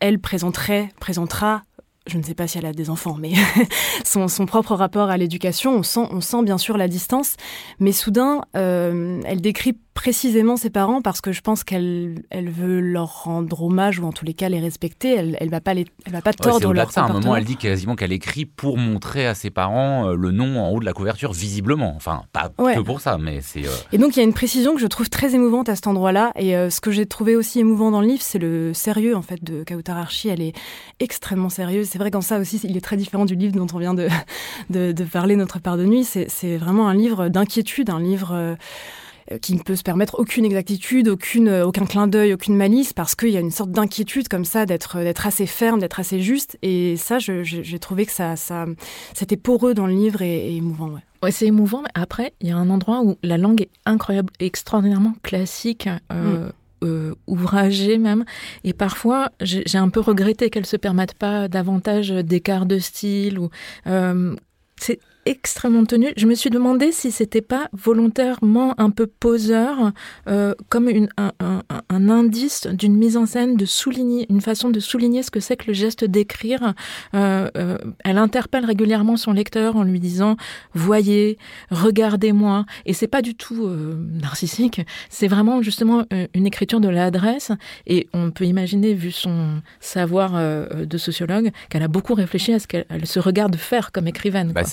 elle 0.00 0.18
présenterait, 0.18 0.92
présentera. 0.98 1.62
Je 2.06 2.18
ne 2.18 2.22
sais 2.22 2.34
pas 2.34 2.46
si 2.46 2.58
elle 2.58 2.66
a 2.66 2.72
des 2.72 2.88
enfants, 2.88 3.16
mais 3.18 3.32
son, 4.04 4.28
son 4.28 4.46
propre 4.46 4.74
rapport 4.74 5.10
à 5.10 5.16
l'éducation, 5.16 5.74
on 5.74 5.82
sent, 5.82 6.06
on 6.10 6.20
sent 6.20 6.42
bien 6.44 6.58
sûr 6.58 6.76
la 6.76 6.86
distance, 6.86 7.36
mais 7.80 7.92
soudain, 7.92 8.42
euh, 8.54 9.20
elle 9.24 9.40
décrit 9.40 9.76
précisément 9.96 10.56
ses 10.56 10.70
parents 10.70 11.00
parce 11.02 11.20
que 11.20 11.32
je 11.32 11.40
pense 11.40 11.64
qu'elle 11.64 12.22
elle 12.30 12.50
veut 12.50 12.80
leur 12.80 13.24
rendre 13.24 13.62
hommage 13.64 13.98
ou 13.98 14.04
en 14.06 14.12
tous 14.12 14.24
les 14.26 14.34
cas 14.34 14.48
les 14.48 14.60
respecter. 14.60 15.14
Elle, 15.16 15.36
elle 15.40 15.48
va 15.48 15.60
pas 15.60 15.74
les, 15.74 15.86
elle 16.04 16.12
va 16.12 16.20
pas 16.22 16.32
tordre 16.34 16.72
leur 16.72 16.92
ça. 16.92 17.02
À 17.02 17.04
un 17.08 17.12
moment, 17.12 17.34
elle 17.34 17.44
dit 17.46 17.56
quasiment 17.56 17.96
qu'elle 17.96 18.12
écrit 18.12 18.44
pour 18.44 18.76
montrer 18.78 19.26
à 19.26 19.34
ses 19.34 19.50
parents 19.50 20.10
euh, 20.10 20.14
le 20.14 20.30
nom 20.30 20.60
en 20.62 20.68
haut 20.70 20.78
de 20.80 20.84
la 20.84 20.92
couverture, 20.92 21.32
visiblement. 21.32 21.94
Enfin, 21.96 22.22
pas 22.32 22.52
Ouais. 22.58 22.74
que 22.76 22.80
pour 22.80 23.00
ça, 23.00 23.16
mais 23.18 23.40
c'est. 23.40 23.66
euh, 23.66 23.70
Et 23.92 23.98
donc 23.98 24.14
il 24.16 24.18
y 24.18 24.22
a 24.22 24.24
une 24.24 24.34
précision 24.34 24.74
que 24.74 24.80
je 24.80 24.86
trouve 24.86 25.08
très 25.08 25.34
émouvante 25.34 25.68
à 25.70 25.74
cet 25.74 25.86
endroit-là. 25.86 26.30
Et 26.36 26.56
euh, 26.56 26.68
ce 26.70 26.80
que 26.80 26.90
j'ai 26.92 27.06
trouvé 27.06 27.34
aussi 27.34 27.58
émouvant 27.60 27.90
dans 27.90 28.02
le 28.02 28.06
livre, 28.06 28.22
c'est 28.22 28.38
le 28.38 28.74
sérieux 28.74 29.16
en 29.16 29.22
fait 29.22 29.42
de 29.42 29.64
Kautar 29.64 29.96
Archi. 29.96 30.28
Elle 30.28 30.42
est 30.42 30.52
extrêmement 31.00 31.48
sérieuse. 31.48 31.88
C'est 31.90 31.98
vrai 31.98 32.10
qu'en 32.10 32.20
ça 32.20 32.38
aussi, 32.38 32.60
il 32.64 32.76
est 32.76 32.80
très 32.82 32.96
différent 32.98 33.24
du 33.24 33.34
livre 33.34 33.54
dont 33.56 33.66
on 33.74 33.78
vient 33.78 33.94
de, 33.94 34.08
de, 34.70 34.92
de 34.92 35.04
parler, 35.04 35.36
Notre 35.36 35.58
part 35.58 35.78
de 35.78 35.84
nuit. 35.86 36.04
C'est 36.04 36.56
vraiment 36.58 36.86
un 36.88 36.94
livre 36.94 37.28
d'inquiétude, 37.28 37.88
un 37.90 38.00
livre. 38.00 38.30
euh, 38.34 38.54
qui 39.40 39.54
ne 39.54 39.60
peut 39.60 39.76
se 39.76 39.82
permettre 39.82 40.18
aucune 40.18 40.44
exactitude, 40.44 41.08
aucune, 41.08 41.48
euh, 41.48 41.66
aucun 41.66 41.84
clin 41.84 42.06
d'œil, 42.06 42.32
aucune 42.32 42.56
malice, 42.56 42.92
parce 42.92 43.14
qu'il 43.14 43.30
y 43.30 43.36
a 43.36 43.40
une 43.40 43.50
sorte 43.50 43.70
d'inquiétude 43.70 44.28
comme 44.28 44.44
ça 44.44 44.66
d'être 44.66 44.98
d'être 44.98 45.26
assez 45.26 45.46
ferme, 45.46 45.80
d'être 45.80 46.00
assez 46.00 46.20
juste. 46.20 46.58
Et 46.62 46.96
ça, 46.96 47.18
j'ai 47.18 47.78
trouvé 47.78 48.06
que 48.06 48.12
ça, 48.12 48.36
ça 48.36 48.66
c'était 49.14 49.36
poreux 49.36 49.74
dans 49.74 49.86
le 49.86 49.94
livre 49.94 50.22
et, 50.22 50.56
émouvant. 50.56 50.88
Ouais. 50.88 51.00
Ouais, 51.22 51.30
c'est 51.30 51.46
émouvant, 51.46 51.82
mais 51.82 51.90
après, 51.94 52.34
il 52.40 52.48
y 52.48 52.52
a 52.52 52.56
un 52.56 52.70
endroit 52.70 53.02
où 53.02 53.16
la 53.22 53.38
langue 53.38 53.62
est 53.62 53.70
incroyable, 53.84 54.32
extraordinairement 54.38 55.14
classique. 55.22 55.88
Euh, 56.12 56.48
mm. 56.48 56.52
Euh, 56.84 57.14
ouvragée 57.26 57.96
même. 57.96 58.26
Et 58.62 58.74
parfois, 58.74 59.30
j'ai 59.40 59.78
un 59.78 59.88
peu 59.88 60.00
regretté 60.00 60.50
qu'elle 60.50 60.66
se 60.66 60.76
permette 60.76 61.14
pas 61.14 61.48
davantage 61.48 62.10
d'écart 62.10 62.66
de 62.66 62.78
style. 62.78 63.38
Ou, 63.38 63.48
euh, 63.86 64.36
c'est 64.76 65.00
extrêmement 65.26 65.84
tenu. 65.84 66.12
Je 66.16 66.26
me 66.26 66.34
suis 66.34 66.50
demandé 66.50 66.92
si 66.92 67.10
c'était 67.10 67.42
pas 67.42 67.68
volontairement 67.72 68.74
un 68.80 68.90
peu 68.90 69.06
poseur, 69.06 69.92
euh, 70.28 70.54
comme 70.68 70.88
une, 70.88 71.08
un, 71.18 71.32
un, 71.40 71.62
un, 71.90 72.08
indice 72.08 72.66
d'une 72.68 72.96
mise 72.96 73.16
en 73.16 73.26
scène, 73.26 73.56
de 73.56 73.66
souligner, 73.66 74.26
une 74.30 74.40
façon 74.40 74.70
de 74.70 74.80
souligner 74.80 75.22
ce 75.22 75.30
que 75.30 75.40
c'est 75.40 75.56
que 75.56 75.66
le 75.66 75.74
geste 75.74 76.04
d'écrire. 76.04 76.74
Euh, 77.14 77.50
euh, 77.56 77.76
elle 78.04 78.18
interpelle 78.18 78.64
régulièrement 78.64 79.16
son 79.16 79.32
lecteur 79.32 79.76
en 79.76 79.82
lui 79.82 80.00
disant 80.00 80.36
"Voyez, 80.74 81.38
regardez-moi." 81.70 82.64
Et 82.86 82.92
c'est 82.92 83.08
pas 83.08 83.22
du 83.22 83.34
tout 83.34 83.66
euh, 83.66 83.96
narcissique. 84.22 84.80
C'est 85.10 85.28
vraiment 85.28 85.60
justement 85.60 86.04
euh, 86.12 86.26
une 86.34 86.46
écriture 86.46 86.80
de 86.80 86.88
l'adresse. 86.88 87.50
Et 87.86 88.08
on 88.12 88.30
peut 88.30 88.44
imaginer, 88.44 88.94
vu 88.94 89.10
son 89.10 89.60
savoir 89.80 90.32
euh, 90.34 90.86
de 90.86 90.98
sociologue, 90.98 91.50
qu'elle 91.68 91.82
a 91.82 91.88
beaucoup 91.88 92.14
réfléchi 92.14 92.52
à 92.52 92.58
ce 92.60 92.68
qu'elle 92.68 93.06
se 93.06 93.18
regarde 93.18 93.56
faire 93.56 93.90
comme 93.90 94.06
écrivaine. 94.06 94.52
Bah, 94.52 94.64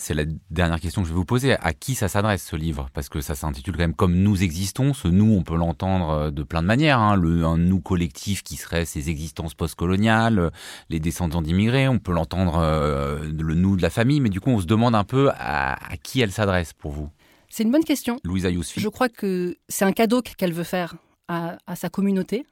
c'est 0.00 0.14
la 0.14 0.24
dernière 0.48 0.80
question 0.80 1.02
que 1.02 1.08
je 1.08 1.12
vais 1.12 1.18
vous 1.18 1.26
poser. 1.26 1.52
À 1.52 1.74
qui 1.74 1.94
ça 1.94 2.08
s'adresse 2.08 2.42
ce 2.42 2.56
livre? 2.56 2.88
Parce 2.94 3.10
que 3.10 3.20
ça 3.20 3.34
s'intitule 3.34 3.74
quand 3.74 3.82
même 3.82 3.94
Comme 3.94 4.14
nous 4.14 4.42
existons. 4.42 4.94
Ce 4.94 5.08
nous, 5.08 5.30
on 5.34 5.42
peut 5.42 5.56
l'entendre 5.56 6.08
euh, 6.08 6.30
de 6.30 6.42
plein 6.42 6.62
de 6.62 6.66
manières. 6.66 6.98
Hein. 6.98 7.16
Le, 7.16 7.44
un 7.44 7.58
nous 7.58 7.80
collectif 7.80 8.42
qui 8.42 8.56
serait 8.56 8.86
ces 8.86 9.10
existences 9.10 9.52
postcoloniales, 9.52 10.38
euh, 10.38 10.50
les 10.88 11.00
descendants 11.00 11.42
d'immigrés. 11.42 11.86
On 11.86 11.98
peut 11.98 12.12
l'entendre 12.12 12.56
euh, 12.56 13.30
le 13.30 13.54
nous 13.54 13.76
de 13.76 13.82
la 13.82 13.90
famille. 13.90 14.20
Mais 14.20 14.30
du 14.30 14.40
coup, 14.40 14.48
on 14.48 14.60
se 14.60 14.66
demande 14.66 14.94
un 14.94 15.04
peu 15.04 15.28
à, 15.34 15.76
qui 16.02 16.22
elle 16.22 16.32
s'adresse 16.32 16.72
pour 16.72 16.92
vous. 16.92 17.10
C'est 17.50 17.64
une 17.64 17.70
bonne 17.70 17.84
question. 17.84 18.18
Louisa 18.24 18.48
Yousfi. 18.48 18.80
Je 18.80 18.88
crois 18.88 19.10
que 19.10 19.58
c'est 19.68 19.84
un 19.84 19.92
cadeau 19.92 20.22
qu'elle 20.22 20.54
veut 20.54 20.64
faire 20.64 20.94
à, 21.28 21.58
à, 21.66 21.76
sa 21.76 21.90
communauté, 21.90 22.46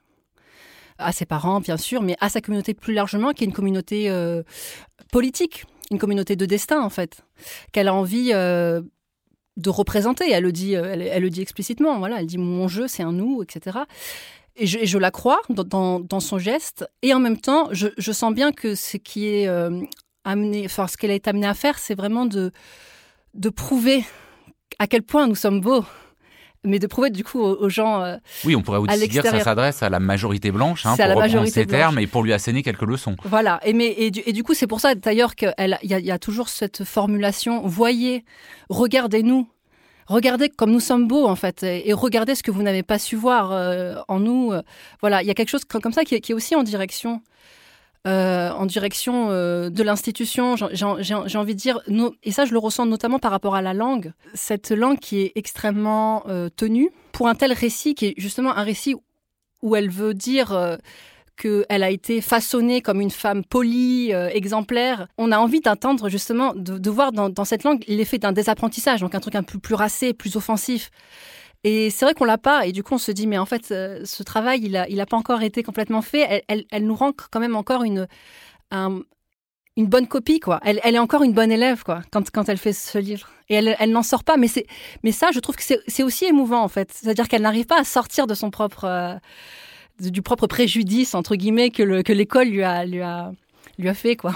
à 0.98 1.12
ses 1.12 1.24
parents, 1.24 1.61
bien 1.61 1.78
sûr, 1.78 2.02
mais 2.02 2.16
à 2.20 2.28
sa 2.28 2.42
communauté 2.42 2.74
plus 2.74 2.92
largement, 2.92 3.32
qui 3.32 3.44
est 3.44 3.46
une 3.46 3.54
communauté 3.54 4.11
euh, 4.11 4.42
politique 5.12 5.64
une 5.90 5.98
communauté 5.98 6.37
de 6.37 6.46
destin 6.46 6.81
en 6.83 6.90
fait, 6.90 7.24
qu'elle 7.72 7.88
a 7.88 7.94
envie 7.94 8.31
euh, 8.33 8.81
de 9.57 9.70
représenter. 9.70 10.31
Elle 10.31 10.44
le 10.44 10.53
dit, 10.53 10.77
euh, 10.77 10.94
elle, 10.94 11.22
le 11.22 11.31
dit 11.31 11.40
explicitement. 11.40 11.98
Voilà, 11.98 12.20
elle 12.20 12.27
dit 12.27 12.38
mon 12.38 12.68
jeu, 12.68 12.88
c'est 12.88 13.03
un 13.03 13.12
nous, 13.12 13.42
etc. 13.42 13.79
Et 14.57 14.66
je, 14.66 14.98
la 14.98 15.12
crois 15.12 15.40
dans, 15.48 16.20
son 16.20 16.38
geste. 16.38 16.88
Et 17.03 17.14
en 17.14 17.20
même 17.20 17.38
temps, 17.38 17.68
je, 17.70 18.12
sens 18.12 18.35
bien 18.35 18.51
que 18.51 18.74
ce 18.74 18.96
qui 18.96 19.29
est 19.29 19.46
euh, 19.46 19.81
amené, 20.24 20.66
ce 20.68 20.96
qu'elle 20.96 21.12
est 21.12 21.29
amenée 21.29 21.46
à 21.46 21.55
faire, 21.55 21.79
c'est 21.79 21.94
vraiment 21.94 22.27
de 22.27 22.51
de 23.35 23.51
prouver 23.51 24.05
à 24.79 24.87
quel 24.87 25.03
point 25.03 25.27
nous 25.29 25.35
sommes 25.35 25.61
beaux 25.61 25.85
mais 26.68 26.78
de 26.78 26.87
prouver 26.87 27.11
du 27.11 27.24
coup 27.24 27.40
aux, 27.40 27.68
gens. 27.68 28.02
Euh, 28.02 28.16
oui, 28.44 28.54
on 28.54 28.62
pourrait 28.62 28.78
aussi 28.78 29.09
dire 29.09 29.22
que 29.22 29.31
ça 29.31 29.40
s'adresse 29.40 29.83
à 29.83 29.88
la 29.88 30.00
majorité 30.00 30.50
blanche, 30.50 30.87
hein, 30.87 30.94
pour 30.96 31.07
la 31.07 31.14
reprendre 31.14 31.46
ces 31.46 31.66
termes, 31.66 31.98
et 31.98 32.07
pour 32.07 32.22
lui 32.22 32.33
asséner 32.33 32.62
quelques 32.62 32.83
leçons. 32.83 33.16
Voilà, 33.24 33.61
et, 33.64 33.72
mais, 33.72 33.94
et, 33.98 34.11
du, 34.11 34.42
coup, 34.42 34.54
c'est 34.54 34.66
pour 34.66 34.81
ça 34.81 34.94
d'ailleurs 34.94 35.35
qu'il 35.35 35.52
y, 35.59 35.94
y, 35.94 36.11
a 36.11 36.18
toujours 36.18 36.48
cette 36.48 36.85
formulation 36.85 37.66
voyez, 37.66 38.24
regardez-nous. 38.68 39.48
Regardez 40.07 40.48
comme 40.48 40.70
nous 40.70 40.81
sommes 40.81 41.07
beaux 41.07 41.26
en 41.26 41.37
fait, 41.37 41.62
et, 41.62 41.92
regardez 41.92 42.35
ce 42.35 42.42
que 42.42 42.50
vous 42.50 42.62
n'avez 42.62 42.83
pas 42.83 42.98
su 42.98 43.16
voir 43.16 43.52
euh, 43.52 43.96
en 44.09 44.20
nous. 44.20 44.52
voilà, 45.00 45.22
il 45.22 45.26
y 45.26 45.31
a 45.31 45.35
quelque 45.35 45.50
chose 45.50 45.64
comme 45.64 45.92
ça 45.92 46.04
qui 46.04 46.18
qui 46.20 46.33
est 46.33 46.35
aussi 46.35 46.57
en 46.57 46.62
direction 46.62 47.20
euh, 48.09 48.51
en 48.53 48.64
direction 48.64 49.29
euh, 49.29 49.68
de 49.68 49.83
l'institution. 49.83 50.55
J'ai 50.57 51.38
envie 51.38 51.55
de 51.55 51.61
dire, 51.61 51.83
et 52.23 52.33
ça 52.33 52.47
je 52.47 52.53
le 52.53 52.59
ressens 52.59 52.87
notamment 52.87 53.18
par 53.18 53.31
rapport 53.31 53.55
à 53.55 53.61
la 53.61 53.75
langue, 53.75 54.12
cette 54.33 54.71
langue 54.71 54.99
qui 54.99 55.21
est 55.21 55.33
extrêmement 55.35 56.23
euh, 56.27 56.49
tenue 56.49 56.90
pour 57.12 57.29
un 57.29 57.35
tel 57.35 57.53
récit 57.53 57.94
qui 57.94 58.07
est 58.07 58.14
justement 58.16 58.57
un 58.57 58.62
récit 58.62 58.94
où 59.61 59.77
elle 59.77 59.90
veut 59.90 60.14
dire 60.14 60.79
qu'elle 61.37 61.83
a 61.83 61.90
été 61.90 62.23
façonnée 62.23 62.81
comme 62.81 63.03
une 63.03 63.11
femme 63.11 63.44
polie, 63.44 64.12
exemplaire. 64.12 65.09
On 65.18 65.31
a 65.31 65.38
envie 65.38 65.61
d'entendre 65.61 66.09
justement, 66.09 66.55
de, 66.55 66.90
voir 66.90 67.12
dans, 67.12 67.29
dans, 67.29 67.44
cette 67.44 67.64
langue 67.64 67.85
l'effet 67.88 68.18
d'un 68.18 68.33
désapprentissage, 68.33 69.01
donc 69.01 69.16
un 69.16 69.21
truc 69.21 69.35
un 69.35 69.42
peu 69.42 69.59
plus 69.59 69.75
racé, 69.75 70.14
plus 70.14 70.37
offensif. 70.37 70.90
Et 71.64 71.90
c'est 71.90 72.05
vrai 72.05 72.14
qu'on 72.14 72.25
l'a 72.25 72.38
pas, 72.38 72.66
et 72.66 72.73
du 72.73 72.83
coup 72.83 72.94
on 72.94 72.99
se 72.99 73.11
dit, 73.11 73.27
mais 73.27 73.38
en 73.38 73.47
fait, 73.47 73.71
euh, 73.73 74.01
ce 74.05 74.23
travail, 74.23 74.61
il 74.62 74.77
a, 74.77 74.88
il 74.88 75.01
a 75.01 75.07
pas 75.07 75.16
encore 75.16 75.42
été 75.42 75.62
complètement 75.62 76.03
fait. 76.03 76.44
Elle, 76.49 76.64
elle, 76.71 76.87
nous 76.87 76.94
rend 76.94 77.12
quand 77.12 77.40
même 77.40 77.57
encore 77.57 77.83
une, 77.83 78.07
une 78.71 79.87
bonne 79.87 80.07
copie, 80.07 80.40
quoi. 80.40 80.61
Elle, 80.64 80.81
elle, 80.85 80.94
est 80.94 81.01
encore 81.01 81.23
une 81.23 81.33
bonne 81.33 81.51
élève, 81.51 81.83
quoi, 81.83 82.03
quand, 82.12 82.31
quand 82.31 82.49
elle 82.49 82.59
fait 82.59 82.73
ce 82.73 82.99
livre. 82.99 83.29
Et 83.49 83.55
elle, 83.55 83.77
elle 83.79 83.90
n'en 83.90 84.03
sort 84.05 84.25
pas, 84.25 84.37
mais 84.37 84.49
c'est, 84.49 84.66
mais 85.03 85.12
ça, 85.12 85.31
je 85.33 85.40
trouve 85.40 85.57
que 85.57 85.62
c'est 85.64 86.03
aussi 86.03 86.27
émouvant, 86.27 86.62
en 86.62 86.68
fait. 86.68 86.92
C'est-à-dire 86.92 87.29
qu'elle 87.29 87.42
n'arrive 87.42 87.66
pas 87.66 87.81
à 87.81 87.85
sortir 87.85 88.29
de 88.29 88.35
son 88.35 88.51
propre, 88.51 88.85
euh, 88.85 89.14
du 90.01 90.23
propre 90.23 90.47
préjudice 90.47 91.14
entre 91.14 91.35
guillemets 91.35 91.71
que 91.71 91.83
l'école 92.12 92.49
lui 92.49 92.62
a, 92.62 92.85
lui 92.85 93.01
a 93.01 93.33
lui 93.78 93.88
a 93.88 93.94
fait. 93.94 94.16
Quoi. 94.16 94.34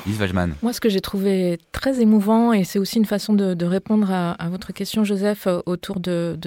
Moi, 0.63 0.73
ce 0.73 0.81
que 0.81 0.89
j'ai 0.89 1.01
trouvé 1.01 1.59
très 1.73 2.01
émouvant, 2.01 2.53
et 2.53 2.65
c'est 2.65 2.79
aussi 2.79 2.99
une 2.99 3.05
façon 3.05 3.35
de, 3.35 3.65
répondre 3.65 4.11
à, 4.11 4.49
votre 4.49 4.73
question, 4.73 5.05
Joseph, 5.05 5.47
euh, 5.47 5.61
autour 5.67 6.01
de, 6.01 6.39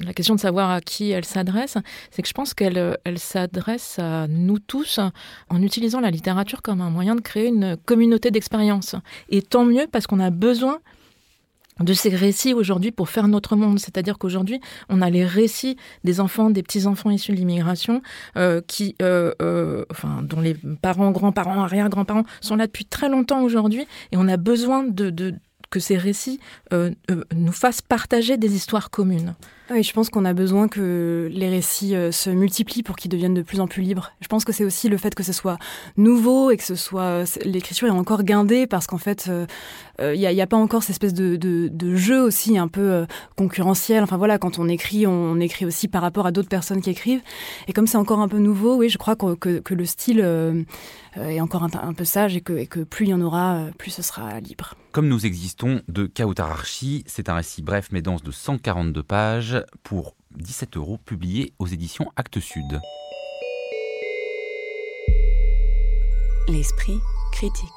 la 0.00 0.12
question 0.12 0.34
de 0.34 0.40
savoir 0.40 0.70
à 0.70 0.80
qui 0.80 1.10
elle 1.10 1.24
s'adresse, 1.24 1.76
c'est 2.10 2.22
que 2.22 2.28
je 2.28 2.34
pense 2.34 2.54
qu'elle 2.54 2.98
elle, 3.04 3.18
s'adresse 3.18 3.98
à 3.98 4.26
nous 4.28 4.58
tous 4.58 5.00
en 5.48 5.62
utilisant 5.62 6.00
la 6.00 6.10
littérature 6.10 6.62
comme 6.62 6.80
un 6.80 6.90
moyen 6.90 7.14
de 7.14 7.20
créer 7.20 7.48
une 7.48 7.76
communauté 7.84 8.30
d'expérience. 8.30 8.96
Et 9.28 9.42
tant 9.42 9.64
mieux 9.64 9.86
parce 9.90 10.06
qu'on 10.06 10.20
a 10.20 10.30
besoin 10.30 10.80
de 11.80 11.92
ces 11.92 12.10
récits 12.10 12.54
aujourd'hui 12.54 12.90
pour 12.92 13.08
faire 13.08 13.28
notre 13.28 13.56
monde. 13.56 13.78
C'est-à-dire 13.78 14.18
qu'aujourd'hui, 14.18 14.60
on 14.88 15.02
a 15.02 15.10
les 15.10 15.24
récits 15.24 15.76
des 16.04 16.20
enfants, 16.20 16.50
des 16.50 16.62
petits-enfants 16.62 17.10
issus 17.10 17.32
de 17.32 17.36
l'immigration, 17.36 18.02
euh, 18.36 18.60
qui, 18.66 18.94
euh, 19.02 19.32
euh, 19.42 19.84
enfin, 19.90 20.22
dont 20.22 20.40
les 20.40 20.56
parents, 20.82 21.10
grands-parents, 21.10 21.62
arrière-grands-parents 21.62 22.24
sont 22.40 22.56
là 22.56 22.66
depuis 22.66 22.84
très 22.84 23.08
longtemps 23.08 23.42
aujourd'hui, 23.42 23.86
et 24.12 24.16
on 24.16 24.28
a 24.28 24.36
besoin 24.36 24.84
de, 24.84 25.10
de 25.10 25.34
que 25.70 25.80
ces 25.80 25.96
récits 25.96 26.40
nous 26.72 27.52
fassent 27.52 27.82
partager 27.82 28.36
des 28.36 28.54
histoires 28.54 28.90
communes. 28.90 29.34
Oui, 29.72 29.84
je 29.84 29.92
pense 29.92 30.10
qu'on 30.10 30.24
a 30.24 30.32
besoin 30.32 30.66
que 30.66 31.28
les 31.30 31.48
récits 31.48 31.94
euh, 31.94 32.10
se 32.10 32.28
multiplient 32.28 32.82
pour 32.82 32.96
qu'ils 32.96 33.10
deviennent 33.10 33.34
de 33.34 33.42
plus 33.42 33.60
en 33.60 33.68
plus 33.68 33.82
libres. 33.82 34.10
Je 34.20 34.26
pense 34.26 34.44
que 34.44 34.50
c'est 34.50 34.64
aussi 34.64 34.88
le 34.88 34.96
fait 34.96 35.14
que 35.14 35.22
ce 35.22 35.32
soit 35.32 35.58
nouveau 35.96 36.50
et 36.50 36.56
que 36.56 36.64
ce 36.64 36.74
soit 36.74 37.02
euh, 37.02 37.26
l'écriture 37.44 37.86
est 37.86 37.92
encore 37.92 38.24
guindée 38.24 38.66
parce 38.66 38.88
qu'en 38.88 38.98
fait, 38.98 39.26
il 39.28 39.46
euh, 40.04 40.16
n'y 40.16 40.40
a, 40.40 40.46
pas 40.48 40.56
encore 40.56 40.82
cette 40.82 40.90
espèce 40.90 41.14
de, 41.14 41.94
jeu 41.94 42.20
aussi 42.20 42.58
un 42.58 42.66
peu 42.66 43.06
concurrentiel. 43.36 44.02
Enfin 44.02 44.16
voilà, 44.16 44.38
quand 44.38 44.58
on 44.58 44.68
écrit, 44.68 45.06
on, 45.06 45.38
écrit 45.38 45.66
aussi 45.66 45.86
par 45.86 46.02
rapport 46.02 46.26
à 46.26 46.32
d'autres 46.32 46.48
personnes 46.48 46.80
qui 46.80 46.90
écrivent. 46.90 47.22
Et 47.68 47.72
comme 47.72 47.86
c'est 47.86 47.98
encore 47.98 48.18
un 48.18 48.28
peu 48.28 48.38
nouveau, 48.38 48.74
oui, 48.74 48.88
je 48.88 48.98
crois 48.98 49.14
que, 49.14 49.34
que, 49.36 49.74
le 49.74 49.84
style 49.84 50.18
est 51.16 51.40
encore 51.40 51.62
un, 51.62 51.94
peu 51.94 52.04
sage 52.04 52.34
et 52.34 52.40
que 52.40 52.82
plus 52.82 53.06
il 53.06 53.10
y 53.10 53.14
en 53.14 53.20
aura, 53.20 53.66
plus 53.78 53.92
ce 53.92 54.02
sera 54.02 54.40
libre. 54.40 54.74
Comme 54.92 55.06
nous 55.06 55.24
existons 55.24 55.82
de 55.86 56.06
Kautararchi, 56.06 57.04
c'est 57.06 57.28
un 57.28 57.36
récit 57.36 57.62
bref 57.62 57.90
mais 57.92 58.02
dense 58.02 58.24
de 58.24 58.32
142 58.32 59.04
pages 59.04 59.64
pour 59.84 60.16
17 60.34 60.76
euros, 60.76 60.98
publié 60.98 61.52
aux 61.60 61.68
éditions 61.68 62.10
Actes 62.16 62.40
Sud. 62.40 62.80
L'esprit 66.48 66.98
critique. 67.30 67.68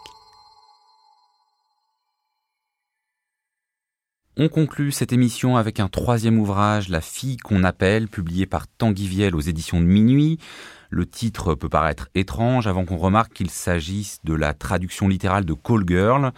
On 4.36 4.50
conclut 4.50 4.92
cette 4.92 5.14
émission 5.14 5.56
avec 5.58 5.80
un 5.80 5.90
troisième 5.90 6.40
ouvrage, 6.40 6.90
La 6.90 7.02
fille 7.02 7.38
qu'on 7.38 7.64
appelle, 7.64 8.08
publié 8.08 8.48
par 8.48 8.68
Tanguy 8.68 9.08
Viel 9.08 9.36
aux 9.36 9.42
éditions 9.42 9.80
de 9.80 9.86
Minuit. 9.86 10.40
Le 10.94 11.08
titre 11.08 11.56
peut 11.56 11.70
paraître 11.70 12.10
étrange 12.14 12.68
avant 12.68 12.86
qu'on 12.86 12.98
remarque 12.98 13.34
qu'il 13.34 13.50
s'agisse 13.50 14.20
de 14.26 14.36
la 14.36 14.54
traduction 14.54 15.08
littérale 15.08 15.44
de 15.44 15.56
Call 15.56 15.86
Girl. 15.88 16.34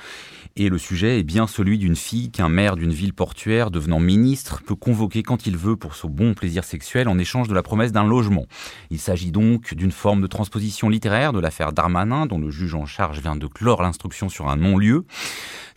Et 0.55 0.69
le 0.69 0.77
sujet 0.77 1.19
est 1.19 1.23
bien 1.23 1.45
celui 1.45 1.77
d'une 1.77 1.97
fille 1.97 2.31
qu'un 2.31 2.47
maire 2.47 2.77
d'une 2.77 2.93
ville 2.93 3.13
portuaire 3.13 3.69
devenant 3.69 3.99
ministre 3.99 4.63
peut 4.65 4.75
convoquer 4.75 5.23
quand 5.23 5.45
il 5.45 5.57
veut 5.57 5.75
pour 5.75 5.93
son 5.95 6.07
bon 6.07 6.33
plaisir 6.33 6.63
sexuel 6.63 7.09
en 7.09 7.17
échange 7.17 7.49
de 7.49 7.53
la 7.53 7.63
promesse 7.63 7.91
d'un 7.91 8.07
logement. 8.07 8.45
Il 8.91 8.99
s'agit 8.99 9.33
donc 9.33 9.73
d'une 9.73 9.91
forme 9.91 10.21
de 10.21 10.27
transposition 10.27 10.87
littéraire 10.87 11.33
de 11.33 11.41
l'affaire 11.41 11.73
Darmanin 11.73 12.25
dont 12.25 12.39
le 12.39 12.49
juge 12.49 12.75
en 12.75 12.85
charge 12.85 13.19
vient 13.19 13.35
de 13.35 13.47
clore 13.47 13.81
l'instruction 13.81 14.29
sur 14.29 14.47
un 14.47 14.55
non-lieu. 14.55 15.05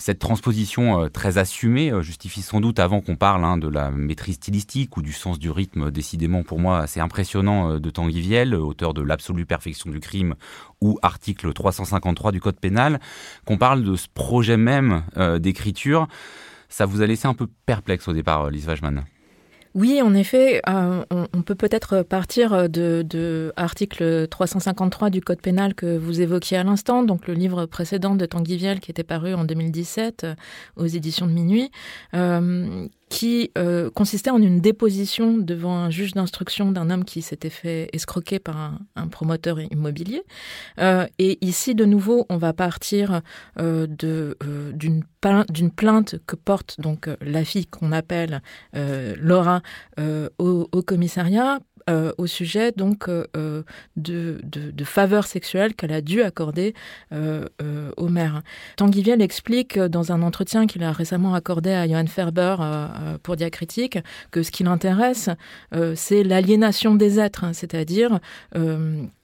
Cette 0.00 0.20
transposition 0.20 1.02
euh, 1.02 1.08
très 1.08 1.38
assumée 1.38 1.90
euh, 1.90 2.02
justifie 2.02 2.42
sans 2.42 2.60
doute 2.60 2.78
avant 2.78 3.00
qu'on 3.00 3.16
parle 3.16 3.44
hein, 3.44 3.58
de 3.58 3.66
la 3.66 3.90
maîtrise 3.90 4.36
stylistique 4.36 4.96
ou 4.96 5.02
du 5.02 5.12
sens 5.12 5.40
du 5.40 5.50
rythme 5.50 5.90
décidément 5.90 6.44
pour 6.44 6.60
moi 6.60 6.78
assez 6.78 7.00
impressionnant 7.00 7.72
euh, 7.72 7.80
de 7.80 7.90
Tanguy 7.90 8.20
Viel, 8.20 8.54
auteur 8.68 8.94
de 8.94 9.02
L'absolue 9.02 9.46
perfection 9.46 9.90
du 9.90 10.00
crime 10.00 10.34
ou 10.80 10.98
article 11.02 11.52
353 11.52 12.32
du 12.32 12.40
Code 12.40 12.60
pénal, 12.60 13.00
qu'on 13.44 13.58
parle 13.58 13.82
de 13.82 13.96
ce 13.96 14.06
projet 14.12 14.56
même 14.56 15.02
d'écriture. 15.40 16.08
Ça 16.68 16.86
vous 16.86 17.00
a 17.00 17.06
laissé 17.06 17.26
un 17.26 17.34
peu 17.34 17.46
perplexe 17.66 18.08
au 18.08 18.12
départ, 18.12 18.50
Lise 18.50 18.68
Wajman 18.68 19.04
Oui, 19.74 20.02
en 20.02 20.14
effet, 20.14 20.60
euh, 20.68 21.02
on, 21.10 21.42
peut 21.42 21.54
peut-être 21.54 22.02
partir 22.02 22.68
de, 22.68 23.02
de 23.02 23.52
article 23.56 24.28
353 24.28 25.08
du 25.08 25.22
Code 25.22 25.40
pénal 25.40 25.74
que 25.74 25.96
vous 25.96 26.20
évoquiez 26.20 26.58
à 26.58 26.64
l'instant, 26.64 27.02
donc 27.02 27.26
le 27.26 27.34
livre 27.34 27.64
précédent 27.64 28.14
de 28.14 28.26
Tanguy 28.26 28.58
Viel 28.58 28.80
qui 28.80 28.90
était 28.90 29.02
paru 29.02 29.32
en 29.32 29.44
2017 29.44 30.24
euh, 30.24 30.34
aux 30.76 30.86
éditions 30.86 31.26
de 31.26 31.32
Minuit, 31.32 31.70
euh, 32.14 32.86
qui 33.08 33.50
euh, 33.56 33.90
consistait 33.90 34.30
en 34.30 34.40
une 34.40 34.60
déposition 34.60 35.38
devant 35.38 35.76
un 35.76 35.90
juge 35.90 36.12
d'instruction 36.12 36.72
d'un 36.72 36.90
homme 36.90 37.04
qui 37.04 37.22
s'était 37.22 37.50
fait 37.50 37.88
escroquer 37.92 38.38
par 38.38 38.56
un, 38.56 38.78
un 38.96 39.08
promoteur 39.08 39.60
immobilier. 39.60 40.22
Euh, 40.78 41.06
et 41.18 41.38
ici, 41.44 41.74
de 41.74 41.84
nouveau, 41.84 42.26
on 42.28 42.36
va 42.36 42.52
partir 42.52 43.22
euh, 43.58 43.86
de 43.86 44.36
d'une 44.74 45.02
d'une 45.50 45.72
plainte 45.72 46.14
que 46.26 46.36
porte 46.36 46.80
donc 46.80 47.10
la 47.20 47.44
fille 47.44 47.66
qu'on 47.66 47.90
appelle 47.90 48.40
Laura 48.72 49.62
au, 50.38 50.68
au, 50.70 50.82
commissariat 50.82 51.58
euh, 51.88 52.12
au 52.18 52.26
sujet 52.26 52.72
donc 52.72 53.08
euh, 53.08 53.24
euh, 53.36 53.62
de, 53.96 54.40
de, 54.44 54.84
faveurs 54.84 55.26
sexuelles 55.26 55.74
qu'elle 55.74 55.92
a 55.92 56.00
dû 56.00 56.22
accorder 56.22 56.74
au 57.10 58.08
maire. 58.08 58.42
Tanguy 58.76 59.02
Viel 59.02 59.22
explique 59.22 59.78
dans 59.78 60.12
un 60.12 60.22
entretien 60.22 60.66
qu'il 60.66 60.82
a 60.82 60.92
récemment 60.92 61.34
accordé 61.34 61.70
à 61.70 61.86
Johan 61.86 62.06
Ferber 62.06 62.56
pour 63.22 63.36
Diacritique 63.36 63.98
que 64.30 64.42
ce 64.42 64.50
qui 64.50 64.64
l'intéresse, 64.64 65.28
c'est 65.94 66.22
l'aliénation 66.22 66.94
des 66.94 67.20
êtres, 67.20 67.44
hein, 67.44 67.52
c'est-à-dire 67.52 68.18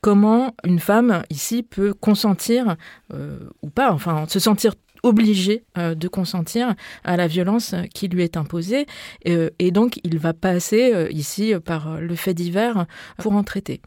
comment 0.01 0.55
une 0.65 0.81
femme 0.81 1.23
ici 1.31 1.63
peut 1.63 1.95
consentir 1.95 2.77
ou 3.13 3.71
pas, 3.71 3.93
enfin 3.93 4.27
se 4.29 4.39
sentir 4.39 4.75
obligé 5.05 5.65
euh, 5.79 5.95
de 5.95 6.09
consentir 6.09 6.75
à 7.05 7.17
la 7.17 7.29
violence 7.29 7.75
qui 7.95 8.09
lui 8.09 8.25
est 8.25 8.37
imposée. 8.37 8.87
Euh, 9.29 9.51
et 9.59 9.71
donc, 9.71 10.01
il 10.03 10.19
va 10.19 10.33
passer 10.33 10.93
euh, 10.93 11.09
ici 11.11 11.55
par 11.65 12.01
le 12.01 12.15
fait 12.17 12.35
divers 12.35 12.87
pour 13.19 13.35
en 13.35 13.45
traiter. 13.45 13.81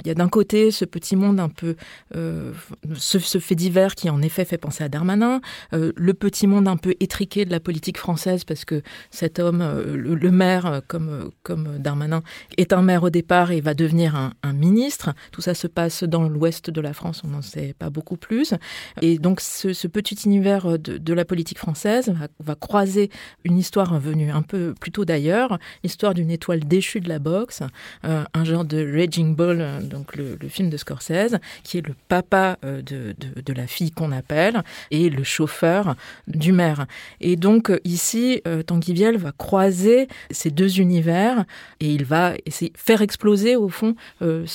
Il 0.00 0.08
y 0.08 0.10
a 0.10 0.14
d'un 0.14 0.28
côté 0.28 0.70
ce 0.70 0.84
petit 0.84 1.16
monde 1.16 1.38
un 1.38 1.50
peu, 1.50 1.76
euh, 2.16 2.52
ce, 2.94 3.18
fait 3.18 3.54
divers 3.54 3.94
qui 3.94 4.08
en 4.08 4.22
effet 4.22 4.44
fait 4.44 4.56
penser 4.56 4.82
à 4.82 4.88
Darmanin, 4.88 5.40
euh, 5.74 5.92
le 5.96 6.14
petit 6.14 6.46
monde 6.46 6.66
un 6.66 6.78
peu 6.78 6.94
étriqué 6.98 7.44
de 7.44 7.50
la 7.50 7.60
politique 7.60 7.98
française 7.98 8.44
parce 8.44 8.64
que 8.64 8.82
cet 9.10 9.38
homme, 9.38 9.60
euh, 9.60 9.94
le, 9.94 10.30
maire 10.30 10.80
comme 10.88 11.30
comme 11.42 11.78
Darmanin, 11.78 12.22
est 12.56 12.72
un 12.72 12.80
maire 12.80 13.02
au 13.02 13.10
départ 13.10 13.52
et 13.52 13.60
va 13.60 13.74
devenir 13.74 14.16
un, 14.16 14.32
ministre. 14.52 15.14
Tout 15.30 15.40
ça 15.40 15.54
se 15.54 15.66
passe 15.66 16.04
dans 16.04 16.28
l'ouest 16.28 16.70
de 16.70 16.80
la 16.80 16.92
France, 16.92 17.22
on 17.24 17.28
n'en 17.28 17.42
sait 17.42 17.74
pas 17.78 17.90
beaucoup 17.90 18.16
plus. 18.16 18.54
Et 19.00 19.18
donc 19.18 19.40
ce, 19.40 19.86
petit 19.88 20.16
univers 20.24 20.78
de, 20.78 21.14
la 21.14 21.24
politique 21.24 21.58
française 21.58 22.14
va, 22.38 22.54
croiser 22.54 23.10
une 23.44 23.58
histoire 23.58 23.98
venue 23.98 24.30
un 24.30 24.42
peu 24.42 24.74
plutôt 24.78 25.04
d'ailleurs, 25.04 25.58
l'histoire 25.82 26.14
d'une 26.14 26.30
étoile 26.30 26.60
déchue 26.60 27.00
de 27.00 27.08
la 27.08 27.18
boxe, 27.18 27.62
un 28.02 28.44
genre 28.44 28.64
de 28.64 28.84
raging 28.96 29.34
bull 29.34 29.81
donc 29.88 30.16
le, 30.16 30.36
film 30.48 30.70
de 30.70 30.76
Scorsese, 30.76 31.38
qui 31.62 31.78
est 31.78 31.86
le 31.86 31.94
papa 32.08 32.58
euh, 32.64 32.82
de, 32.82 33.14
de, 33.18 33.52
la 33.52 33.66
fille 33.66 33.90
qu'on 33.90 34.12
appelle 34.12 34.62
et 34.90 35.10
le 35.10 35.24
chauffeur 35.24 35.94
du 36.26 36.52
maire. 36.52 36.86
Et 37.20 37.36
donc 37.36 37.70
euh, 37.70 37.80
ici, 37.84 38.40
euh, 38.46 38.62
Tanguy 38.62 38.92
Viel 38.92 39.16
va 39.16 39.32
croiser 39.32 40.08
ces 40.30 40.50
deux 40.50 40.80
univers 40.80 41.44
et 41.80 41.92
il 41.92 42.04
va 42.04 42.34
essayer 42.46 42.72
faire 42.76 43.02
exploser 43.02 43.56
au 43.56 43.68
fond 43.68 43.94
le 44.20 44.46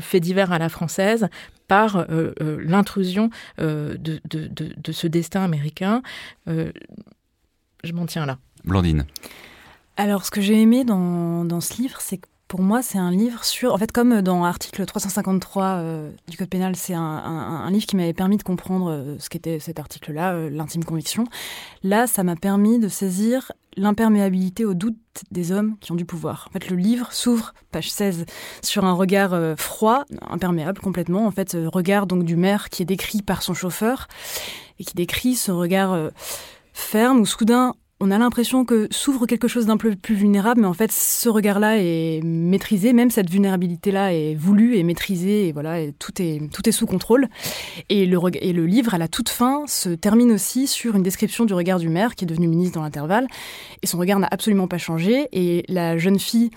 fait 0.00 0.20
divers 0.20 0.52
à 0.52 0.58
la 0.58 0.68
française 0.68 1.28
par 1.68 2.06
l'intrusion 2.38 3.30
de, 3.58 3.96
de, 3.96 4.48
de, 4.48 4.92
ce 4.92 5.06
destin 5.06 5.42
américain. 5.42 6.02
je 6.46 7.92
m'en 7.92 8.06
tiens 8.06 8.26
là. 8.26 8.38
Blandine. 8.64 9.06
Alors, 9.96 10.26
ce 10.26 10.30
que 10.30 10.40
j'ai 10.40 10.60
aimé 10.60 10.84
dans, 10.84 11.44
dans 11.44 11.60
ce 11.60 11.80
livre, 11.80 12.00
c'est 12.00 12.18
que 12.18 12.28
pour 12.48 12.60
moi, 12.60 12.80
c'est 12.80 12.98
un 12.98 13.10
livre 13.10 13.44
sur. 13.44 13.74
En 13.74 13.78
fait, 13.78 13.90
comme 13.90 14.22
dans 14.22 14.44
l'article 14.44 14.84
353 14.86 15.64
euh, 15.64 16.10
du 16.28 16.36
Code 16.36 16.48
pénal, 16.48 16.76
c'est 16.76 16.94
un, 16.94 17.68
livre 17.70 17.86
qui 17.86 17.96
m'avait 17.96 18.12
permis 18.12 18.36
de 18.36 18.44
comprendre 18.44 18.90
euh, 18.90 19.16
ce 19.18 19.28
qu'était 19.28 19.58
cet 19.58 19.80
article-là, 19.80 20.34
euh, 20.34 20.50
l'intime 20.50 20.84
conviction. 20.84 21.24
Là, 21.82 22.06
ça 22.06 22.22
m'a 22.22 22.36
permis 22.36 22.78
de 22.78 22.88
saisir 22.88 23.50
l'imperméabilité 23.76 24.64
aux 24.64 24.74
doutes 24.74 24.96
des 25.32 25.50
hommes 25.50 25.76
qui 25.80 25.90
ont 25.90 25.96
du 25.96 26.04
pouvoir. 26.04 26.46
En 26.48 26.52
fait, 26.52 26.70
le 26.70 26.76
livre 26.76 27.12
s'ouvre, 27.12 27.52
page 27.72 27.90
16, 27.90 28.26
sur 28.62 28.84
un 28.84 28.92
regard 28.92 29.58
froid, 29.58 30.04
imperméable 30.30 30.80
complètement. 30.80 31.26
En 31.26 31.30
fait, 31.30 31.56
regard 31.66 32.06
donc 32.06 32.24
du 32.24 32.36
maire 32.36 32.70
qui 32.70 32.82
est 32.82 32.86
décrit 32.86 33.22
par 33.22 33.42
son 33.42 33.52
chauffeur 33.52 34.08
et 34.78 34.84
qui 34.84 34.94
décrit 34.94 35.34
ce 35.34 35.50
regard 35.50 36.10
ferme 36.72 37.20
où 37.20 37.26
soudain 37.26 37.74
on 37.98 38.10
a 38.10 38.18
l'impression 38.18 38.66
que 38.66 38.88
s'ouvre 38.90 39.24
quelque 39.26 39.48
chose 39.48 39.66
d'un 39.66 39.78
peu 39.78 39.96
plus 39.96 40.14
vulnérable, 40.14 40.60
mais 40.60 40.66
en 40.66 40.74
fait, 40.74 40.92
ce 40.92 41.30
regard-là 41.30 41.78
est 41.78 42.20
maîtrisé, 42.22 42.92
même 42.92 43.10
cette 43.10 43.30
vulnérabilité-là 43.30 44.12
est 44.12 44.34
voulue 44.34 44.76
et 44.76 44.82
maîtrisée, 44.82 45.48
et 45.48 45.52
voilà, 45.52 45.90
tout 45.98 46.12
est 46.20 46.42
tout 46.52 46.68
est 46.68 46.72
sous 46.72 46.86
contrôle. 46.86 47.28
Et 47.88 48.04
le 48.04 48.18
et 48.34 48.52
le 48.52 48.66
livre, 48.66 48.92
à 48.92 48.98
la 48.98 49.08
toute 49.08 49.30
fin, 49.30 49.66
se 49.66 49.88
termine 49.88 50.30
aussi 50.30 50.66
sur 50.66 50.94
une 50.94 51.02
description 51.02 51.46
du 51.46 51.54
regard 51.54 51.78
du 51.78 51.88
maire, 51.88 52.14
qui 52.14 52.24
est 52.24 52.28
devenu 52.28 52.48
ministre 52.48 52.74
dans 52.74 52.82
l'intervalle, 52.82 53.28
et 53.82 53.86
son 53.86 53.96
regard 53.96 54.18
n'a 54.18 54.28
absolument 54.30 54.68
pas 54.68 54.78
changé. 54.78 55.28
Et 55.32 55.64
la 55.68 55.96
jeune 55.96 56.18
fille 56.18 56.50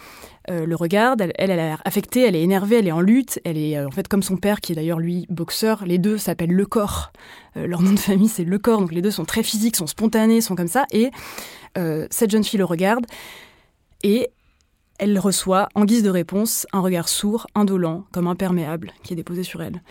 euh, 0.50 0.66
le 0.66 0.76
regarde, 0.76 1.22
elle, 1.22 1.34
elle, 1.38 1.52
est 1.52 1.76
affectée, 1.86 2.22
elle 2.22 2.36
est 2.36 2.42
énervée, 2.42 2.78
elle 2.80 2.88
est 2.88 2.92
en 2.92 3.02
lutte, 3.02 3.40
elle 3.44 3.58
est 3.58 3.78
euh, 3.78 3.88
en 3.88 3.92
fait 3.92 4.08
comme 4.08 4.24
son 4.24 4.38
père 4.38 4.62
qui 4.62 4.72
est 4.72 4.76
d'ailleurs 4.76 5.00
lui 5.00 5.26
boxeur, 5.30 5.86
les 5.86 5.98
deux 5.98 6.18
s'appellent 6.18 6.52
Le 6.52 6.66
Corps, 6.66 7.12
euh, 7.58 7.68
leur 7.68 7.82
nom 7.82 7.94
de 7.94 8.00
famille 8.00 8.28
c'est 8.28 8.44
Le 8.44 8.58
Corps, 8.58 8.80
donc 8.80 8.92
les 8.92 9.02
deux 9.02 9.12
sont 9.12 9.26
très 9.26 9.44
physiques, 9.44 9.76
sont 9.76 9.88
spontanés, 9.88 10.42
sont 10.42 10.56
comme 10.56 10.68
ça, 10.68 10.86
et 10.92 11.12
cette 12.10 12.30
jeune 12.30 12.44
fille 12.44 12.58
le 12.58 12.66
regarde, 12.66 13.06
et 14.04 14.32
elle 15.00 15.18
reçoit 15.18 15.70
en 15.76 15.86
guise 15.86 16.04
de 16.04 16.10
réponse 16.10 16.68
un 16.74 16.82
regard 16.82 17.10
sourd, 17.10 17.48
indolent, 17.56 18.06
comme 18.12 18.28
imperméable, 18.28 18.92
qui 19.04 19.14
est 19.14 19.16
déposé 19.16 19.44
sur 19.44 19.62
elle. 19.64 19.82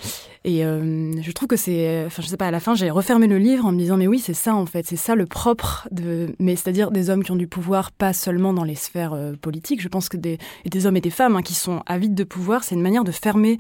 Et 0.44 0.64
euh, 0.64 1.12
je 1.20 1.32
trouve 1.32 1.48
que 1.48 1.56
c'est, 1.56 2.04
enfin 2.06 2.22
je 2.22 2.28
sais 2.28 2.36
pas, 2.36 2.46
à 2.46 2.50
la 2.50 2.61
fin 2.61 2.74
j'ai 2.74 2.90
refermé 2.90 3.26
le 3.26 3.38
livre 3.38 3.66
en 3.66 3.72
me 3.72 3.78
disant 3.78 3.96
mais 3.96 4.06
oui 4.06 4.18
c'est 4.18 4.34
ça 4.34 4.54
en 4.54 4.66
fait, 4.66 4.86
c'est 4.86 4.96
ça 4.96 5.14
le 5.14 5.26
propre 5.26 5.88
de, 5.90 6.34
mais 6.38 6.54
c'est-à-dire 6.56 6.90
des 6.90 7.11
hommes 7.11 7.24
qui 7.24 7.32
ont 7.32 7.36
du 7.36 7.48
pouvoir, 7.48 7.90
pas 7.90 8.12
seulement 8.12 8.52
dans 8.52 8.64
les 8.64 8.74
sphères 8.74 9.14
euh, 9.14 9.32
politiques. 9.34 9.80
Je 9.80 9.88
pense 9.88 10.09
que 10.09 10.16
des, 10.16 10.38
des 10.66 10.86
hommes 10.86 10.96
et 10.96 11.00
des 11.00 11.11
femmes 11.11 11.36
hein, 11.36 11.42
qui 11.42 11.54
sont 11.54 11.82
avides 11.86 12.14
de 12.14 12.24
pouvoir, 12.24 12.62
c'est 12.62 12.74
une 12.74 12.82
manière 12.82 13.04
de 13.04 13.12
fermer 13.12 13.59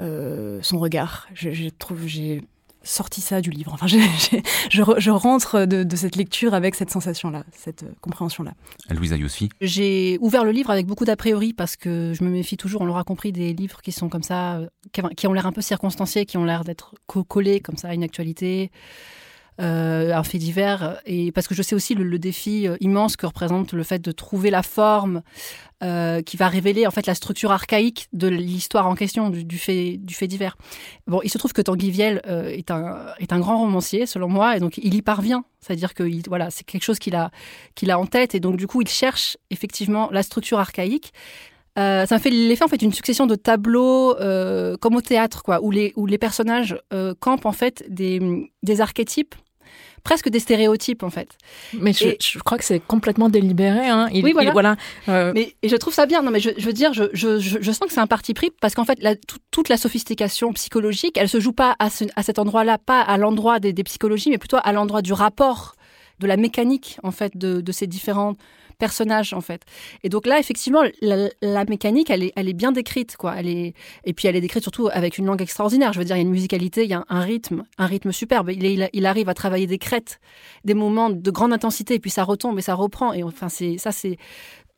euh, 0.00 0.58
son 0.62 0.78
regard. 0.78 1.28
Je, 1.34 1.50
je 1.50 1.68
trouve, 1.68 2.06
j'ai 2.06 2.42
sorti 2.82 3.20
ça 3.20 3.40
du 3.40 3.50
livre. 3.50 3.72
Enfin, 3.74 3.86
je, 4.70 5.10
rentre 5.10 5.64
de, 5.64 5.96
cette 5.96 6.16
lecture 6.16 6.54
avec 6.54 6.74
cette 6.74 6.90
sensation-là, 6.90 7.44
cette 7.52 7.82
euh, 7.82 7.92
compréhension-là. 8.00 8.52
Louisa 8.90 9.16
Yossi 9.16 9.50
J'ai 9.60 10.18
ouvert 10.20 10.44
le 10.44 10.52
livre 10.52 10.70
avec 10.70 10.86
beaucoup 10.86 11.04
d'a 11.04 11.16
priori 11.16 11.52
parce 11.52 11.76
que 11.76 12.12
je 12.14 12.24
me 12.24 12.30
méfie 12.30 12.56
toujours, 12.56 12.82
on 12.82 12.86
l'aura 12.86 13.04
compris, 13.04 13.32
des 13.32 13.52
livres 13.52 13.82
qui 13.82 13.92
sont 13.92 14.08
comme 14.08 14.22
ça, 14.22 14.56
euh, 14.56 14.68
qui 15.16 15.26
ont 15.26 15.32
l'air 15.32 15.46
un 15.46 15.52
peu 15.52 15.62
circonstanciés, 15.62 16.26
qui 16.26 16.36
ont 16.36 16.44
l'air 16.44 16.64
d'être 16.64 16.94
collés 17.06 17.60
comme 17.60 17.76
ça 17.76 17.88
à 17.88 17.94
une 17.94 18.04
actualité. 18.04 18.70
Euh, 19.60 20.14
un 20.14 20.22
fait 20.22 20.38
divers, 20.38 21.02
et 21.04 21.32
parce 21.32 21.46
que 21.46 21.54
je 21.54 21.60
sais 21.60 21.74
aussi 21.74 21.94
le, 21.94 22.18
défi 22.18 22.66
euh, 22.66 22.76
immense 22.80 23.16
que 23.16 23.26
représente 23.26 23.74
le 23.74 23.82
fait 23.82 23.98
de 23.98 24.10
trouver 24.10 24.48
la 24.48 24.62
forme 24.62 25.20
euh, 25.82 26.22
qui 26.22 26.38
va 26.38 26.48
révéler 26.48 26.86
en 26.86 26.90
fait 26.90 27.04
la 27.04 27.14
structure 27.14 27.52
archaïque 27.52 28.08
de 28.14 28.28
l'histoire 28.28 28.86
en 28.86 28.94
question 28.94 29.28
du, 29.28 29.58
fait 29.58 29.98
du 29.98 30.14
fait 30.14 30.28
divers. 30.28 30.56
Bon, 31.06 31.20
il 31.24 31.28
se 31.28 31.36
trouve 31.36 31.52
que 31.52 31.60
Tanguy 31.60 31.90
Viel 31.90 32.22
est 32.24 32.70
un 32.70 33.08
est 33.18 33.34
un 33.34 33.38
grand 33.38 33.58
romancier 33.58 34.06
selon 34.06 34.28
moi, 34.28 34.56
et 34.56 34.60
donc 34.60 34.78
il 34.78 34.94
y 34.94 35.02
parvient. 35.02 35.44
C'est-à-dire 35.60 35.92
que 35.92 36.04
voilà, 36.26 36.50
c'est 36.50 36.64
quelque 36.64 36.84
chose 36.84 36.98
qu'il 36.98 37.14
a 37.14 37.30
qu'il 37.74 37.90
a 37.90 37.98
en 37.98 38.06
tête, 38.06 38.34
et 38.34 38.40
donc 38.40 38.56
du 38.56 38.66
coup 38.66 38.80
il 38.80 38.88
cherche 38.88 39.36
effectivement 39.50 40.08
la 40.10 40.22
structure 40.22 40.58
archaïque. 40.58 41.12
ça 41.76 42.06
me 42.10 42.18
fait 42.18 42.30
l'effet 42.30 42.64
en 42.64 42.68
fait 42.68 42.78
d'une 42.78 42.94
succession 42.94 43.26
de 43.26 43.34
tableaux 43.34 44.14
comme 44.80 44.96
au 44.96 45.02
théâtre 45.02 45.42
quoi, 45.42 45.62
où 45.62 45.70
les 45.70 45.92
où 45.96 46.06
les 46.06 46.18
personnages 46.18 46.78
campent 47.18 47.44
en 47.44 47.52
fait 47.52 47.84
des 47.90 48.50
des 48.62 48.80
archétypes 48.80 49.34
presque 50.02 50.28
des 50.28 50.40
stéréotypes 50.40 51.02
en 51.02 51.10
fait. 51.10 51.36
Mais 51.74 51.92
je, 51.92 52.38
crois 52.38 52.58
que 52.58 52.64
c'est 52.64 52.80
complètement 52.80 53.28
délibéré. 53.28 53.88
Hein. 53.88 54.08
oui, 54.12 54.32
voilà. 54.52 54.76
Euh, 55.08 55.32
mais 55.34 55.54
et 55.62 55.68
je 55.68 55.76
trouve 55.76 55.94
ça 55.94 56.06
bien. 56.06 56.22
Non, 56.22 56.30
mais 56.30 56.40
je, 56.40 56.50
veux 56.60 56.72
dire, 56.72 56.92
je, 56.92 57.04
je, 57.12 57.72
sens 57.72 57.80
que 57.80 57.92
c'est 57.92 58.00
un 58.00 58.06
parti 58.06 58.34
pris 58.34 58.50
parce 58.60 58.74
qu'en 58.74 58.84
fait, 58.84 58.98
la, 59.02 59.14
toute 59.50 59.68
la 59.68 59.76
sophistication 59.76 60.52
psychologique, 60.52 61.16
elle 61.16 61.28
se 61.28 61.40
joue 61.40 61.52
pas 61.52 61.76
à, 61.78 61.88
à 62.16 62.22
cet 62.22 62.38
endroit-là, 62.38 62.78
pas 62.78 63.00
à 63.00 63.16
l'endroit 63.16 63.60
des, 63.60 63.72
des, 63.72 63.84
psychologies, 63.84 64.30
mais 64.30 64.38
plutôt 64.38 64.58
à 64.62 64.72
l'endroit 64.72 65.02
du 65.02 65.12
rapport, 65.12 65.74
de 66.20 66.26
la 66.26 66.36
mécanique 66.36 66.98
en 67.02 67.10
fait 67.10 67.36
de, 67.36 67.60
de 67.60 67.72
ces 67.72 67.86
différents 67.86 68.36
personnage 68.80 69.32
en 69.32 69.40
fait. 69.40 69.62
Et 70.02 70.08
donc 70.08 70.26
là, 70.26 70.40
effectivement, 70.40 70.82
la, 71.02 71.64
mécanique, 71.66 72.10
elle 72.10 72.24
est, 72.24 72.32
elle 72.34 72.48
est 72.48 72.54
bien 72.54 72.72
décrite, 72.72 73.16
quoi. 73.16 73.34
Elle 73.36 73.48
est, 73.48 73.74
et 74.04 74.12
puis 74.12 74.26
elle 74.26 74.34
est 74.34 74.40
décrite 74.40 74.64
surtout 74.64 74.88
avec 74.92 75.18
une 75.18 75.26
langue 75.26 75.42
extraordinaire. 75.42 75.92
Je 75.92 76.00
veux 76.00 76.04
dire, 76.04 76.16
il 76.16 76.20
y 76.20 76.22
a 76.22 76.26
une 76.26 76.30
musicalité, 76.30 76.82
il 76.82 76.90
y 76.90 76.94
a 76.94 77.04
un 77.08 77.20
rythme, 77.20 77.62
un 77.78 77.86
rythme 77.86 78.10
superbe. 78.10 78.50
Il, 78.50 78.88
il, 78.92 79.06
arrive 79.06 79.28
à 79.28 79.34
travailler 79.34 79.68
des 79.68 79.78
crêtes, 79.78 80.18
des 80.64 80.74
moments 80.74 81.10
de 81.10 81.30
grande 81.30 81.52
intensité, 81.52 81.94
et 81.94 82.00
puis 82.00 82.10
ça 82.10 82.24
retombe 82.24 82.58
et 82.58 82.62
ça 82.62 82.74
reprend. 82.74 83.12
Et 83.12 83.22
enfin, 83.22 83.48
c'est 83.48 83.78
ça, 83.78 83.92
c'est 83.92 84.16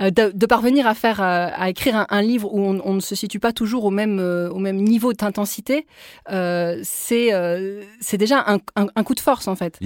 euh, 0.03 0.11
de, 0.11 0.47
parvenir 0.47 0.87
à 0.87 0.95
faire, 0.95 1.21
euh, 1.21 1.49
à 1.55 1.71
écrire 1.71 2.07
un, 2.09 2.23
livre 2.23 2.53
où 2.53 2.61
on, 2.61 2.95
ne 2.95 3.01
se 3.01 3.15
situe 3.15 3.39
pas 3.39 3.53
toujours 3.53 3.85
au 3.85 3.91
même, 3.91 4.19
euh, 4.19 4.51
au 4.51 4.59
même 4.59 4.77
niveau 4.77 5.13
d'intensité, 5.13 5.87
c'est 6.29 7.31
c'est 8.01 8.19
déjà 8.19 8.45
un, 8.47 9.03
coup 9.05 9.15
de 9.15 9.21
force 9.21 9.49
en 9.49 9.57
fait. 9.57 9.79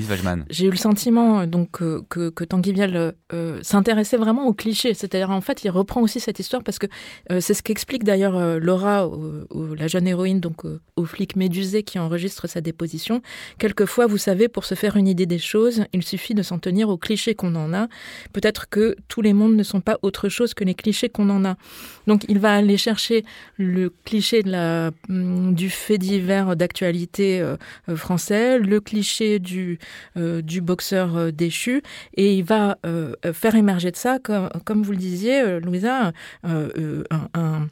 J'ai 0.50 0.66
eu 0.66 0.70
le 0.70 0.76
sentiment 0.76 1.46
donc 1.46 1.70
que, 1.70 2.30
que 2.30 2.44
Tanguy 2.44 2.72
Vial 2.72 3.14
s'intéressait 3.62 4.16
vraiment 4.16 4.46
aux 4.46 4.54
clichés, 4.54 4.94
c'est-à-dire 4.94 5.30
en 5.30 5.40
fait 5.40 5.64
il 5.64 5.70
reprend 5.70 6.00
aussi 6.02 6.20
cette 6.20 6.38
histoire 6.38 6.62
parce 6.62 6.78
que 6.78 6.86
c'est 7.40 7.54
ce 7.54 7.62
qu'explique 7.62 8.04
d'ailleurs 8.04 8.58
Laura, 8.58 9.08
la 9.76 9.88
jeune 9.88 10.06
héroïne 10.06 10.40
donc 10.40 10.64
au 10.96 11.04
flic 11.04 11.36
médusé 11.36 11.82
qui 11.82 11.98
enregistre 11.98 12.46
sa 12.46 12.60
déposition. 12.60 13.22
Quelquefois, 13.58 14.06
vous 14.06 14.18
savez, 14.18 14.48
pour 14.48 14.64
se 14.64 14.74
faire 14.74 14.96
une 14.96 15.08
idée 15.08 15.26
des 15.26 15.38
choses, 15.38 15.84
il 15.92 16.02
suffit 16.02 16.34
de 16.34 16.42
s'en 16.42 16.58
tenir 16.58 16.88
aux 16.88 16.98
clichés 16.98 17.34
qu'on 17.34 17.54
en 17.54 17.72
a. 17.74 17.88
Peut-être 18.32 18.68
que 18.68 18.96
tous 19.08 19.22
les 19.22 19.32
mondes 19.32 19.56
ne 19.56 19.62
sont 19.62 19.80
pas 19.80 19.98
autre 20.06 20.28
chose 20.28 20.54
que 20.54 20.64
les 20.64 20.74
clichés 20.74 21.08
qu'on 21.08 21.28
en 21.30 21.44
a. 21.44 21.56
Donc 22.06 22.24
il 22.28 22.38
va 22.38 22.54
aller 22.54 22.76
chercher 22.76 23.24
le 23.58 23.92
cliché 24.04 24.42
mm, 24.42 25.54
du 25.54 25.70
fait 25.70 25.98
divers 25.98 26.56
d'actualité 26.56 27.40
euh, 27.40 27.56
euh, 27.88 27.96
français, 27.96 28.58
le 28.58 28.80
cliché 28.80 29.38
du, 29.38 29.78
euh, 30.16 30.42
boxeur 30.62 31.32
déchu, 31.32 31.82
et 32.14 32.34
il 32.34 32.44
va 32.44 32.78
faire 33.32 33.54
émerger 33.54 33.90
de 33.90 33.96
ça, 33.96 34.18
comme 34.18 34.82
vous 34.82 34.92
le 34.92 34.98
disiez, 34.98 35.60
Louisa, 35.60 36.12
un 36.42 37.68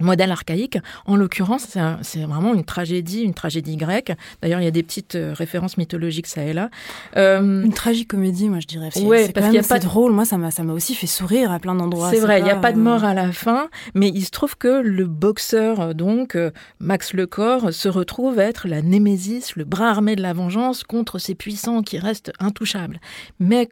modèle 0.00 0.30
archaïque. 0.30 0.78
En 1.06 1.16
l'occurrence, 1.16 1.76
c'est 2.02 2.22
vraiment 2.22 2.54
une 2.54 2.64
tragédie, 2.64 3.22
une 3.22 3.34
tragédie 3.34 3.76
grecque. 3.76 4.12
D'ailleurs, 4.40 4.60
il 4.60 4.64
y 4.64 4.68
a 4.68 4.72
des 4.72 4.82
petites 4.82 5.14
euh, 5.14 5.32
références 5.34 5.76
mythologiques 5.76 6.26
ça 6.26 6.42
et 6.44 6.52
là. 6.52 6.70
Euh, 7.16 7.62
une 7.62 7.72
tragicomédie, 7.72 8.48
moi 8.48 8.60
je 8.60 8.66
dirais. 8.66 8.90
Ouais, 9.02 9.30
parce 9.32 9.46
qu'il 9.46 9.56
y 9.56 9.58
a 9.58 9.62
pas 9.62 9.78
de 9.78 9.84
drôle. 9.84 10.12
Moi, 10.12 10.24
ça 10.24 10.38
m'a 10.38 10.50
ça 10.50 10.62
m'a 10.64 10.72
aussi 10.72 10.94
fait 10.94 11.06
sourire 11.06 11.50
à 11.52 11.58
plein 11.58 11.74
d'endroits. 11.74 12.10
C'est 12.10 12.20
vrai, 12.20 12.40
il 12.40 12.44
n'y 12.44 12.50
a 12.50 12.56
pas 12.56 12.72
de 12.72 12.78
mort 12.78 13.04
à 13.04 13.14
la 13.14 13.32
fin, 13.32 13.68
mais 13.94 14.08
il 14.08 14.24
se 14.24 14.30
trouve 14.30 14.56
que 14.56 14.80
le 14.82 15.06
boxeur, 15.06 15.80
euh, 15.80 15.92
donc 15.92 16.36
Max 16.80 17.14
Lecor, 17.14 17.72
se 17.72 17.88
retrouve 17.88 18.38
être 18.38 18.68
la 18.68 18.82
némésis, 18.82 19.56
le 19.56 19.64
bras 19.64 19.90
armé 19.90 20.16
de 20.16 20.22
la 20.22 20.32
vengeance 20.32 20.84
contre 20.84 21.18
ces 21.18 21.34
puissants 21.34 21.82
qui 21.82 21.98
restent 21.98 22.32
intouchables. 22.38 23.00
Mais 23.38 23.68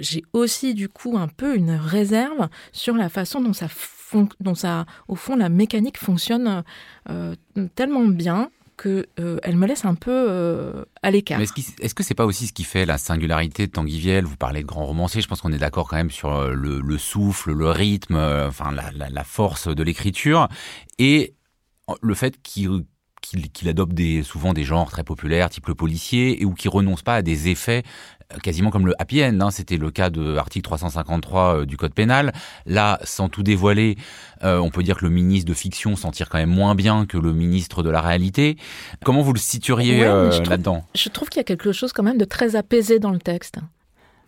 j'ai 0.00 0.22
aussi 0.34 0.74
du 0.74 0.90
coup 0.90 1.16
un 1.16 1.28
peu 1.28 1.56
une 1.56 1.70
réserve 1.70 2.48
sur 2.72 2.94
la 2.94 3.08
façon 3.08 3.40
dont 3.40 3.54
ça 3.54 3.68
dont 4.40 4.54
ça, 4.54 4.86
au 5.08 5.14
fond, 5.14 5.36
la 5.36 5.48
mécanique 5.48 5.98
fonctionne 5.98 6.64
euh, 7.08 7.34
tellement 7.74 8.04
bien 8.04 8.50
que 8.76 9.06
euh, 9.20 9.38
elle 9.42 9.56
me 9.56 9.66
laisse 9.66 9.84
un 9.84 9.94
peu 9.94 10.10
euh, 10.10 10.84
à 11.02 11.10
l'écart. 11.10 11.40
Est-ce 11.40 11.94
que 11.94 12.02
c'est 12.02 12.14
pas 12.14 12.26
aussi 12.26 12.46
ce 12.46 12.52
qui 12.52 12.64
fait 12.64 12.86
la 12.86 12.98
singularité 12.98 13.66
de 13.66 13.72
Tanguy 13.72 13.98
Viel? 13.98 14.24
Vous 14.24 14.36
parlez 14.36 14.62
de 14.62 14.66
grand 14.66 14.86
romancier, 14.86 15.20
je 15.20 15.28
pense 15.28 15.40
qu'on 15.40 15.52
est 15.52 15.58
d'accord 15.58 15.88
quand 15.88 15.96
même 15.96 16.10
sur 16.10 16.48
le, 16.48 16.98
souffle, 16.98 17.52
le 17.52 17.70
rythme, 17.70 18.16
enfin 18.16 18.72
la, 18.72 19.24
force 19.24 19.68
de 19.68 19.82
l'écriture 19.82 20.48
et 20.98 21.34
le 22.00 22.14
fait 22.14 22.40
qu'il 22.42 23.68
adopte 23.68 24.00
souvent 24.24 24.52
des 24.52 24.64
genres 24.64 24.90
très 24.90 25.04
populaires, 25.04 25.50
type 25.50 25.68
le 25.68 25.74
policier, 25.74 26.40
et 26.40 26.44
ou 26.44 26.54
qui 26.54 26.68
renonce 26.68 27.02
pas 27.02 27.16
à 27.16 27.22
des 27.22 27.48
effets 27.48 27.82
quasiment 28.42 28.70
comme 28.70 28.86
le 28.86 29.00
happy 29.00 29.24
end. 29.24 29.40
Hein. 29.40 29.50
C'était 29.50 29.76
le 29.76 29.90
cas 29.90 30.10
de 30.10 30.22
l'article 30.32 30.64
353 30.64 31.56
euh, 31.56 31.66
du 31.66 31.76
Code 31.76 31.94
pénal. 31.94 32.32
Là, 32.66 32.98
sans 33.04 33.28
tout 33.28 33.42
dévoiler, 33.42 33.96
euh, 34.44 34.58
on 34.58 34.70
peut 34.70 34.82
dire 34.82 34.96
que 34.98 35.04
le 35.04 35.10
ministre 35.10 35.48
de 35.48 35.54
fiction 35.54 35.96
s'en 35.96 36.10
tire 36.10 36.28
quand 36.28 36.38
même 36.38 36.50
moins 36.50 36.74
bien 36.74 37.06
que 37.06 37.18
le 37.18 37.32
ministre 37.32 37.82
de 37.82 37.90
la 37.90 38.00
réalité. 38.00 38.56
Comment 39.04 39.22
vous 39.22 39.32
le 39.32 39.38
situeriez 39.38 40.04
euh, 40.04 40.30
là-dedans? 40.44 40.84
Je 40.94 41.08
trouve 41.08 41.28
qu'il 41.28 41.38
y 41.38 41.40
a 41.40 41.44
quelque 41.44 41.72
chose 41.72 41.92
quand 41.92 42.02
même 42.02 42.18
de 42.18 42.24
très 42.24 42.56
apaisé 42.56 42.98
dans 42.98 43.10
le 43.10 43.18
texte. 43.18 43.58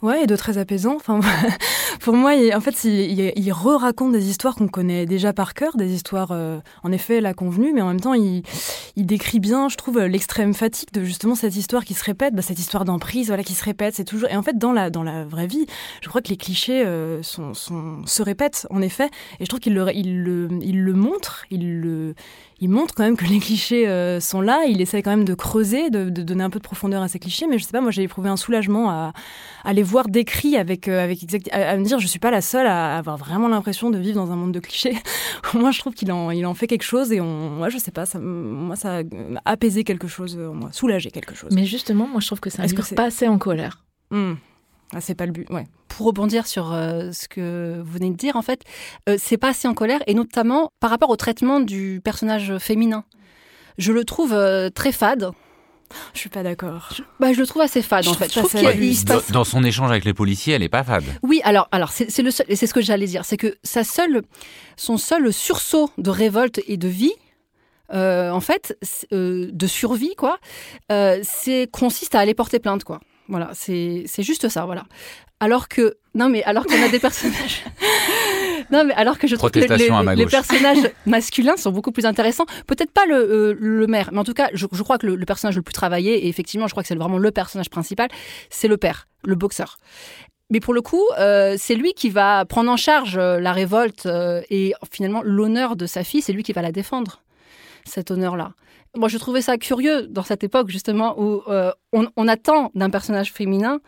Ouais, 0.05 0.25
et 0.25 0.27
de 0.27 0.37
très 0.37 0.59
apaisant. 0.59 0.97
Enfin, 0.97 1.21
pour 2.01 2.13
moi, 2.13 2.35
il, 2.35 2.55
en 2.55 2.61
fait, 2.61 2.85
il, 2.85 3.33
il, 3.35 3.53
re-raconte 3.53 4.13
des 4.13 4.29
histoires 4.29 4.55
qu'on 4.55 4.69
connaît 4.69 5.07
déjà 5.07 5.33
par 5.33 5.55
cœur, 5.55 5.79
des 5.79 5.95
histoires, 5.95 6.31
euh, 6.31 6.59
en 6.83 6.93
effet, 6.93 7.23
la 7.23 7.33
convenue, 7.33 7.73
mais 7.73 7.81
en 7.81 7.89
même 7.89 8.03
temps, 8.03 8.13
il, 8.13 8.43
décrit 8.99 9.41
bien, 9.41 9.71
je 9.71 9.77
trouve, 9.77 9.99
l'extrême 10.01 10.53
fatigue 10.53 10.93
de 10.93 11.05
justement 11.05 11.35
cette 11.35 11.57
histoire 11.57 11.87
qui 11.87 11.95
se 11.95 12.05
répète, 12.05 12.35
bah, 12.35 12.43
cette 12.43 12.59
histoire 12.59 12.85
d'emprise, 12.85 13.29
voilà, 13.29 13.43
qui 13.43 13.55
se 13.55 13.65
répète. 13.65 13.95
C'est 13.95 14.05
toujours. 14.05 14.29
Et 14.29 14.37
en 14.37 14.43
fait, 14.43 14.59
dans 14.59 14.73
la 14.73 14.91
dans 14.91 15.03
la 15.03 15.25
vraie 15.25 15.47
vie, 15.47 15.65
je 16.03 16.09
crois 16.11 16.21
que 16.21 16.29
les 16.29 16.37
clichés 16.37 16.85
euh, 16.85 17.23
se 17.23 18.23
répètent, 18.23 18.67
en 18.69 18.83
effet. 18.83 19.09
Et 19.41 19.45
je 19.45 19.49
trouve 19.49 19.61
qu'il 19.61 19.73
le, 19.73 19.87
le, 19.87 20.49
il 20.61 20.83
le 20.83 20.93
montre, 20.93 21.47
il 21.51 21.81
le, 21.81 22.15
il 22.61 22.71
montre 22.71 22.95
quand 22.95 23.03
même 23.03 23.17
que 23.17 23.25
les 23.25 23.41
clichés 23.41 23.89
euh, 23.89 24.21
sont 24.21 24.41
là. 24.41 24.65
Il 24.67 24.81
essaie 24.81 25.03
quand 25.03 25.11
même 25.11 25.25
de 25.25 25.35
creuser, 25.35 25.91
de, 25.91 26.09
donner 26.09 26.45
un 26.45 26.51
peu 26.51 26.59
de 26.59 26.65
profondeur 26.65 27.03
à 27.03 27.09
ces 27.09 27.19
clichés. 27.19 27.47
Mais 27.49 27.59
je 27.59 27.65
sais 27.65 27.73
pas, 27.73 27.81
moi 27.81 27.91
j'ai 27.91 28.03
éprouvé 28.03 28.29
un 28.29 28.37
soulagement 28.37 28.91
à, 28.91 29.13
à 29.65 29.73
les 29.73 29.83
voir 29.83 30.09
décrits 30.09 30.57
avec, 30.57 30.89
euh, 30.89 31.03
avec 31.03 31.23
exact, 31.23 31.49
à, 31.53 31.77
me 31.77 31.85
dire 31.85 31.99
je 31.99 32.07
suis 32.07 32.19
pas 32.19 32.31
la 32.31 32.41
seule 32.41 32.67
à 32.67 32.97
avoir 32.97 33.17
vraiment 33.17 33.49
l'impression 33.49 33.91
de 33.91 33.99
vivre 33.99 34.17
dans 34.17 34.31
un 34.31 34.37
monde 34.37 34.53
de 34.53 34.61
clichés. 34.61 34.97
moi 35.55 35.71
je 35.71 35.81
trouve 35.81 35.95
qu'il 35.95 36.13
en, 36.13 36.31
il 36.31 36.47
en 36.47 36.55
fait 36.55 36.67
quelque 36.67 36.85
chose 36.85 37.13
et 37.13 37.21
on, 37.21 37.51
moi 37.51 37.69
je 37.69 37.79
sais 37.79 37.91
pas, 37.91 38.07
ça, 38.07 38.19
moi 38.19 38.77
ça 38.77 38.99
a 38.99 39.03
apaisé 39.45 39.85
quelque 39.85 40.09
chose 40.09 40.39
en 40.39 40.55
moi, 40.55 40.71
soulagé 40.73 41.11
quelque 41.11 41.35
chose. 41.35 41.51
Mais 41.53 41.65
justement, 41.65 42.07
moi 42.07 42.21
je 42.21 42.27
trouve 42.27 42.41
que 42.41 42.51
ça 42.51 42.65
ne 42.65 42.95
pas 42.95 43.05
assez 43.05 43.29
en 43.29 43.39
colère. 43.39 43.85
Hmm. 44.11 44.35
Ah, 44.95 45.01
c'est 45.01 45.15
pas 45.15 45.27
le 45.27 45.33
but, 45.33 45.51
ouais. 45.51 45.67
Pour 45.89 46.07
rebondir 46.07 46.47
sur 46.47 46.73
euh, 46.73 47.11
ce 47.13 47.27
que 47.27 47.81
vous 47.85 47.93
venez 47.93 48.11
de 48.11 48.17
dire, 48.17 48.37
en 48.37 48.43
fait, 48.43 48.63
euh, 49.09 49.17
c'est 49.19 49.37
pas 49.37 49.49
assez 49.49 49.67
en 49.67 49.75
colère, 49.75 50.01
et 50.07 50.15
notamment 50.15 50.71
par 50.81 50.91
rapport 50.91 51.11
au 51.11 51.17
traitement 51.17 51.61
du 51.61 52.01
personnage 52.03 52.59
féminin. 52.59 53.05
Je 53.77 53.93
le 53.93 54.05
trouve 54.05 54.33
euh, 54.33 54.71
très 54.71 54.93
fade. 54.93 55.31
Je 56.13 56.21
suis 56.21 56.31
pas 56.31 56.43
d'accord. 56.43 56.91
Je, 56.97 57.03
bah, 57.19 57.33
je 57.33 57.41
le 57.41 57.47
trouve 57.47 57.63
assez 57.63 57.83
fade, 57.83 58.07
en 58.07 58.15
fait. 58.15 58.33
Je 58.33 58.41
trouve 58.41 59.33
dans, 59.33 59.45
son 59.45 59.65
échange 59.65 59.91
avec 59.91 60.05
les 60.05 60.15
policiers, 60.15 60.55
elle 60.55 60.63
est 60.63 60.69
pas 60.69 60.85
fade. 60.85 61.05
Oui, 61.23 61.41
alors, 61.45 61.69
alors 61.73 61.91
c'est 61.91 62.23
le 62.23 62.31
seul, 62.31 62.47
et 62.49 62.57
c'est 62.57 62.67
ce 62.67 62.75
que 62.75 62.81
j'allais 62.81 63.07
dire, 63.07 63.25
c'est 63.25 63.37
que 63.37 63.57
sa 63.65 63.83
seule, 63.83 64.23
son 64.77 64.97
seul 64.97 65.33
sursaut 65.33 65.91
de 65.99 66.11
révolte 66.11 66.61
et 66.69 66.77
de 66.77 66.89
vie, 66.89 67.13
en 67.93 68.41
fait, 68.41 68.77
de 69.13 69.67
survie, 69.67 70.15
quoi, 70.17 70.39
c'est 70.89 71.69
consiste 71.71 72.15
à 72.15 72.21
aller 72.21 72.35
porter 72.35 72.61
plainte, 72.61 72.85
quoi. 72.85 73.01
Voilà, 73.29 73.51
c'est 73.55 74.05
juste 74.19 74.49
ça, 74.49 74.65
voilà. 74.67 74.85
Alors 75.41 75.69
que 75.69 75.97
non 76.15 76.29
mais 76.29 76.43
alors 76.45 76.65
qu'on 76.65 76.81
a 76.81 76.89
des 76.89 77.01
personnages 77.01 77.65
non 78.71 78.85
mais 78.85 78.95
alors 78.95 79.19
que 79.19 79.27
je 79.27 79.35
trouve 79.35 79.51
que 79.51 79.59
les, 79.59 79.67
personnages 80.27 80.91
masculins 81.07 81.57
sont 81.57 81.73
beaucoup 81.73 81.91
plus 81.93 82.07
intéressants. 82.07 82.47
Peut-être 82.67 82.93
pas 82.93 83.05
le, 83.07 83.17
euh, 83.17 83.57
le 83.59 83.87
maire, 83.87 84.11
mais 84.13 84.19
en 84.19 84.25
tout 84.25 84.33
cas, 84.33 84.49
je, 84.53 84.67
crois 84.67 84.97
que 84.99 85.07
le, 85.07 85.27
personnage 85.27 85.57
le 85.57 85.63
plus 85.63 85.73
travaillé 85.73 86.25
et 86.25 86.29
effectivement, 86.29 86.67
je 86.67 86.73
crois 86.73 86.83
que 86.83 86.89
c'est 86.89 86.95
vraiment 86.95 87.19
le 87.19 87.31
personnage 87.31 87.69
principal, 87.69 88.09
c'est 88.49 88.69
le 88.69 88.77
père, 88.77 89.09
le 89.25 89.35
boxeur. 89.35 89.79
Mais 90.51 90.61
pour 90.61 90.73
le 90.73 90.83
coup, 90.83 91.05
euh, 91.19 91.57
c'est 91.59 91.75
lui 91.75 91.95
qui 91.95 92.11
va 92.11 92.45
prendre 92.45 92.71
en 92.71 92.77
charge 92.77 93.17
euh, 93.17 93.41
la 93.41 93.53
révolte 93.53 94.07
et 94.51 94.73
finalement 94.93 95.23
l'honneur 95.25 95.77
de 95.77 95.87
sa 95.87 96.05
fille, 96.05 96.23
c'est 96.23 96.33
lui 96.33 96.43
qui 96.43 96.53
va 96.53 96.63
la 96.63 96.73
défendre, 96.73 97.23
cet 97.85 98.11
honneur-là. 98.11 98.53
Moi, 98.97 99.09
je 99.09 99.19
trouvais 99.19 99.43
ça 99.43 99.59
curieux 99.59 100.07
dans 100.09 100.23
cette 100.23 100.45
époque, 100.45 100.71
justement, 100.71 101.21
où 101.21 101.43
euh, 101.49 101.73
on, 101.93 102.29
attend 102.29 102.71
d'un 102.75 102.91
personnage 102.91 103.33
féminin 103.33 103.81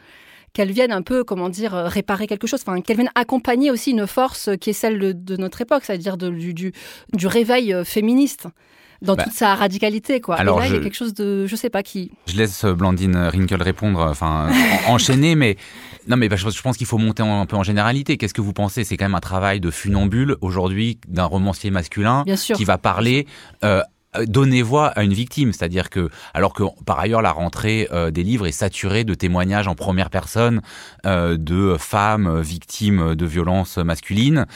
qu'elle 0.52 0.72
vienne 0.72 0.90
un 0.90 1.02
peu, 1.02 1.22
comment 1.22 1.48
dire, 1.48 1.74
euh, 1.74 1.86
réparer 1.86 2.26
quelque 2.26 2.46
chose, 2.46 2.60
enfin, 2.66 2.80
qu'elle 2.80 2.96
vienne 2.96 3.10
accompagner 3.14 3.70
aussi 3.70 3.90
une 3.92 4.06
force 4.06 4.50
qui 4.60 4.70
est 4.70 4.74
celle 4.74 5.24
de, 5.24 5.36
notre 5.36 5.60
époque, 5.60 5.84
c'est-à-dire 5.84 6.16
du, 6.16 6.54
du, 6.54 6.72
du, 7.12 7.26
réveil 7.26 7.72
euh, 7.72 7.84
féministe 7.84 8.48
dans 9.02 9.14
bah, 9.14 9.24
toute 9.24 9.34
sa 9.34 9.54
radicalité, 9.54 10.20
quoi. 10.20 10.36
Alors, 10.36 10.58
Et 10.58 10.62
là, 10.62 10.68
il 10.68 10.74
y 10.74 10.78
a 10.78 10.82
quelque 10.82 10.96
chose 10.96 11.14
de, 11.14 11.46
je 11.46 11.54
sais 11.54 11.70
pas 11.70 11.82
qui. 11.82 12.10
Je 12.26 12.36
laisse 12.36 12.64
Blandine 12.64 13.16
Rinkel 13.16 13.62
répondre, 13.62 14.00
enfin, 14.00 14.48
enchaîner, 14.88 15.34
mais 15.34 15.56
non, 16.08 16.16
mais 16.16 16.28
bah, 16.28 16.36
je 16.36 16.62
pense 16.62 16.76
qu'il 16.76 16.86
faut 16.86 16.98
monter 16.98 17.22
un 17.22 17.46
peu 17.46 17.56
en 17.56 17.62
généralité. 17.62 18.16
Qu'est-ce 18.16 18.34
que 18.34 18.40
vous 18.40 18.52
pensez? 18.52 18.84
C'est 18.84 18.96
quand 18.96 19.04
même 19.04 19.14
un 19.14 19.20
travail 19.20 19.60
de 19.60 19.70
funambule 19.70 20.36
aujourd'hui 20.40 20.98
d'un 21.08 21.24
romancier 21.24 21.70
masculin 21.70 22.24
qui 22.54 22.64
va 22.64 22.78
parler 22.78 23.26
euh, 23.64 23.82
donner 24.24 24.62
voix 24.62 24.88
à 24.88 25.02
une 25.02 25.12
victime, 25.12 25.52
c'est-à-dire 25.52 25.90
que 25.90 26.10
alors 26.34 26.52
que 26.52 26.62
par 26.84 26.98
ailleurs 26.98 27.22
la 27.22 27.32
rentrée 27.32 27.88
euh, 27.92 28.10
des 28.10 28.22
livres 28.22 28.46
est 28.46 28.52
saturée 28.52 29.04
de 29.04 29.14
témoignages 29.14 29.68
en 29.68 29.74
première 29.74 30.10
personne 30.10 30.60
euh, 31.04 31.36
de 31.36 31.76
femmes 31.78 32.40
victimes 32.40 33.14
de 33.14 33.26
violences 33.26 33.78
masculines. 33.78 34.46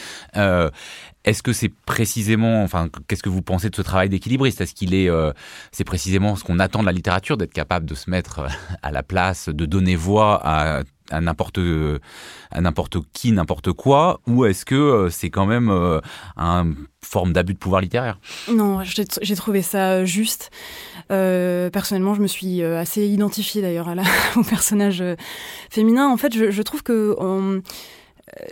est-ce 1.25 1.43
que 1.43 1.53
c'est 1.53 1.69
précisément, 1.69 2.63
enfin, 2.63 2.89
qu'est-ce 3.07 3.23
que 3.23 3.29
vous 3.29 3.43
pensez 3.43 3.69
de 3.69 3.77
ce 3.77 3.83
travail 3.83 4.09
d'équilibriste? 4.09 4.61
Est-ce 4.61 4.75
qu'il 4.75 4.95
est, 4.95 5.11
c'est 5.71 5.85
précisément 5.85 6.35
ce 6.37 6.45
qu'on 6.45 6.59
attend 6.59 6.81
de 6.81 6.87
la 6.87 6.93
littérature, 6.93 7.37
d'être 7.37 7.53
capable 7.53 7.85
de 7.85 7.95
se 7.95 8.09
mettre 8.09 8.47
à 8.83 8.91
la 8.91 9.03
place, 9.03 9.49
de 9.51 9.67
donner 9.67 9.97
voix 9.97 10.41
à 10.43 10.83
à 11.11 11.21
n'importe 11.21 11.59
n'importe 12.59 12.99
qui, 13.13 13.33
n'importe 13.33 13.73
quoi, 13.73 14.21
ou 14.27 14.45
est-ce 14.45 14.65
que 14.65 14.75
euh, 14.75 15.11
c'est 15.11 15.31
quand 15.31 15.47
même 15.47 15.71
euh, 15.71 16.01
une 16.37 16.77
forme 17.03 17.33
d'abus 17.33 17.55
de 17.55 17.59
pouvoir 17.59 17.81
littéraire? 17.81 18.19
Non, 18.51 18.81
j'ai 18.85 19.37
trouvé 19.37 19.63
ça 19.63 20.05
juste. 20.05 20.51
Euh, 21.11 21.71
personnellement, 21.71 22.15
je 22.15 22.23
me 22.23 22.27
suis 22.27 22.63
assez 22.63 23.07
identifiée 23.07 23.63
d'ailleurs 23.63 23.89
au 24.37 24.43
personnage 24.43 25.03
féminin. 25.71 26.09
En 26.09 26.17
fait, 26.17 26.33
je, 26.35 26.63
trouve 26.63 26.83
que 26.83 27.17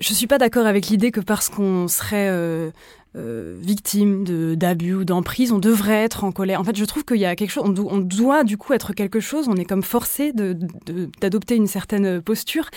je 0.00 0.12
suis 0.12 0.26
pas 0.26 0.38
d'accord 0.38 0.66
avec 0.66 0.88
l'idée 0.88 1.10
que 1.10 1.20
parce 1.20 1.48
qu'on 1.48 1.88
serait 1.88 2.72
victime 3.14 4.24
de 4.24 4.54
d'abus 4.54 4.94
ou 4.94 5.04
d'emprise, 5.04 5.50
on 5.52 5.58
devrait 5.58 6.04
être 6.04 6.24
en 6.24 6.32
colère. 6.32 6.60
En 6.60 6.64
fait, 6.64 6.76
je 6.76 6.84
trouve 6.84 7.04
qu'il 7.04 7.16
y 7.16 7.24
a 7.24 7.34
quelque 7.36 7.50
chose, 7.50 7.64
on, 7.66 7.70
do- 7.70 7.88
on 7.90 7.98
doit 7.98 8.44
du 8.44 8.56
coup 8.56 8.72
être 8.74 8.92
quelque 8.92 9.18
chose, 9.20 9.48
on 9.48 9.56
est 9.56 9.64
comme 9.64 9.82
forcé 9.82 10.32
de- 10.32 10.56
de- 10.86 11.08
d'adopter 11.20 11.56
une 11.56 11.66
certaine 11.66 12.20
posture. 12.22 12.68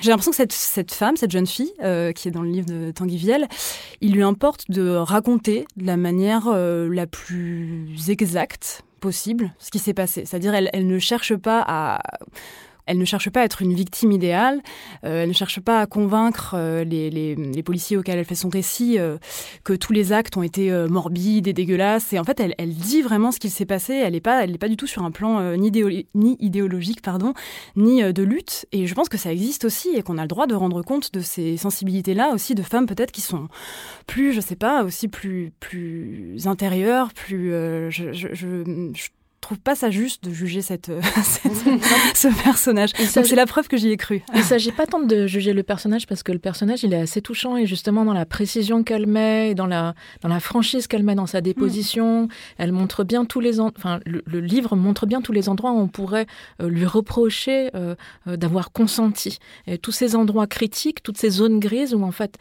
J'ai 0.00 0.10
l'impression 0.10 0.30
que 0.30 0.36
cette, 0.36 0.52
cette 0.52 0.92
femme, 0.92 1.16
cette 1.16 1.30
jeune 1.32 1.46
fille, 1.46 1.72
euh, 1.82 2.12
qui 2.12 2.28
est 2.28 2.30
dans 2.30 2.42
le 2.42 2.50
livre 2.50 2.66
de 2.66 2.90
Tanguy 2.92 3.16
Viel, 3.16 3.46
il 4.00 4.12
lui 4.12 4.22
importe 4.22 4.70
de 4.70 4.90
raconter 4.90 5.66
de 5.76 5.86
la 5.86 5.96
manière 5.96 6.44
euh, 6.48 6.88
la 6.92 7.06
plus 7.06 7.88
exacte 8.08 8.82
possible 9.00 9.52
ce 9.58 9.70
qui 9.70 9.78
s'est 9.78 9.94
passé. 9.94 10.24
C'est-à-dire, 10.24 10.54
elle, 10.54 10.70
elle 10.72 10.86
ne 10.86 10.98
cherche 10.98 11.34
pas 11.36 11.64
à 11.66 12.00
elle 12.86 12.98
ne 12.98 13.04
cherche 13.04 13.30
pas 13.30 13.42
à 13.42 13.44
être 13.44 13.62
une 13.62 13.74
victime 13.74 14.12
idéale, 14.12 14.60
euh, 15.04 15.22
elle 15.22 15.28
ne 15.28 15.34
cherche 15.34 15.60
pas 15.60 15.80
à 15.80 15.86
convaincre 15.86 16.54
euh, 16.56 16.84
les, 16.84 17.62
policiers 17.62 17.96
auxquels 17.96 18.18
elle 18.18 18.24
fait 18.24 18.34
son 18.34 18.48
récit 18.48 18.98
euh, 18.98 19.18
que 19.64 19.72
tous 19.72 19.92
les 19.92 20.12
actes 20.12 20.36
ont 20.36 20.42
été 20.42 20.70
morbides 20.88 21.46
et 21.46 21.52
dégueulasses. 21.52 22.12
Et 22.12 22.18
en 22.18 22.24
fait, 22.24 22.40
elle, 22.40 22.74
dit 22.74 23.02
vraiment 23.02 23.32
ce 23.32 23.38
qu'il 23.38 23.50
s'est 23.50 23.66
passé. 23.66 23.94
Elle 23.94 24.14
n'est 24.14 24.20
pas, 24.20 24.46
pas 24.58 24.68
du 24.68 24.76
tout 24.76 24.86
sur 24.86 25.04
un 25.04 25.10
plan 25.10 25.56
ni, 25.56 25.68
idéo- 25.68 26.06
ni 26.14 26.36
idéologique, 26.40 27.02
pardon, 27.02 27.34
ni 27.76 28.02
de 28.02 28.22
lutte. 28.22 28.66
Et 28.72 28.86
je 28.86 28.94
pense 28.94 29.08
que 29.08 29.18
ça 29.18 29.32
existe 29.32 29.64
aussi 29.64 29.90
et 29.94 30.02
qu'on 30.02 30.18
a 30.18 30.22
le 30.22 30.28
droit 30.28 30.46
de 30.46 30.54
rendre 30.54 30.82
compte 30.82 31.12
de 31.12 31.20
ces 31.20 31.56
sensibilités-là 31.56 32.32
aussi 32.32 32.54
de 32.54 32.62
femmes 32.62 32.86
peut-être 32.86 33.12
qui 33.12 33.20
sont 33.20 33.48
plus, 34.06 34.32
je 34.32 34.40
sais 34.40 34.56
pas, 34.56 34.82
aussi 34.82 35.08
plus, 35.08 35.52
plus 35.60 36.46
intérieures, 36.46 37.12
plus. 37.12 37.52
Trouve 39.40 39.58
pas 39.58 39.74
ça 39.74 39.90
juste 39.90 40.22
de 40.24 40.30
juger 40.32 40.60
cette, 40.62 40.88
euh, 40.90 41.00
cette- 41.22 41.52
ce 42.14 42.42
personnage. 42.44 42.90
C'est 42.96 43.34
la 43.34 43.46
preuve 43.46 43.68
que 43.68 43.76
j'y 43.76 43.90
ai 43.90 43.96
cru. 43.96 44.22
Il 44.34 44.38
ne 44.40 44.44
s'agit 44.44 44.72
pas 44.72 44.86
tant 44.86 45.00
de 45.00 45.26
juger 45.26 45.52
le 45.52 45.62
personnage 45.62 46.06
parce 46.06 46.22
que 46.22 46.32
le 46.32 46.38
personnage 46.38 46.82
il 46.84 46.92
est 46.92 47.00
assez 47.00 47.22
touchant 47.22 47.56
et 47.56 47.66
justement 47.66 48.04
dans 48.04 48.12
la 48.12 48.26
précision 48.26 48.82
qu'elle 48.84 49.06
met, 49.06 49.50
et 49.50 49.54
dans 49.54 49.66
la 49.66 49.94
dans 50.20 50.28
la 50.28 50.40
franchise 50.40 50.86
qu'elle 50.86 51.02
met 51.02 51.14
dans 51.14 51.26
sa 51.26 51.40
déposition, 51.40 52.28
elle 52.58 52.72
montre 52.72 53.02
bien 53.04 53.24
tous 53.24 53.40
les 53.40 53.60
en- 53.60 53.72
enfin 53.76 54.00
le, 54.06 54.22
le 54.26 54.40
livre 54.40 54.76
montre 54.76 55.06
bien 55.06 55.20
tous 55.22 55.32
les 55.32 55.48
endroits 55.48 55.72
où 55.72 55.78
on 55.78 55.88
pourrait 55.88 56.26
euh, 56.62 56.68
lui 56.68 56.84
reprocher 56.84 57.70
euh, 57.74 57.94
euh, 58.28 58.36
d'avoir 58.36 58.72
consenti. 58.72 59.38
Et 59.66 59.78
tous 59.78 59.92
ces 59.92 60.16
endroits 60.16 60.46
critiques, 60.46 61.02
toutes 61.02 61.18
ces 61.18 61.30
zones 61.30 61.60
grises 61.60 61.94
où 61.94 62.02
en 62.02 62.12
fait 62.12 62.36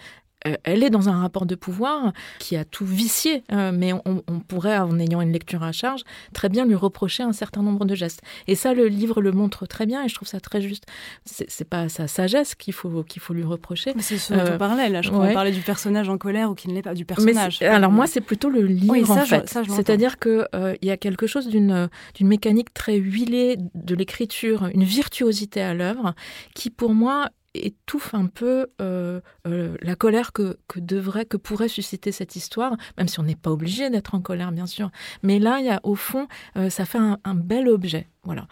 elle 0.64 0.84
est 0.84 0.90
dans 0.90 1.10
un 1.10 1.22
rapport 1.22 1.46
de 1.46 1.56
pouvoir 1.56 2.14
qui 2.40 2.56
a 2.56 2.64
tout 2.64 2.86
vicié, 2.86 3.44
euh, 3.52 3.72
mais 3.74 3.94
on, 3.94 4.02
on 4.06 4.40
pourrait, 4.40 4.78
en 4.78 4.98
ayant 5.00 5.22
une 5.22 5.32
lecture 5.32 5.64
à 5.64 5.72
charge, 5.72 6.02
très 6.34 6.50
bien 6.50 6.66
lui 6.66 6.76
reprocher 6.76 7.24
un 7.24 7.34
certain 7.34 7.62
nombre 7.62 7.86
de 7.86 7.96
gestes. 7.96 8.22
Et 8.48 8.56
ça, 8.56 8.74
le 8.74 8.88
livre 8.88 9.22
le 9.22 9.32
montre 9.32 9.66
très 9.66 9.86
bien, 9.86 10.04
et 10.04 10.08
je 10.08 10.16
trouve 10.16 10.28
ça 10.28 10.40
très 10.40 10.62
juste. 10.62 10.86
C'est 11.26 11.68
pas 11.68 11.90
sa 11.90 12.08
sagesse 12.08 12.56
qu'il 12.56 12.74
faut 12.74 13.04
qu'il 13.04 13.22
faut 13.22 13.34
lui 13.34 13.44
reprocher. 13.44 13.92
Mais 13.96 14.02
c'est 14.02 14.18
ce 14.18 14.34
dont 14.34 14.40
Euh, 14.40 14.56
on 14.56 14.58
parlait 14.58 14.90
là. 14.90 15.02
Je 15.02 15.10
crois 15.10 15.26
ouais. 15.26 15.34
parlait 15.34 15.52
du 15.52 15.62
personnage 15.62 16.10
en 16.10 16.18
colère 16.18 16.50
ou 16.52 16.56
qui 16.56 16.70
ne 16.70 16.74
l'est 16.74 16.82
pas, 16.82 16.94
du 16.94 17.06
personnage. 17.06 17.62
alors 17.62 17.92
moi, 17.92 18.08
c'est 18.08 18.22
plutôt 18.22 18.50
le 18.50 18.62
livre 18.62 18.94
Oui, 18.94 19.06
ça, 19.06 19.14
en 19.14 19.26
fait. 19.26 19.48
C'est-à-dire 19.70 20.20
que 20.20 20.46
euh, 20.56 20.76
il 20.82 20.88
y 20.88 20.92
a 20.92 20.98
quelque 20.98 21.28
chose 21.28 21.48
d'une 21.48 21.90
d'une 22.16 22.28
mécanique 22.28 22.74
très 22.74 22.96
huilée 22.96 23.58
de 23.76 23.96
l'écriture, 23.96 24.70
une 24.74 24.84
virtuosité 24.84 25.62
à 25.62 25.74
l'œuvre 25.74 26.14
qui, 26.56 26.70
pour 26.70 26.94
moi, 26.94 27.30
étouffe 27.54 28.14
un 28.14 28.28
peu 28.28 28.68
euh, 28.82 29.22
euh, 29.48 29.76
la 29.82 29.96
colère 29.96 30.34
que, 30.34 30.58
que 30.68 30.80
devrait, 30.80 31.26
que 31.26 31.38
pourrait 31.38 31.68
susciter 31.68 32.12
cette 32.12 32.36
histoire, 32.36 32.76
même 32.98 33.08
si 33.08 33.20
on 33.20 33.24
n'est 33.24 33.36
pas 33.36 33.52
obligé 33.52 33.90
d'être 33.90 34.16
en 34.16 34.22
colère, 34.22 34.52
bien 34.52 34.68
sûr. 34.68 34.92
Mais 35.24 35.40
là, 35.40 35.60
il 35.60 35.66
y 35.66 35.70
a 35.70 35.80
au 35.84 35.96
fond, 35.96 36.28
euh, 36.58 36.70
ça 36.70 36.86
fait 36.86 37.00
un, 37.00 37.18
bel 37.36 37.68
objet, 37.68 38.08
voilà. 38.24 38.48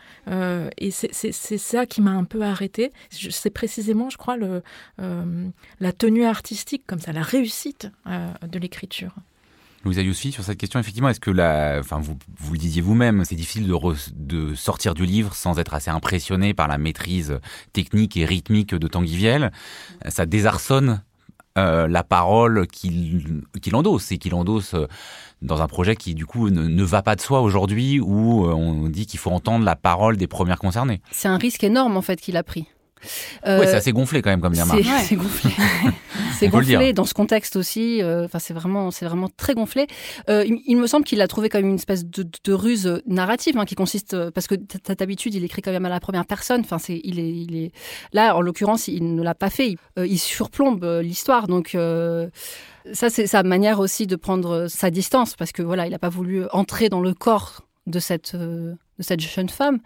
Et 0.78 0.92
c'est 0.92 1.32
ça 1.32 1.86
qui 1.86 2.02
m'a 2.02 2.12
un 2.12 2.24
peu 2.24 2.42
arrêté. 2.42 2.92
C'est 3.10 3.50
précisément, 3.50 4.10
je 4.10 4.18
crois, 4.18 4.38
le, 4.38 4.64
la 4.98 5.92
tenue 5.92 6.26
artistique, 6.26 6.84
comme 6.88 7.00
ça, 7.00 7.12
la 7.12 7.22
réussite 7.22 7.90
de 8.06 8.60
l'écriture. 8.60 9.14
Louisa 9.84 10.02
Yousfi, 10.02 10.32
sur 10.32 10.44
cette 10.44 10.58
question, 10.58 10.80
effectivement, 10.80 11.10
est-ce 11.10 11.20
que 11.20 11.32
la, 11.32 11.78
enfin, 11.80 12.00
vous, 12.00 12.18
vous 12.40 12.54
le 12.54 12.60
disiez 12.60 12.82
vous-même, 12.82 13.24
c'est 13.26 13.36
difficile 13.36 13.68
de, 13.68 14.56
sortir 14.56 14.94
du 14.94 15.06
livre 15.06 15.34
sans 15.36 15.60
être 15.60 15.74
assez 15.74 15.90
impressionné 15.90 16.54
par 16.54 16.68
la 16.68 16.78
maîtrise 16.78 17.40
technique 17.74 18.18
et 18.18 18.26
rythmique 18.26 18.74
de 18.76 18.88
Tanguy. 18.88 19.28
Ça 20.08 20.26
désarçonne 20.26 21.02
euh, 21.58 21.88
la 21.88 22.04
parole 22.04 22.68
qu'il 22.68 23.42
qu'il 23.64 23.76
endosse 23.76 24.12
et 24.12 24.20
qu'il 24.20 24.36
endosse 24.36 24.76
euh, 24.76 24.86
dans 25.42 25.64
un 25.64 25.68
projet 25.68 25.96
qui, 25.96 26.14
du 26.14 26.28
coup, 26.28 26.52
ne, 26.52 26.68
ne 26.68 26.84
va 26.84 27.02
pas 27.02 27.16
de 27.16 27.22
soi 27.22 27.42
aujourd'hui 27.42 28.00
où 28.00 28.46
euh, 28.46 28.54
on 28.54 28.88
dit 28.90 29.08
qu'il 29.08 29.20
faut 29.20 29.32
entendre 29.32 29.66
la 29.66 29.76
parole 29.76 30.18
des 30.18 30.28
premières 30.28 30.60
concernées. 30.60 31.02
C'est 31.10 31.28
un 31.28 31.38
risque 31.38 31.64
énorme 31.64 31.98
en 31.98 32.04
fait 32.04 32.22
qu'il 32.22 32.38
a 32.38 32.44
pris. 32.44 32.68
Ouais, 33.46 33.50
Euh, 33.52 33.64
c'est 33.66 33.76
assez 33.76 33.92
gonflé 33.92 34.22
quand 34.22 34.30
même 34.30 34.42
comme 34.42 34.54
démarche. 34.54 34.82
c'est 35.08 35.16
gonflé. 35.16 35.52
c'est 36.40 36.48
gonflé 36.78 36.94
dans 36.94 37.06
ce 37.06 37.14
contexte 37.14 37.56
aussi. 37.56 38.02
euh, 38.02 38.26
Enfin, 38.26 38.40
c'est 38.40 38.54
vraiment, 38.54 38.92
c'est 38.92 39.06
vraiment 39.06 39.30
très 39.36 39.54
gonflé. 39.54 39.88
Euh, 40.30 40.44
il, 40.46 40.62
il 40.66 40.78
me 40.78 40.88
semble 40.88 41.06
qu'il 41.06 41.22
a 41.22 41.28
trouvé 41.28 41.50
quand 41.50 41.60
même 41.60 41.70
une 41.70 41.76
espèce 41.76 42.06
de, 42.06 42.26
de 42.44 42.54
ruse 42.54 43.02
narrative 43.06 43.58
hein, 43.58 43.66
qui 43.66 43.76
consiste 43.76 44.14
euh, 44.14 44.32
parce 44.32 44.48
que 44.48 44.56
d'habitude 44.96 45.34
il 45.36 45.44
écrit 45.44 45.62
quand 45.62 45.72
même 45.72 45.86
à 45.86 45.90
la 45.90 46.00
première 46.00 46.26
personne. 46.26 46.62
Enfin, 46.62 46.80
c'est, 46.80 47.00
il 47.04 47.20
est, 47.20 47.30
il 47.32 47.56
est 47.56 47.72
là 48.14 48.36
en 48.36 48.42
l'occurrence 48.42 48.88
il 48.88 49.16
ne 49.16 49.24
l'a 49.24 49.36
pas 49.36 49.50
fait. 49.50 49.70
Il, 49.72 49.78
euh, 50.00 50.08
il 50.08 50.18
surplombe 50.20 50.84
l'histoire. 51.02 51.48
Donc 51.48 51.76
euh, 51.76 52.28
ça, 52.94 53.10
c'est 53.10 53.28
sa 53.28 53.44
manière 53.44 53.80
aussi 53.80 54.08
de 54.08 54.16
prendre 54.16 54.68
sa 54.68 54.90
distance 54.90 55.36
parce 55.36 55.52
que 55.52 55.62
voilà, 55.62 55.86
il 55.88 55.92
n'a 55.92 56.00
pas 56.00 56.10
voulu 56.10 56.44
entrer 56.52 56.90
dans 56.90 57.02
le 57.02 57.14
corps 57.14 57.64
de 57.86 58.00
cette, 58.00 58.34
euh, 58.36 58.74
de 59.00 59.04
cette 59.04 59.20
jeune 59.22 59.50
femme. 59.50 59.80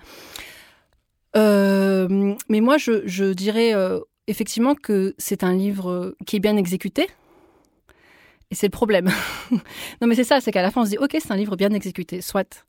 Euh, 1.35 2.35
mais 2.49 2.61
moi, 2.61 2.77
je, 2.77 3.05
je 3.07 3.25
dirais 3.33 3.73
euh, 3.73 3.99
effectivement 4.27 4.75
que 4.75 5.13
c'est 5.17 5.43
un 5.43 5.53
livre 5.53 6.15
qui 6.25 6.35
est 6.35 6.39
bien 6.39 6.57
exécuté. 6.57 7.09
Et 8.51 8.55
c'est 8.55 8.67
le 8.67 8.71
problème. 8.71 9.09
non, 9.51 10.07
mais 10.07 10.15
c'est 10.15 10.25
ça, 10.25 10.41
c'est 10.41 10.51
qu'à 10.51 10.61
la 10.61 10.71
fin, 10.71 10.81
on 10.81 10.85
se 10.85 10.91
dit, 10.91 10.97
OK, 10.97 11.11
c'est 11.13 11.31
un 11.31 11.37
livre 11.37 11.55
bien 11.55 11.71
exécuté, 11.71 12.21
soit. 12.21 12.65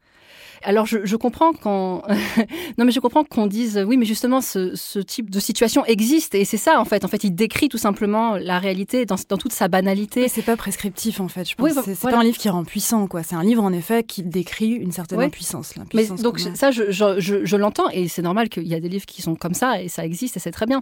Alors, 0.65 0.87
je, 0.87 0.99
je 1.05 1.17
comprends 1.17 1.53
quand. 1.53 2.03
non, 2.79 2.85
mais 2.85 2.93
je 2.93 3.01
comprends 3.01 3.25
qu'on 3.25 3.47
dise, 3.47 3.83
oui, 3.87 3.97
mais 3.97 4.05
justement, 4.05 4.41
ce, 4.41 4.75
ce 4.77 4.99
type 4.99 5.31
de 5.31 5.41
situation 5.41 5.85
existe. 5.85 6.35
Et 6.35 6.45
c'est 6.45 6.57
ça, 6.57 6.81
en 6.81 6.85
fait. 6.85 7.05
En 7.05 7.09
fait, 7.09 7.25
il 7.25 7.33
décrit 7.33 7.69
tout 7.69 7.79
simplement 7.79 8.37
la 8.37 8.59
réalité 8.59 9.07
dans, 9.07 9.17
dans 9.29 9.39
toute 9.39 9.53
sa 9.53 9.69
banalité. 9.69 10.29
C'est 10.29 10.43
pas 10.43 10.57
prescriptif 10.57 11.21
en 11.21 11.29
fait. 11.29 11.49
Je 11.49 11.55
pense 11.55 11.71
Oui, 11.71 11.83
c'est 11.85 11.99
voilà. 12.01 12.17
pas 12.17 12.21
un 12.23 12.25
livre 12.25 12.39
qui 12.39 12.49
rend 12.49 12.65
puissant 12.65 13.07
quoi. 13.07 13.23
C'est 13.23 13.35
un 13.35 13.43
livre 13.43 13.63
en 13.63 13.73
effet 13.73 14.05
qui 14.05 14.23
décrit 14.23 14.71
une 14.71 14.93
certaine 14.93 15.21
impuissance. 15.21 15.75
Mais 15.95 16.07
donc, 16.07 16.39
qu'on 16.39 16.51
a. 16.53 16.55
ça, 16.55 16.71
je, 16.71 16.91
je, 16.91 17.21
je, 17.21 17.45
je 17.45 17.57
l'entends. 17.57 17.89
Et 17.91 18.09
c'est 18.09 18.23
normal 18.23 18.49
qu'il 18.49 18.67
y 18.67 18.75
a 18.75 18.81
des 18.81 18.89
livres 18.89 19.07
qui 19.07 19.23
sont 19.23 19.35
comme 19.35 19.55
ça. 19.55 19.83
Et 19.83 19.89
ça 19.89 20.05
existe. 20.05 20.37
Et 20.37 20.41
c'est 20.41 20.53
très 20.53 20.67
bien. 20.67 20.81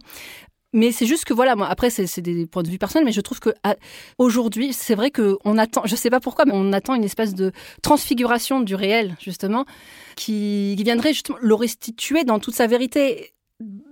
Mais 0.72 0.92
c'est 0.92 1.06
juste 1.06 1.24
que 1.24 1.34
voilà, 1.34 1.56
moi, 1.56 1.66
après, 1.68 1.90
c'est 1.90 2.20
des 2.20 2.46
points 2.46 2.62
de 2.62 2.68
vue 2.68 2.78
personnels, 2.78 3.04
mais 3.04 3.12
je 3.12 3.20
trouve 3.20 3.40
que 3.40 3.50
à- 3.64 3.74
aujourd'hui, 4.18 4.72
c'est 4.72 4.94
vrai 4.94 5.10
qu'on 5.10 5.58
attend, 5.58 5.82
je 5.84 5.96
sais 5.96 6.10
pas 6.10 6.20
pourquoi, 6.20 6.44
mais 6.44 6.52
on 6.54 6.72
attend 6.72 6.94
une 6.94 7.04
espèce 7.04 7.34
de 7.34 7.50
transfiguration 7.82 8.60
du 8.60 8.76
réel, 8.76 9.16
justement, 9.20 9.64
qui, 10.16 10.76
viendrait 10.76 11.12
justement 11.12 11.38
le 11.40 11.54
restituer 11.54 12.24
dans 12.24 12.38
toute 12.38 12.54
sa 12.54 12.68
vérité, 12.68 13.32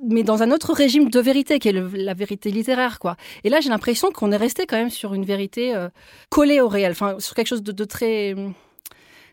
mais 0.09 0.23
dans 0.23 0.43
un 0.43 0.53
autre 0.53 0.73
régime 0.73 1.11
de 1.11 1.21
vérité, 1.21 1.59
qui 1.59 1.69
est 1.69 1.73
la 1.73 2.15
vérité 2.15 2.51
littéraire, 2.51 3.01
quoi. 3.01 3.17
Et 3.45 3.51
là, 3.51 3.61
j'ai 3.61 3.69
l'impression 3.71 4.11
qu'on 4.13 4.31
est 4.33 4.37
resté 4.37 4.65
quand 4.67 4.77
même 4.77 4.91
sur 4.91 5.15
une 5.15 5.25
vérité 5.25 5.75
euh, 5.75 5.89
collée 6.31 6.61
au 6.61 6.69
réel, 6.69 6.93
enfin, 6.93 7.17
sur 7.19 7.35
quelque 7.35 7.49
chose 7.49 7.63
de, 7.63 7.73
de 7.73 7.85
très, 7.85 8.35
hum, 8.35 8.55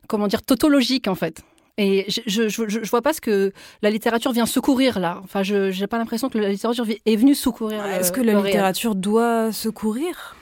comment 0.07 0.27
dire, 0.27 0.41
tautologique, 0.41 1.07
en 1.07 1.15
fait. 1.15 1.41
Et 1.77 2.05
je, 2.09 2.21
je, 2.25 2.47
je, 2.47 2.83
je 2.83 2.89
vois 2.89 3.01
pas 3.01 3.11
ce 3.13 3.19
que 3.19 3.51
la 3.81 3.89
littérature 3.89 4.31
vient 4.31 4.45
secourir 4.45 4.97
là. 4.99 5.19
Enfin, 5.23 5.43
je 5.43 5.71
j'ai 5.71 5.87
pas 5.87 5.97
l'impression 5.97 6.29
que 6.29 6.37
la 6.37 6.49
littérature 6.49 6.85
est 7.05 7.15
venue 7.17 7.35
secourir. 7.35 7.83
le- 7.83 7.93
Est-ce 7.99 8.11
que 8.13 8.21
la 8.21 8.33
réel. 8.33 8.45
littérature 8.45 8.95
doit 8.95 9.51
secourir? 9.51 10.35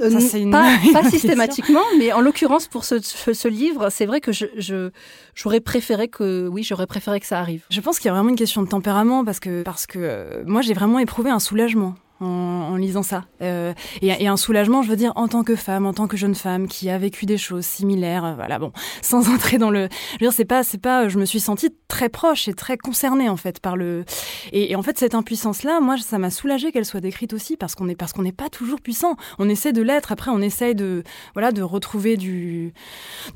Euh, 0.00 0.18
Ça, 0.20 0.38
une- 0.38 0.50
pas, 0.52 0.70
pas 0.92 1.10
systématiquement, 1.10 1.82
mais 1.98 2.12
en 2.12 2.20
l'occurrence 2.20 2.68
pour 2.68 2.84
ce, 2.84 3.00
ce, 3.02 3.32
ce 3.32 3.48
livre, 3.48 3.90
c'est 3.90 4.06
vrai 4.06 4.20
que 4.20 4.32
je 4.32 4.46
je- 4.56 4.90
j'aurais 5.34 5.60
préféré 5.60 6.08
que 6.08 6.46
oui, 6.48 6.62
j'aurais 6.62 6.86
préféré 6.86 7.18
que 7.20 7.26
ça 7.26 7.38
arrive. 7.40 7.64
Je 7.68 7.80
pense 7.80 7.98
qu'il 7.98 8.06
y 8.06 8.10
a 8.10 8.14
vraiment 8.14 8.30
une 8.30 8.36
question 8.36 8.62
de 8.62 8.68
tempérament 8.68 9.24
parce 9.24 9.40
que 9.40 9.62
parce 9.64 9.86
que 9.86 9.98
euh, 10.00 10.42
moi 10.46 10.62
j'ai 10.62 10.72
vraiment 10.72 11.00
éprouvé 11.00 11.30
un 11.30 11.40
soulagement. 11.40 11.96
En, 12.20 12.74
lisant 12.76 13.04
ça. 13.04 13.24
Euh, 13.42 13.72
et, 14.02 14.26
un 14.26 14.36
soulagement, 14.36 14.82
je 14.82 14.90
veux 14.90 14.96
dire, 14.96 15.12
en 15.14 15.28
tant 15.28 15.44
que 15.44 15.54
femme, 15.54 15.86
en 15.86 15.92
tant 15.92 16.08
que 16.08 16.16
jeune 16.16 16.34
femme 16.34 16.66
qui 16.66 16.90
a 16.90 16.98
vécu 16.98 17.26
des 17.26 17.38
choses 17.38 17.64
similaires, 17.64 18.24
euh, 18.24 18.34
voilà, 18.34 18.58
bon, 18.58 18.72
sans 19.02 19.28
entrer 19.30 19.58
dans 19.58 19.70
le. 19.70 19.88
Je 20.12 20.14
veux 20.14 20.18
dire, 20.18 20.32
c'est 20.32 20.44
pas, 20.44 20.64
c'est 20.64 20.78
pas, 20.78 21.08
je 21.08 21.18
me 21.18 21.24
suis 21.24 21.38
sentie 21.38 21.70
très 21.86 22.08
proche 22.08 22.48
et 22.48 22.54
très 22.54 22.76
concernée, 22.76 23.28
en 23.28 23.36
fait, 23.36 23.60
par 23.60 23.76
le. 23.76 24.04
Et, 24.52 24.74
en 24.74 24.82
fait, 24.82 24.98
cette 24.98 25.14
impuissance-là, 25.14 25.80
moi, 25.80 25.96
ça 25.98 26.18
m'a 26.18 26.30
soulagée 26.30 26.72
qu'elle 26.72 26.84
soit 26.84 27.00
décrite 27.00 27.32
aussi, 27.32 27.56
parce 27.56 27.76
qu'on 27.76 27.88
est, 27.88 27.94
parce 27.94 28.16
n'est 28.18 28.32
pas 28.32 28.48
toujours 28.48 28.80
puissant. 28.80 29.14
On 29.38 29.48
essaie 29.48 29.72
de 29.72 29.82
l'être, 29.82 30.10
après, 30.10 30.32
on 30.32 30.40
essaye 30.40 30.74
de, 30.74 31.04
voilà, 31.34 31.52
de 31.52 31.62
retrouver 31.62 32.16
du, 32.16 32.72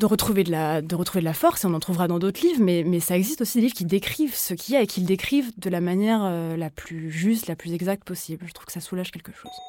de 0.00 0.06
retrouver 0.06 0.42
de 0.42 0.50
la, 0.50 0.82
de 0.82 0.94
retrouver 0.96 1.20
de 1.20 1.26
la 1.26 1.34
force, 1.34 1.62
et 1.62 1.68
on 1.68 1.74
en 1.74 1.80
trouvera 1.80 2.08
dans 2.08 2.18
d'autres 2.18 2.44
livres, 2.44 2.60
mais, 2.60 2.82
mais 2.84 2.98
ça 2.98 3.16
existe 3.16 3.42
aussi 3.42 3.58
des 3.58 3.62
livres 3.62 3.76
qui 3.76 3.84
décrivent 3.84 4.34
ce 4.34 4.54
qu'il 4.54 4.74
y 4.74 4.76
a 4.76 4.82
et 4.82 4.88
qui 4.88 5.00
le 5.00 5.06
décrivent 5.06 5.52
de 5.56 5.70
la 5.70 5.80
manière 5.80 6.22
euh, 6.24 6.56
la 6.56 6.70
plus 6.70 7.12
juste, 7.12 7.46
la 7.46 7.54
plus 7.54 7.72
exacte 7.72 8.04
possible. 8.04 8.44
Je 8.48 8.52
trouve 8.52 8.66
que 8.66 8.71
ça 8.72 8.80
soulage 8.80 9.10
quelque 9.10 9.32
chose. 9.32 9.60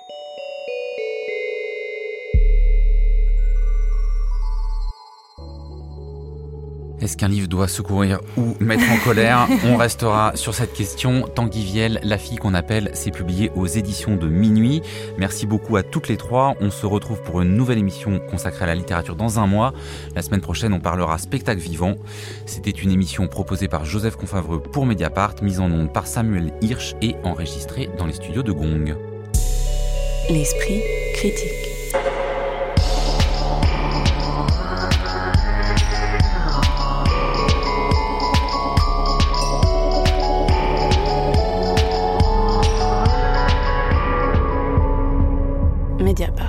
Est-ce 7.02 7.18
qu'un 7.18 7.28
livre 7.28 7.48
doit 7.48 7.68
secourir 7.68 8.20
ou 8.38 8.56
mettre 8.60 8.90
en 8.90 8.98
colère 8.98 9.48
On 9.66 9.78
restera 9.78 10.32
sur 10.36 10.54
cette 10.54 10.74
question. 10.74 11.28
Tanguy 11.28 11.64
Viel, 11.64 12.00
La 12.04 12.18
fille 12.18 12.38
qu'on 12.38 12.54
appelle, 12.54 12.92
c'est 12.94 13.12
publié 13.12 13.52
aux 13.56 13.68
éditions 13.68 14.16
de 14.16 14.28
Minuit. 14.28 14.82
Merci 15.18 15.46
beaucoup 15.46 15.76
à 15.76 15.84
toutes 15.84 16.08
les 16.08 16.18
trois. 16.18 16.56
On 16.62 16.72
se 16.72 16.86
retrouve 16.86 17.22
pour 17.22 17.42
une 17.42 17.56
nouvelle 17.56 17.78
émission 17.78 18.20
consacrée 18.20 18.64
à 18.64 18.68
la 18.68 18.76
littérature 18.76 19.16
dans 19.16 19.40
un 19.40 19.48
mois. 19.48 19.74
La 20.16 20.22
semaine 20.22 20.42
prochaine, 20.42 20.74
on 20.74 20.80
parlera 20.80 21.18
spectacle 21.18 21.62
vivant. 21.62 21.96
C'était 22.46 22.72
une 22.72 22.92
émission 22.92 23.28
proposée 23.28 23.68
par 23.68 23.86
Joseph 23.86 24.16
Confavreux 24.16 24.62
pour 24.62 24.86
Mediapart, 24.86 25.36
mise 25.42 25.60
en 25.60 25.72
onde 25.72 25.92
par 25.92 26.08
Samuel 26.08 26.54
Hirsch 26.62 26.96
et 27.02 27.16
enregistrée 27.24 27.90
dans 27.98 28.06
les 28.06 28.14
studios 28.14 28.44
de 28.44 28.52
Gong. 28.52 28.96
L'esprit 30.30 30.82
critique. 31.16 31.63
Mediapart. 46.04 46.43